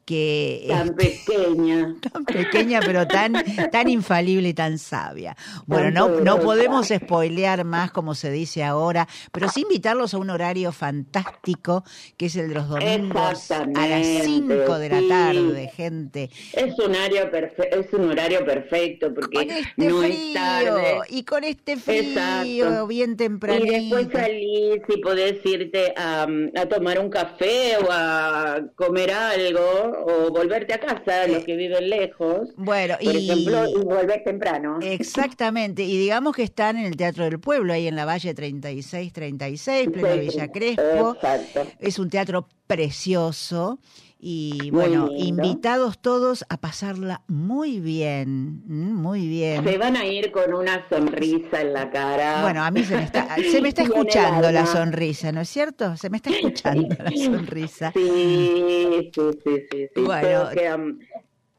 que 0.07 0.65
Tan 0.69 0.91
pequeña. 0.95 1.95
tan 2.13 2.25
pequeña 2.25 2.81
pero 2.85 3.07
tan 3.07 3.35
tan 3.71 3.89
infalible 3.89 4.49
y 4.49 4.55
tan 4.55 4.79
sabia. 4.79 5.37
Bueno, 5.67 5.85
Tan 6.07 6.25
no, 6.25 6.37
no 6.37 6.41
podemos 6.43 6.89
spoilear 6.89 7.65
más 7.65 7.91
como 7.91 8.15
se 8.15 8.31
dice 8.31 8.65
ahora, 8.65 9.07
pero 9.31 9.49
sí 9.51 9.61
invitarlos 9.63 10.15
a 10.15 10.19
un 10.19 10.31
horario 10.31 10.73
fantástico 10.73 11.85
que 12.17 12.27
es 12.27 12.37
el 12.37 12.49
de 12.49 12.55
los 12.55 12.69
domingos 12.69 13.21
a 13.21 13.27
las 13.27 13.39
Exactamente, 13.39 14.25
5 14.25 14.79
de 14.79 14.89
la 14.89 15.01
sí. 15.01 15.09
tarde, 15.09 15.71
gente. 15.75 16.31
Es 16.55 16.79
un 16.79 16.91
horario 16.95 17.31
es 17.71 17.93
un 17.93 18.11
horario 18.11 18.45
perfecto 18.45 19.13
porque 19.15 19.43
este 19.43 19.89
no 19.89 20.03
es 20.03 20.33
tarde. 20.35 20.99
y 21.11 21.23
con 21.25 21.45
este 21.45 21.77
frío 21.77 22.01
Exacto. 22.01 22.84
Bien 22.87 23.13
Y 23.13 23.17
tempranito. 23.17 23.97
después 23.97 24.09
salís 24.13 24.81
y 24.89 25.01
podés 25.01 25.45
irte 25.45 25.93
a, 25.97 26.23
a 26.57 26.67
tomar 26.69 26.99
un 27.01 27.11
café 27.11 27.77
o 27.79 27.89
a 27.91 28.61
comer 28.77 29.11
algo 29.13 29.61
o 30.07 30.31
volverte 30.31 30.75
a 30.75 30.81
casa, 30.81 31.27
los 31.29 31.45
que 31.45 31.57
viven 31.57 31.89
lejos. 31.91 32.49
Bueno, 32.57 32.97
Por 33.03 33.15
y 33.15 33.31
ejemplo, 33.31 33.67
y 33.69 33.85
volver 33.85 34.23
temprano. 34.25 34.79
Exactamente, 34.81 35.83
y 35.83 35.99
digamos 35.99 36.35
que 36.37 36.43
están 36.43 36.77
en 36.79 36.87
el 36.87 36.97
Teatro 36.97 37.25
del 37.25 37.41
Pueblo, 37.41 37.73
ahí 37.73 37.87
en 37.89 37.97
la 37.97 38.05
Valle 38.05 38.35
3636, 38.35 39.89
pleno 39.91 40.15
Sí, 40.15 40.21
Villa 40.21 40.49
Crespo. 40.53 41.15
Exacto. 41.15 41.67
Es 41.79 41.99
un 41.99 42.11
teatro 42.11 42.49
precioso 42.67 43.79
y 44.27 44.71
bueno, 44.71 45.11
invitados 45.15 45.99
todos 45.99 46.47
a 46.49 46.59
pasarla 46.59 47.21
muy 47.29 47.79
bien, 47.79 48.63
mm, 48.65 48.95
muy 48.95 49.29
bien. 49.29 49.63
Se 49.63 49.77
van 49.77 49.97
a 49.97 50.07
ir 50.07 50.33
con 50.33 50.55
una 50.55 50.89
sonrisa 50.89 51.61
en 51.61 51.75
la 51.75 51.91
cara. 51.91 52.41
Bueno, 52.41 52.65
a 52.65 52.71
mí 52.71 52.83
se 52.85 52.97
me 52.97 53.03
está, 53.03 53.37
se 53.53 53.61
me 53.61 53.69
está 53.69 53.83
escuchando 53.83 54.51
la 54.51 54.65
sonrisa, 54.65 55.31
¿no 55.31 55.43
es 55.43 55.51
cierto? 55.51 55.99
Se 55.99 56.09
me 56.09 56.17
está 56.17 56.31
escuchando 56.31 56.97
la 56.99 57.11
sonrisa. 57.23 57.93
Sí, 57.93 59.11
sí, 59.15 59.31
sí, 59.45 59.67
sí. 59.71 59.89
sí. 59.95 60.01
Bueno. 60.01 60.27
Todos 60.27 60.55
quedan 60.55 60.99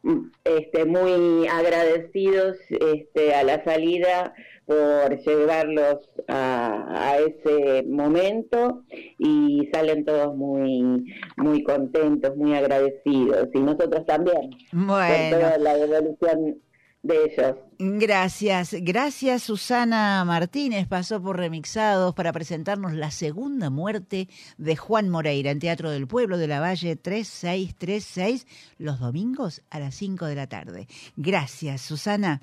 mm, 0.01 0.32
este, 0.43 0.86
muy 0.86 1.47
agradecidos 1.47 2.57
este, 2.70 3.36
a 3.36 3.43
la 3.43 3.63
salida 3.63 4.34
por 4.66 5.18
llevarlos 5.24 5.97
a, 6.28 7.11
a 7.11 7.18
ese 7.20 7.84
momento 7.88 8.84
y 9.20 9.70
salen 9.72 10.05
todos 10.05 10.36
muy 10.36 11.05
muy 11.38 11.63
contentos, 11.63 12.36
muy 12.36 12.55
agradecidos 12.55 13.47
y 13.53 13.59
nosotros 13.59 14.05
también 14.05 14.49
por 14.72 14.80
Bueno. 14.88 15.38
toda 15.38 15.57
la 15.59 15.76
devolución 15.78 16.55
de 17.03 17.24
ellos. 17.26 17.55
Gracias, 17.78 18.76
gracias 18.82 19.43
Susana 19.43 20.24
Martínez, 20.26 20.88
pasó 20.88 21.22
por 21.22 21.38
Remixados 21.38 22.16
para 22.16 22.34
presentarnos 22.34 22.93
la 22.93 23.11
segunda 23.11 23.70
muerte 23.70 24.28
de 24.57 24.76
Juan 24.76 25.09
Moreira 25.09 25.51
en 25.51 25.59
Teatro 25.59 25.91
del 25.91 26.07
Pueblo 26.07 26.39
de 26.39 26.47
la 26.47 26.59
Valle 26.61 26.95
3636 26.95 28.47
los 28.80 28.99
domingos 28.99 29.61
a 29.70 29.80
las 29.80 29.93
5 29.93 30.26
de 30.26 30.36
la 30.36 30.47
tarde. 30.47 30.88
Gracias 31.16 31.82
Susana. 31.82 32.41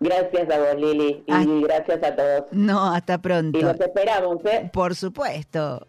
Gracias 0.00 0.48
a 0.50 0.58
vos, 0.60 0.74
Lili, 0.76 1.24
y 1.26 1.60
gracias 1.62 2.02
a 2.04 2.14
todos. 2.14 2.44
No, 2.52 2.92
hasta 2.94 3.14
Y 3.14 3.18
pronto. 3.18 3.58
los 3.60 3.80
esperamos, 3.80 4.44
¿eh? 4.44 4.70
Por 4.72 4.94
supuesto. 4.94 5.86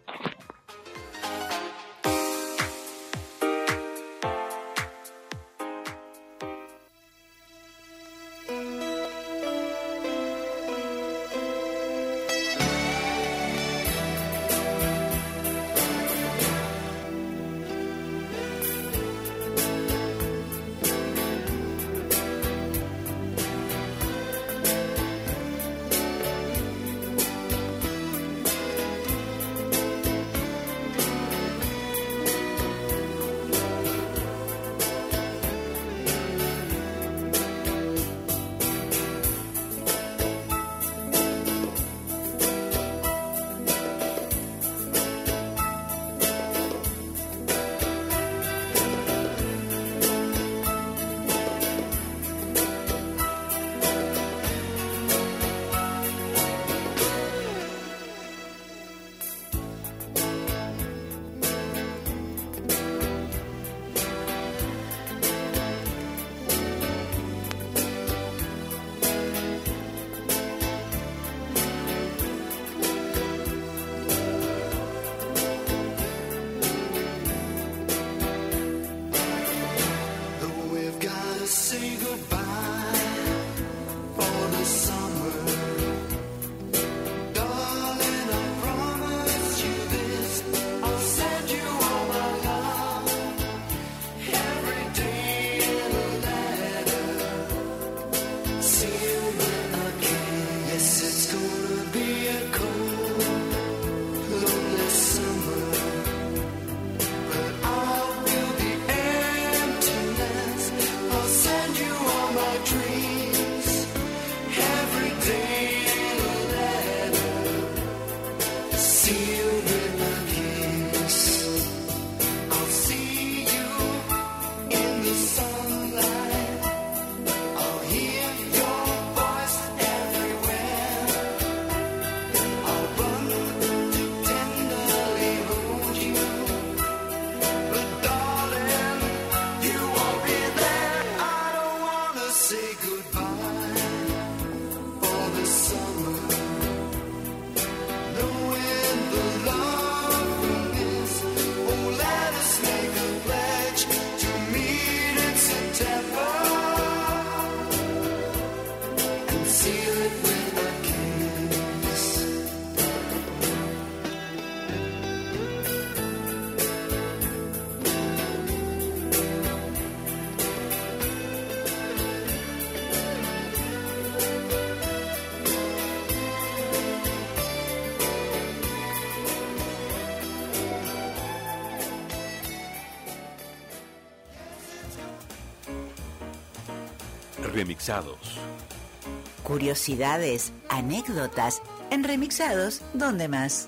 Curiosidades, 189.42 190.54
anécdotas, 190.70 191.64
en 191.90 192.04
Remixados, 192.04 192.82
¿dónde 192.94 193.28
más? 193.28 193.68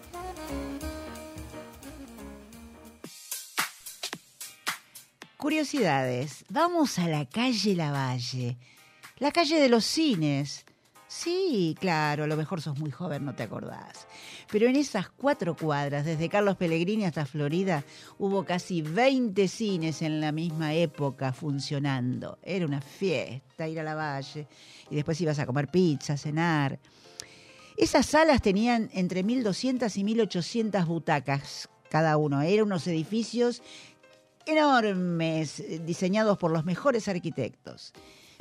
Curiosidades. 5.37 6.45
Vamos 6.49 6.99
a 6.99 7.07
la 7.07 7.25
calle 7.25 7.75
Lavalle. 7.75 8.57
La 9.17 9.31
calle 9.31 9.59
de 9.59 9.69
los 9.69 9.85
cines. 9.85 10.65
Sí, 11.13 11.75
claro, 11.77 12.23
a 12.23 12.27
lo 12.27 12.37
mejor 12.37 12.61
sos 12.61 12.79
muy 12.79 12.89
joven, 12.89 13.25
no 13.25 13.35
te 13.35 13.43
acordás. 13.43 14.07
Pero 14.49 14.67
en 14.67 14.77
esas 14.77 15.09
cuatro 15.09 15.57
cuadras, 15.57 16.05
desde 16.05 16.29
Carlos 16.29 16.55
Pellegrini 16.55 17.03
hasta 17.03 17.25
Florida, 17.25 17.83
hubo 18.17 18.45
casi 18.45 18.81
20 18.81 19.45
cines 19.49 20.01
en 20.03 20.21
la 20.21 20.31
misma 20.31 20.73
época 20.73 21.33
funcionando. 21.33 22.39
Era 22.41 22.65
una 22.65 22.79
fiesta 22.79 23.67
ir 23.67 23.81
a 23.81 23.83
la 23.83 23.93
valle. 23.93 24.47
Y 24.89 24.95
después 24.95 25.19
ibas 25.19 25.37
a 25.39 25.45
comer 25.45 25.67
pizza, 25.67 26.13
a 26.13 26.17
cenar. 26.17 26.79
Esas 27.75 28.05
salas 28.05 28.41
tenían 28.41 28.89
entre 28.93 29.21
1.200 29.25 29.93
y 29.97 30.03
1.800 30.03 30.85
butacas 30.85 31.67
cada 31.89 32.15
uno. 32.15 32.41
Eran 32.41 32.67
unos 32.67 32.87
edificios 32.87 33.61
enormes, 34.45 35.61
diseñados 35.85 36.37
por 36.37 36.51
los 36.51 36.63
mejores 36.63 37.09
arquitectos. 37.09 37.91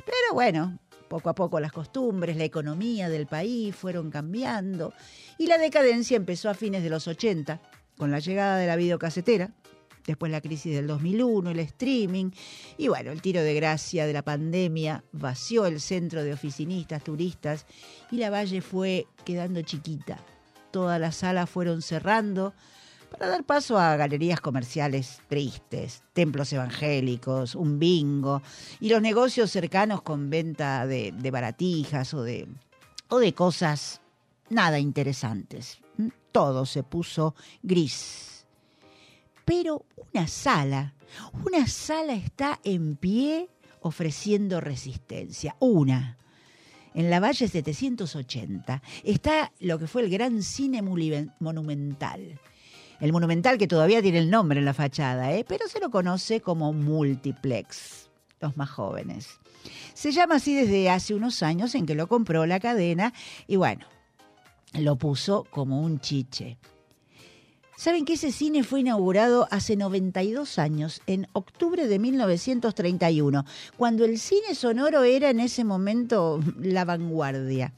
Pero 0.05 0.33
bueno, 0.33 0.79
poco 1.11 1.29
a 1.29 1.35
poco 1.35 1.59
las 1.59 1.73
costumbres, 1.73 2.37
la 2.37 2.45
economía 2.45 3.09
del 3.09 3.27
país 3.27 3.75
fueron 3.75 4.09
cambiando 4.09 4.93
y 5.37 5.47
la 5.47 5.57
decadencia 5.57 6.15
empezó 6.15 6.49
a 6.49 6.53
fines 6.53 6.83
de 6.83 6.89
los 6.89 7.05
80, 7.05 7.59
con 7.97 8.11
la 8.11 8.19
llegada 8.19 8.55
de 8.55 8.65
la 8.65 8.77
videocasetera, 8.77 9.51
después 10.07 10.31
la 10.31 10.39
crisis 10.39 10.73
del 10.73 10.87
2001, 10.87 11.51
el 11.51 11.59
streaming 11.59 12.31
y 12.77 12.87
bueno, 12.87 13.11
el 13.11 13.21
tiro 13.21 13.43
de 13.43 13.53
gracia 13.53 14.07
de 14.07 14.13
la 14.13 14.21
pandemia 14.21 15.03
vació 15.11 15.65
el 15.65 15.81
centro 15.81 16.23
de 16.23 16.31
oficinistas, 16.31 17.03
turistas 17.03 17.65
y 18.09 18.15
la 18.15 18.29
valle 18.29 18.61
fue 18.61 19.05
quedando 19.25 19.61
chiquita. 19.63 20.17
Todas 20.71 20.97
las 20.97 21.17
salas 21.17 21.49
fueron 21.49 21.81
cerrando 21.81 22.53
para 23.11 23.27
dar 23.27 23.43
paso 23.43 23.77
a 23.77 23.95
galerías 23.97 24.39
comerciales 24.39 25.19
tristes, 25.27 26.01
templos 26.13 26.51
evangélicos, 26.53 27.55
un 27.55 27.77
bingo 27.77 28.41
y 28.79 28.89
los 28.89 29.01
negocios 29.01 29.51
cercanos 29.51 30.01
con 30.01 30.29
venta 30.29 30.87
de, 30.87 31.11
baratijas 31.31 32.13
o 32.13 32.23
de, 32.23 32.47
o 33.09 33.19
de 33.19 33.33
cosas 33.33 34.01
nada 34.49 34.79
interesantes. 34.79 35.79
¿Mm? 35.97 36.07
Todo 36.31 36.65
se 36.65 36.83
puso 36.83 37.35
gris. 37.61 38.45
Pero 39.43 39.85
una 40.13 40.27
sala, 40.27 40.93
una 41.45 41.67
sala 41.67 42.13
está 42.13 42.59
en 42.63 42.95
pie 42.95 43.49
ofreciendo 43.81 44.61
resistencia. 44.61 45.57
Una. 45.59 46.17
En 46.93 47.09
la 47.09 47.19
Valle 47.19 47.47
780 47.47 48.81
está 49.03 49.51
lo 49.59 49.79
que 49.79 49.87
fue 49.87 50.03
el 50.03 50.09
Gran 50.09 50.41
Cine 50.43 50.81
Monumental. 50.81 52.39
El 53.01 53.13
Monumental 53.13 53.57
que 53.57 53.67
todavía 53.67 53.99
tiene 54.03 54.19
el 54.19 54.29
nombre 54.29 54.59
en 54.59 54.65
la 54.65 54.75
fachada, 54.75 55.33
¿eh? 55.33 55.43
pero 55.47 55.67
se 55.67 55.79
lo 55.79 55.89
conoce 55.89 56.39
como 56.39 56.71
Multiplex, 56.71 58.11
los 58.39 58.55
más 58.57 58.69
jóvenes. 58.69 59.39
Se 59.95 60.11
llama 60.11 60.35
así 60.35 60.53
desde 60.53 60.87
hace 60.91 61.15
unos 61.15 61.41
años 61.41 61.73
en 61.73 61.87
que 61.87 61.95
lo 61.95 62.07
compró 62.07 62.45
la 62.45 62.59
cadena 62.59 63.11
y 63.47 63.55
bueno, 63.55 63.87
lo 64.73 64.97
puso 64.97 65.47
como 65.49 65.81
un 65.81 65.99
chiche. 65.99 66.59
¿Saben 67.75 68.05
que 68.05 68.13
ese 68.13 68.31
cine 68.31 68.63
fue 68.63 68.81
inaugurado 68.81 69.47
hace 69.49 69.75
92 69.75 70.59
años, 70.59 71.01
en 71.07 71.27
octubre 71.33 71.87
de 71.87 71.97
1931, 71.97 73.45
cuando 73.77 74.05
el 74.05 74.19
cine 74.19 74.53
sonoro 74.53 75.01
era 75.01 75.31
en 75.31 75.39
ese 75.39 75.63
momento 75.63 76.39
la 76.59 76.85
vanguardia? 76.85 77.73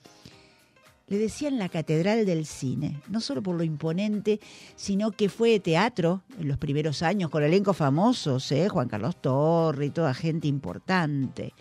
Le 1.08 1.18
decían 1.18 1.60
la 1.60 1.70
catedral 1.70 2.26
del 2.26 2.46
cine, 2.46 3.02
no 3.10 3.20
solo 3.20 3.44
por 3.44 3.56
lo 3.56 3.64
imponente, 3.64 4.40
sino 4.76 5.12
que 5.12 5.28
fue 5.28 5.60
teatro 5.60 6.24
en 6.40 6.48
los 6.48 6.58
primeros 6.58 7.02
años, 7.04 7.30
con 7.30 7.44
elenco 7.44 7.74
famosos, 7.74 8.50
¿eh? 8.52 8.70
Juan 8.70 8.88
Carlos 8.88 9.22
Torre 9.22 9.88
y 9.88 9.90
toda 9.90 10.14
gente 10.14 10.48
importante. 10.48 11.54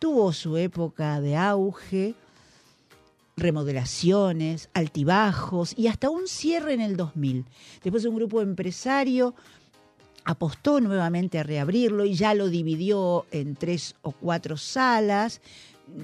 Tuvo 0.00 0.32
su 0.32 0.56
época 0.56 1.20
de 1.20 1.36
auge, 1.36 2.14
remodelaciones, 3.36 4.70
altibajos 4.74 5.72
y 5.76 5.86
hasta 5.86 6.10
un 6.10 6.26
cierre 6.26 6.74
en 6.74 6.80
el 6.80 6.96
2000. 6.96 7.46
Después 7.82 8.04
un 8.04 8.16
grupo 8.16 8.42
empresario 8.42 9.34
apostó 10.24 10.80
nuevamente 10.80 11.38
a 11.38 11.42
reabrirlo 11.42 12.04
y 12.04 12.14
ya 12.14 12.34
lo 12.34 12.48
dividió 12.48 13.26
en 13.30 13.56
tres 13.56 13.96
o 14.02 14.12
cuatro 14.12 14.56
salas, 14.56 15.40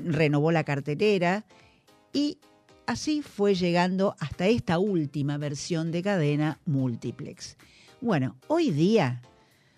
renovó 0.05 0.51
la 0.53 0.65
cartelera 0.65 1.45
y 2.13 2.39
así 2.87 3.23
fue 3.23 3.55
llegando 3.55 4.17
hasta 4.19 4.47
esta 4.47 4.79
última 4.79 5.39
versión 5.39 5.91
de 5.91 6.03
cadena 6.03 6.61
multiplex. 6.65 7.57
Bueno, 8.01 8.37
hoy 8.49 8.71
día, 8.71 9.23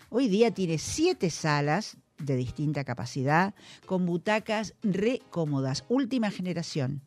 hoy 0.09 0.27
día 0.27 0.51
tiene 0.51 0.77
siete 0.77 1.29
salas 1.29 1.97
de 2.17 2.35
distinta 2.35 2.83
capacidad, 2.83 3.53
con 3.85 4.05
butacas 4.05 4.75
re 4.83 5.21
cómodas, 5.29 5.85
última 5.87 6.31
generación 6.31 7.01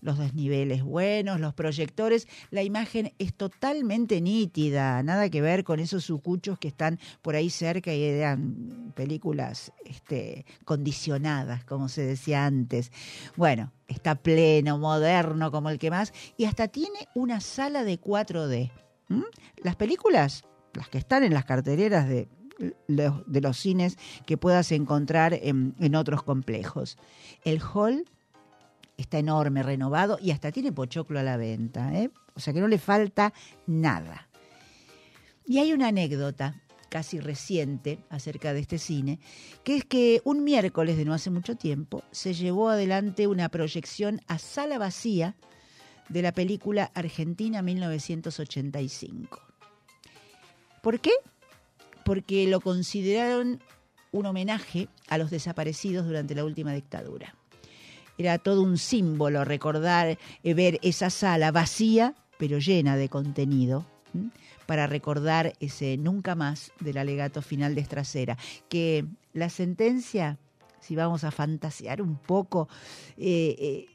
los 0.00 0.18
desniveles 0.18 0.82
buenos, 0.82 1.40
los 1.40 1.54
proyectores, 1.54 2.26
la 2.50 2.62
imagen 2.62 3.12
es 3.18 3.34
totalmente 3.34 4.20
nítida, 4.20 5.02
nada 5.02 5.28
que 5.28 5.40
ver 5.40 5.64
con 5.64 5.80
esos 5.80 6.04
sucuchos 6.04 6.58
que 6.58 6.68
están 6.68 6.98
por 7.22 7.36
ahí 7.36 7.50
cerca 7.50 7.92
y 7.92 8.02
eran 8.02 8.92
películas 8.94 9.72
este, 9.84 10.46
condicionadas, 10.64 11.64
como 11.64 11.88
se 11.88 12.02
decía 12.02 12.46
antes. 12.46 12.92
Bueno, 13.36 13.72
está 13.88 14.14
pleno, 14.14 14.78
moderno 14.78 15.50
como 15.50 15.70
el 15.70 15.78
que 15.78 15.90
más, 15.90 16.12
y 16.36 16.44
hasta 16.44 16.68
tiene 16.68 17.08
una 17.14 17.40
sala 17.40 17.84
de 17.84 18.00
4D. 18.00 18.70
¿Mm? 19.08 19.22
Las 19.62 19.76
películas, 19.76 20.44
las 20.72 20.88
que 20.88 20.98
están 20.98 21.24
en 21.24 21.34
las 21.34 21.44
carteleras 21.44 22.08
de, 22.08 22.28
los, 22.86 23.22
de 23.26 23.40
los 23.40 23.58
cines 23.58 23.96
que 24.26 24.36
puedas 24.36 24.72
encontrar 24.72 25.34
en, 25.34 25.74
en 25.78 25.94
otros 25.94 26.22
complejos. 26.22 26.96
El 27.44 27.60
hall 27.62 28.04
está 28.96 29.18
enorme, 29.18 29.62
renovado 29.62 30.18
y 30.20 30.30
hasta 30.30 30.52
tiene 30.52 30.72
pochoclo 30.72 31.18
a 31.18 31.22
la 31.22 31.36
venta, 31.36 31.92
¿eh? 31.94 32.10
o 32.34 32.40
sea 32.40 32.52
que 32.52 32.60
no 32.60 32.68
le 32.68 32.78
falta 32.78 33.32
nada. 33.66 34.28
Y 35.46 35.58
hay 35.58 35.72
una 35.72 35.88
anécdota 35.88 36.62
casi 36.88 37.18
reciente 37.18 37.98
acerca 38.08 38.52
de 38.52 38.60
este 38.60 38.78
cine, 38.78 39.18
que 39.64 39.76
es 39.76 39.84
que 39.84 40.22
un 40.24 40.44
miércoles 40.44 40.96
de 40.96 41.04
no 41.04 41.12
hace 41.12 41.30
mucho 41.30 41.56
tiempo 41.56 42.04
se 42.12 42.34
llevó 42.34 42.68
adelante 42.68 43.26
una 43.26 43.48
proyección 43.48 44.20
a 44.28 44.38
sala 44.38 44.78
vacía 44.78 45.34
de 46.08 46.22
la 46.22 46.32
película 46.32 46.90
Argentina 46.94 47.62
1985. 47.62 49.40
¿Por 50.82 51.00
qué? 51.00 51.12
Porque 52.04 52.46
lo 52.46 52.60
consideraron 52.60 53.60
un 54.12 54.26
homenaje 54.26 54.88
a 55.08 55.18
los 55.18 55.30
desaparecidos 55.30 56.06
durante 56.06 56.34
la 56.34 56.44
última 56.44 56.72
dictadura 56.72 57.34
era 58.18 58.38
todo 58.38 58.62
un 58.62 58.78
símbolo 58.78 59.44
recordar, 59.44 60.18
eh, 60.42 60.54
ver 60.54 60.78
esa 60.82 61.10
sala 61.10 61.50
vacía, 61.50 62.14
pero 62.38 62.58
llena 62.58 62.96
de 62.96 63.08
contenido, 63.08 63.86
para 64.66 64.86
recordar 64.86 65.54
ese 65.60 65.96
nunca 65.96 66.34
más 66.34 66.72
del 66.80 66.98
alegato 66.98 67.42
final 67.42 67.74
de 67.74 67.80
Estracera. 67.80 68.38
Que 68.68 69.04
la 69.32 69.50
sentencia, 69.50 70.38
si 70.80 70.96
vamos 70.96 71.24
a 71.24 71.30
fantasear 71.30 72.00
un 72.00 72.16
poco, 72.16 72.68
eh, 73.16 73.56
eh, 73.58 73.86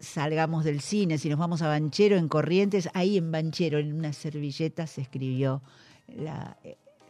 salgamos 0.00 0.64
del 0.64 0.80
cine, 0.80 1.18
si 1.18 1.28
nos 1.28 1.38
vamos 1.38 1.62
a 1.62 1.68
Banchero 1.68 2.16
en 2.16 2.28
Corrientes, 2.28 2.88
ahí 2.94 3.16
en 3.16 3.30
Banchero, 3.30 3.78
en 3.78 3.92
una 3.92 4.12
servilleta, 4.12 4.86
se 4.86 5.02
escribió 5.02 5.62
la, 6.08 6.58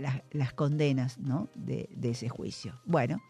la- 0.03 0.23
las 0.33 0.53
condenas 0.53 1.19
¿no? 1.19 1.49
de, 1.55 1.89
ese 2.03 2.29
juicio. 2.29 2.79
Bueno, 2.85 3.23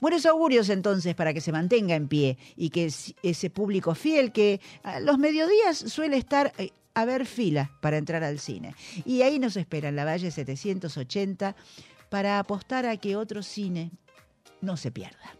buenos 0.00 0.24
augurios 0.24 0.68
entonces 0.70 1.14
para 1.14 1.34
que 1.34 1.40
se 1.40 1.52
mantenga 1.52 1.94
en 1.94 2.08
pie 2.08 2.38
y 2.56 2.70
que 2.70 2.86
es- 2.86 3.14
ese 3.22 3.50
público 3.50 3.94
fiel 3.94 4.32
que 4.32 4.60
a 4.82 5.00
los 5.00 5.18
mediodías 5.18 5.76
suele 5.76 6.16
estar 6.16 6.52
eh, 6.58 6.70
a 6.94 7.04
ver 7.04 7.26
fila 7.26 7.70
para 7.82 7.98
entrar 7.98 8.24
al 8.24 8.38
cine. 8.38 8.74
Y 9.04 9.22
ahí 9.22 9.38
nos 9.38 9.56
espera 9.56 9.88
en 9.90 9.96
la 9.96 10.04
Valle 10.04 10.30
780 10.30 11.54
para 12.08 12.38
apostar 12.38 12.86
a 12.86 12.96
que 12.96 13.16
otro 13.16 13.42
cine 13.42 13.90
no 14.60 14.76
se 14.76 14.90
pierda. 14.90 15.34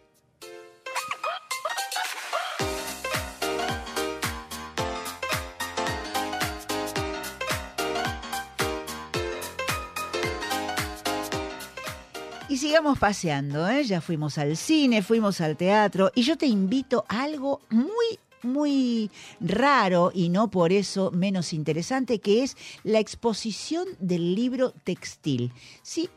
Sigamos 12.61 12.99
paseando, 12.99 13.67
¿eh? 13.71 13.85
ya 13.85 14.03
fuimos 14.03 14.37
al 14.37 14.55
cine, 14.55 15.01
fuimos 15.01 15.41
al 15.41 15.57
teatro 15.57 16.13
y 16.15 16.25
yo 16.25 16.37
te 16.37 16.45
invito 16.45 17.07
a 17.09 17.23
algo 17.23 17.63
muy, 17.71 18.19
muy 18.43 19.11
raro 19.41 20.13
y 20.15 20.29
no 20.29 20.51
por 20.51 20.71
eso 20.71 21.11
menos 21.11 21.55
interesante, 21.55 22.19
que 22.19 22.43
es 22.43 22.59
la 22.85 22.99
exposición 22.99 23.89
del 23.99 24.35
libro 24.35 24.75
textil. 24.85 25.53
Sí, 25.83 26.11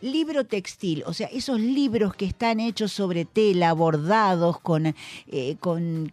libro 0.00 0.44
textil, 0.44 1.02
o 1.06 1.12
sea, 1.12 1.28
esos 1.28 1.60
libros 1.60 2.14
que 2.14 2.24
están 2.24 2.60
hechos 2.60 2.92
sobre 2.92 3.24
tela, 3.24 3.72
bordados 3.72 4.60
con, 4.60 4.94
eh, 5.26 5.56
con, 5.60 6.12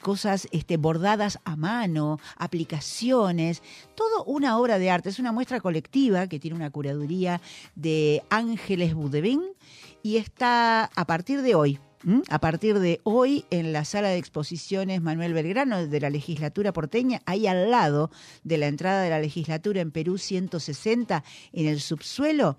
cosas 0.00 0.48
este, 0.52 0.76
bordadas 0.76 1.38
a 1.44 1.56
mano, 1.56 2.18
aplicaciones, 2.36 3.62
todo 3.94 4.24
una 4.24 4.58
obra 4.58 4.78
de 4.78 4.90
arte. 4.90 5.08
Es 5.08 5.18
una 5.18 5.32
muestra 5.32 5.60
colectiva 5.60 6.26
que 6.26 6.38
tiene 6.38 6.56
una 6.56 6.70
curaduría 6.70 7.40
de 7.74 8.22
Ángeles 8.30 8.94
Budevin 8.94 9.42
y 10.02 10.16
está 10.16 10.84
a 10.84 11.06
partir 11.06 11.42
de 11.42 11.54
hoy. 11.54 11.78
¿M? 12.04 12.22
A 12.28 12.38
partir 12.40 12.78
de 12.78 13.00
hoy 13.04 13.44
en 13.50 13.72
la 13.72 13.84
sala 13.84 14.08
de 14.08 14.18
exposiciones 14.18 15.02
Manuel 15.02 15.34
Belgrano 15.34 15.86
de 15.86 16.00
la 16.00 16.10
legislatura 16.10 16.72
porteña, 16.72 17.22
ahí 17.26 17.46
al 17.46 17.70
lado 17.70 18.10
de 18.44 18.58
la 18.58 18.68
entrada 18.68 19.02
de 19.02 19.10
la 19.10 19.20
legislatura 19.20 19.80
en 19.80 19.90
Perú 19.90 20.18
160, 20.18 21.24
en 21.52 21.66
el 21.66 21.80
subsuelo, 21.80 22.56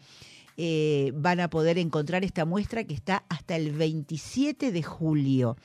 eh, 0.58 1.12
van 1.16 1.40
a 1.40 1.50
poder 1.50 1.78
encontrar 1.78 2.24
esta 2.24 2.46
muestra 2.46 2.84
que 2.84 2.94
está 2.94 3.24
hasta 3.30 3.56
el 3.56 3.72
27 3.72 4.72
de 4.72 4.84
julio. 4.84 5.58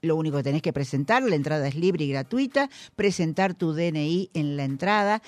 Lo 0.00 0.16
único 0.16 0.36
que 0.38 0.42
tenés 0.42 0.62
que 0.62 0.72
presentar, 0.72 1.22
la 1.22 1.34
entrada 1.34 1.66
es 1.66 1.74
libre 1.74 2.04
y 2.04 2.10
gratuita, 2.10 2.68
presentar 2.94 3.54
tu 3.54 3.72
DNI 3.72 4.30
en 4.34 4.56
la 4.56 4.64
entrada. 4.64 5.22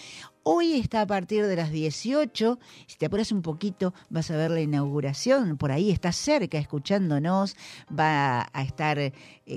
Hoy 0.48 0.74
está 0.74 1.00
a 1.00 1.06
partir 1.08 1.44
de 1.44 1.56
las 1.56 1.72
18. 1.72 2.60
Si 2.86 2.96
te 2.96 3.06
apuras 3.06 3.32
un 3.32 3.42
poquito, 3.42 3.92
vas 4.10 4.30
a 4.30 4.36
ver 4.36 4.52
la 4.52 4.60
inauguración. 4.60 5.56
Por 5.56 5.72
ahí 5.72 5.90
está 5.90 6.12
cerca, 6.12 6.56
escuchándonos. 6.56 7.56
Va 7.90 8.48
a 8.52 8.62
estar 8.62 8.96
eh, 9.00 9.12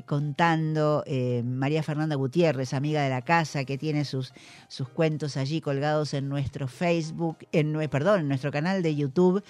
contando 0.08 1.04
eh, 1.06 1.44
María 1.46 1.84
Fernanda 1.84 2.16
Gutiérrez, 2.16 2.74
amiga 2.74 3.04
de 3.04 3.12
la 3.12 3.22
casa, 3.22 3.66
que 3.66 3.78
tiene 3.78 4.04
sus, 4.04 4.34
sus 4.68 4.90
cuentos 4.90 5.38
allí 5.38 5.62
colgados 5.62 6.16
en 6.16 6.28
nuestro 6.28 6.68
Facebook, 6.68 7.38
en, 7.52 7.78
perdón, 7.92 8.22
en 8.22 8.28
nuestro 8.28 8.52
canal 8.52 8.82
de 8.82 8.96
YouTube. 8.96 9.44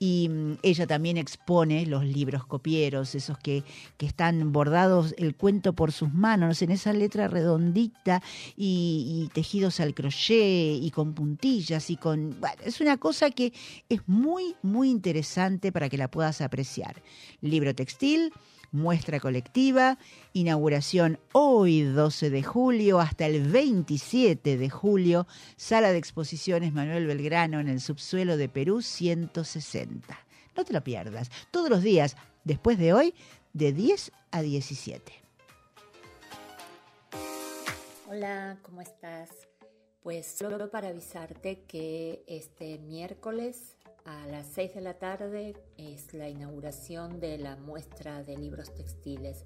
Y 0.00 0.28
mm, 0.28 0.58
ella 0.62 0.88
también 0.88 1.18
expone 1.18 1.86
los 1.86 2.04
libros 2.04 2.46
copieros, 2.46 3.14
esos 3.14 3.38
que, 3.38 3.62
que 3.96 4.06
están 4.06 4.50
bordados 4.50 5.14
el 5.18 5.36
cuento 5.36 5.72
por 5.72 5.92
sus 5.92 6.12
manos, 6.12 6.62
en 6.62 6.72
esa 6.72 6.92
letra 6.92 7.28
redondita 7.28 8.22
y 8.56 9.30
tejidos 9.34 9.78
al 9.78 9.94
crochet 9.94 10.79
y 10.80 10.90
con 10.90 11.14
puntillas 11.14 11.90
y 11.90 11.96
con... 11.96 12.38
es 12.64 12.80
una 12.80 12.96
cosa 12.96 13.30
que 13.30 13.52
es 13.88 14.00
muy, 14.06 14.56
muy 14.62 14.90
interesante 14.90 15.72
para 15.72 15.88
que 15.88 15.98
la 15.98 16.10
puedas 16.10 16.40
apreciar. 16.40 17.02
Libro 17.40 17.74
textil, 17.74 18.32
muestra 18.72 19.20
colectiva, 19.20 19.98
inauguración 20.32 21.18
hoy 21.32 21.82
12 21.82 22.30
de 22.30 22.42
julio 22.42 23.00
hasta 23.00 23.26
el 23.26 23.48
27 23.48 24.56
de 24.56 24.70
julio, 24.70 25.26
sala 25.56 25.92
de 25.92 25.98
exposiciones 25.98 26.72
Manuel 26.72 27.06
Belgrano 27.06 27.60
en 27.60 27.68
el 27.68 27.80
subsuelo 27.80 28.36
de 28.36 28.48
Perú 28.48 28.82
160. 28.82 30.18
No 30.56 30.64
te 30.64 30.72
lo 30.72 30.82
pierdas, 30.82 31.30
todos 31.50 31.70
los 31.70 31.82
días, 31.82 32.16
después 32.44 32.78
de 32.78 32.92
hoy, 32.92 33.14
de 33.52 33.72
10 33.72 34.12
a 34.30 34.42
17. 34.42 35.12
Hola, 38.08 38.58
¿cómo 38.62 38.80
estás? 38.80 39.49
Pues 40.02 40.26
solo 40.26 40.70
para 40.70 40.88
avisarte 40.88 41.64
que 41.64 42.24
este 42.26 42.78
miércoles 42.78 43.76
a 44.06 44.26
las 44.28 44.46
6 44.46 44.76
de 44.76 44.80
la 44.80 44.94
tarde 44.94 45.54
es 45.76 46.14
la 46.14 46.30
inauguración 46.30 47.20
de 47.20 47.36
la 47.36 47.56
muestra 47.56 48.22
de 48.22 48.38
libros 48.38 48.74
textiles. 48.74 49.44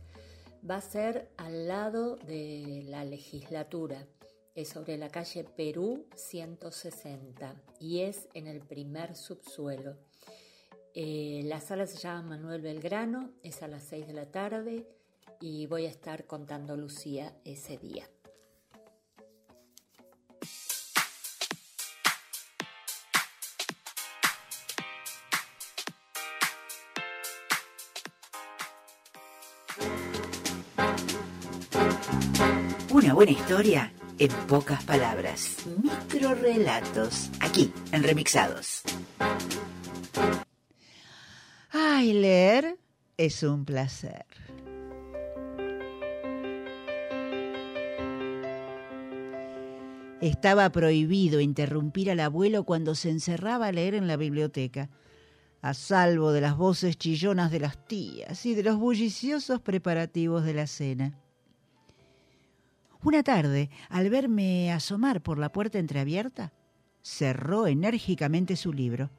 Va 0.69 0.77
a 0.77 0.81
ser 0.81 1.29
al 1.39 1.67
lado 1.67 2.15
de 2.17 2.85
la 2.87 3.05
legislatura. 3.05 4.07
Es 4.55 4.69
sobre 4.69 4.97
la 4.97 5.09
calle 5.09 5.43
Perú 5.43 6.07
160 6.15 7.61
y 7.81 8.03
es 8.03 8.29
en 8.35 8.47
el 8.47 8.61
primer 8.61 9.17
subsuelo. 9.17 9.97
Eh, 10.95 11.43
la 11.47 11.61
sala 11.61 11.89
se 11.89 11.99
llama 11.99 12.37
Manuel 12.37 12.63
Belgrano, 12.63 13.33
es 13.43 13.61
a 13.65 13.67
las 13.67 13.83
6 13.83 14.07
de 14.07 14.13
la 14.13 14.31
tarde 14.31 14.87
y 15.41 15.67
voy 15.67 15.87
a 15.87 15.91
estar 15.91 16.27
contando 16.27 16.77
Lucía 16.77 17.35
ese 17.45 17.77
día. 17.77 18.09
Buena 33.15 33.31
historia 33.31 33.93
en 34.19 34.29
pocas 34.49 34.83
palabras. 34.83 35.59
Microrelatos, 35.81 37.31
aquí 37.39 37.73
en 37.93 38.03
Remixados. 38.03 38.83
Ay, 41.71 42.13
leer 42.13 42.77
es 43.17 43.45
un 43.45 43.65
placer. 43.65 44.27
Estaba 50.21 50.69
prohibido 50.71 51.39
interrumpir 51.39 52.11
al 52.11 52.19
abuelo 52.19 52.65
cuando 52.65 52.97
se 52.97 53.11
encerraba 53.11 53.69
a 53.69 53.73
leer 53.73 53.95
en 53.95 54.09
la 54.09 54.17
biblioteca, 54.17 54.91
a 55.63 55.73
salvo 55.73 56.33
de 56.33 56.41
las 56.41 56.57
voces 56.57 56.99
chillonas 56.99 57.53
de 57.53 57.61
las 57.61 57.87
tías 57.87 58.45
y 58.45 58.57
de 58.57 58.65
los 58.65 58.77
bulliciosos 58.77 59.61
preparativos 59.61 60.45
de 60.45 60.55
la 60.55 60.67
cena. 60.67 61.24
Una 63.05 63.23
tarde, 63.23 63.69
al 63.91 64.09
verme 64.09 64.73
asomar 64.73 65.23
por 65.23 65.39
la 65.39 65.53
puerta 65.53 65.79
entreabierta, 65.79 66.55
cerró 67.03 67.67
enérgicamente 67.67 68.57
su 68.57 68.73
libro. 68.73 69.11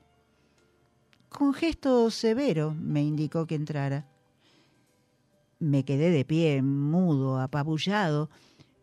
Con 1.29 1.53
gesto 1.53 2.09
severo 2.09 2.73
me 2.73 3.03
indicó 3.03 3.45
que 3.45 3.53
entrara. 3.53 4.07
Me 5.59 5.85
quedé 5.85 6.09
de 6.09 6.25
pie, 6.25 6.63
mudo, 6.63 7.39
apabullado, 7.39 8.31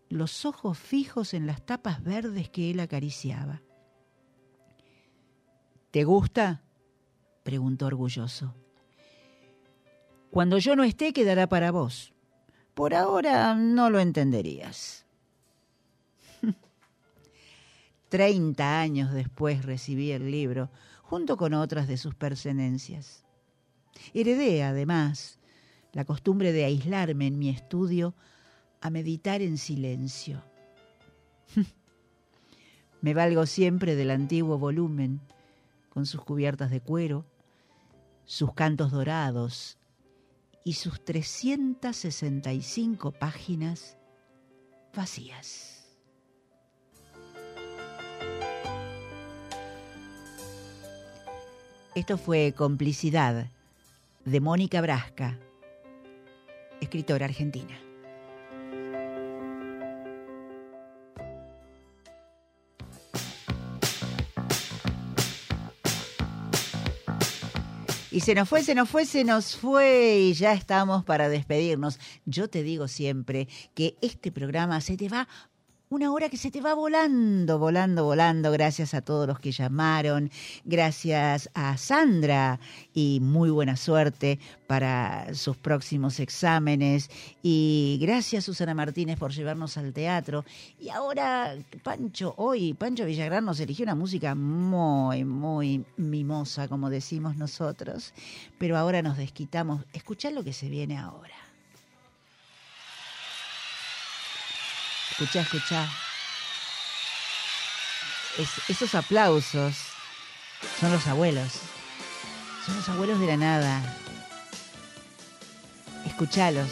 los 0.08 0.44
ojos 0.44 0.78
fijos 0.78 1.34
en 1.34 1.48
las 1.48 1.66
tapas 1.66 2.04
verdes 2.04 2.48
que 2.48 2.70
él 2.70 2.78
acariciaba. 2.78 3.60
¿Te 5.90 6.04
gusta? 6.04 6.62
preguntó 7.42 7.86
orgulloso. 7.86 8.54
Cuando 10.30 10.58
yo 10.58 10.76
no 10.76 10.84
esté 10.84 11.12
quedará 11.12 11.48
para 11.48 11.72
vos. 11.72 12.11
Por 12.74 12.94
ahora 12.94 13.54
no 13.54 13.90
lo 13.90 14.00
entenderías. 14.00 15.04
Treinta 18.08 18.80
años 18.80 19.12
después 19.12 19.64
recibí 19.64 20.10
el 20.10 20.30
libro, 20.30 20.70
junto 21.02 21.36
con 21.36 21.52
otras 21.52 21.86
de 21.86 21.98
sus 21.98 22.14
pertenencias. 22.14 23.24
Heredé, 24.14 24.62
además, 24.62 25.38
la 25.92 26.06
costumbre 26.06 26.52
de 26.52 26.64
aislarme 26.64 27.26
en 27.26 27.38
mi 27.38 27.50
estudio 27.50 28.14
a 28.80 28.88
meditar 28.88 29.42
en 29.42 29.58
silencio. 29.58 30.42
Me 33.02 33.12
valgo 33.12 33.44
siempre 33.44 33.96
del 33.96 34.10
antiguo 34.10 34.58
volumen, 34.58 35.20
con 35.90 36.06
sus 36.06 36.22
cubiertas 36.24 36.70
de 36.70 36.80
cuero, 36.80 37.26
sus 38.24 38.54
cantos 38.54 38.90
dorados 38.92 39.76
y 40.64 40.74
sus 40.74 41.04
365 41.04 43.10
páginas 43.12 43.96
vacías. 44.94 45.72
Esto 51.94 52.16
fue 52.16 52.54
Complicidad 52.56 53.50
de 54.24 54.40
Mónica 54.40 54.80
Brasca, 54.80 55.38
escritora 56.80 57.26
argentina. 57.26 57.78
Y 68.12 68.20
se 68.20 68.34
nos 68.34 68.46
fue, 68.46 68.62
se 68.62 68.74
nos 68.74 68.90
fue, 68.90 69.06
se 69.06 69.24
nos 69.24 69.56
fue 69.56 70.18
y 70.18 70.34
ya 70.34 70.52
estamos 70.52 71.02
para 71.02 71.30
despedirnos. 71.30 71.98
Yo 72.26 72.48
te 72.48 72.62
digo 72.62 72.86
siempre 72.86 73.48
que 73.74 73.96
este 74.02 74.30
programa 74.30 74.82
se 74.82 74.98
te 74.98 75.08
va 75.08 75.26
una 75.92 76.10
hora 76.10 76.30
que 76.30 76.38
se 76.38 76.50
te 76.50 76.62
va 76.62 76.72
volando, 76.72 77.58
volando, 77.58 78.04
volando. 78.04 78.50
Gracias 78.50 78.94
a 78.94 79.02
todos 79.02 79.26
los 79.26 79.38
que 79.38 79.52
llamaron. 79.52 80.30
Gracias 80.64 81.50
a 81.52 81.76
Sandra 81.76 82.58
y 82.94 83.20
muy 83.20 83.50
buena 83.50 83.76
suerte 83.76 84.38
para 84.66 85.34
sus 85.34 85.58
próximos 85.58 86.18
exámenes. 86.18 87.10
Y 87.42 87.98
gracias 88.00 88.44
Susana 88.44 88.74
Martínez 88.74 89.18
por 89.18 89.32
llevarnos 89.32 89.76
al 89.76 89.92
teatro. 89.92 90.46
Y 90.80 90.88
ahora 90.88 91.54
Pancho, 91.82 92.32
hoy 92.38 92.72
Pancho 92.72 93.04
Villagrán 93.04 93.44
nos 93.44 93.60
eligió 93.60 93.82
una 93.82 93.94
música 93.94 94.34
muy, 94.34 95.24
muy 95.24 95.84
mimosa, 95.98 96.68
como 96.68 96.88
decimos 96.88 97.36
nosotros. 97.36 98.14
Pero 98.58 98.78
ahora 98.78 99.02
nos 99.02 99.18
desquitamos. 99.18 99.84
Escuchad 99.92 100.32
lo 100.32 100.42
que 100.42 100.54
se 100.54 100.70
viene 100.70 100.96
ahora. 100.96 101.51
Escuchá, 105.12 105.40
escuchá. 105.42 105.88
Es- 108.38 108.70
esos 108.70 108.94
aplausos 108.94 109.74
Son 110.80 110.92
los 110.92 111.06
abuelos. 111.08 111.52
Son 112.64 112.76
los 112.76 112.88
abuelos 112.88 113.18
de 113.18 113.26
la 113.26 113.36
nada. 113.36 113.82
Escuchalos. 116.06 116.68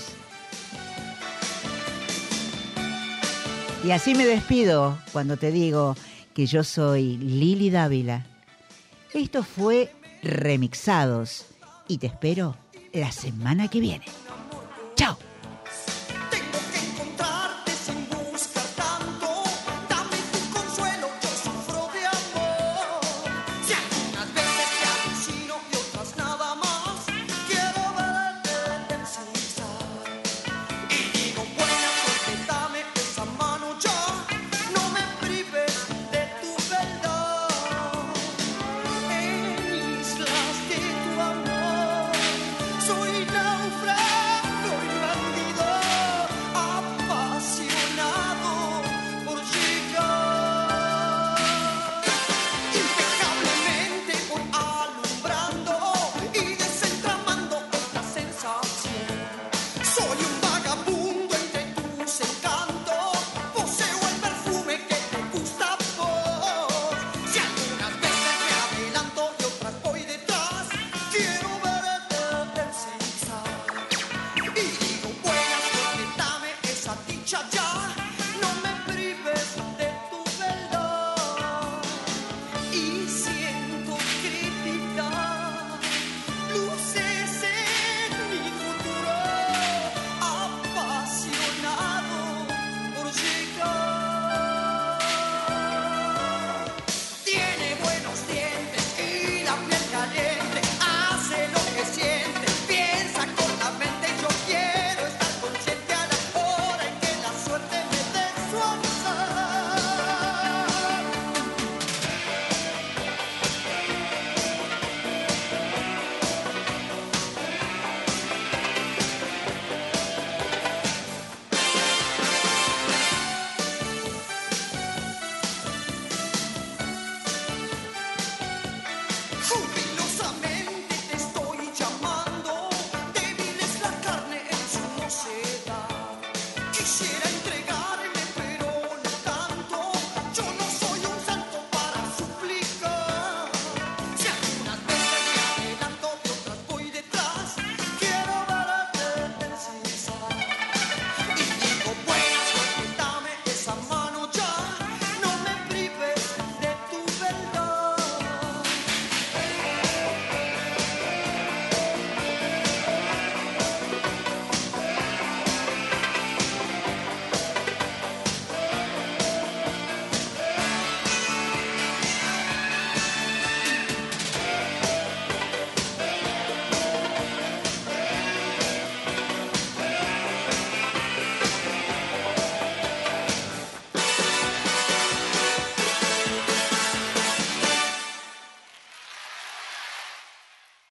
Y 3.82 3.91
así 3.91 4.14
me 4.14 4.26
despido 4.26 4.97
cuando 5.11 5.36
te 5.36 5.51
digo 5.51 5.97
que 6.34 6.47
yo 6.47 6.62
soy 6.62 7.16
Lili 7.16 7.70
Dávila. 7.70 8.24
Esto 9.12 9.43
fue 9.43 9.93
Remixados 10.22 11.47
y 11.88 11.99
te 11.99 12.07
espero 12.07 12.57
la 12.93 13.11
semana 13.11 13.66
que 13.68 13.80
viene. 13.80 14.05
¡Chao! 14.95 15.18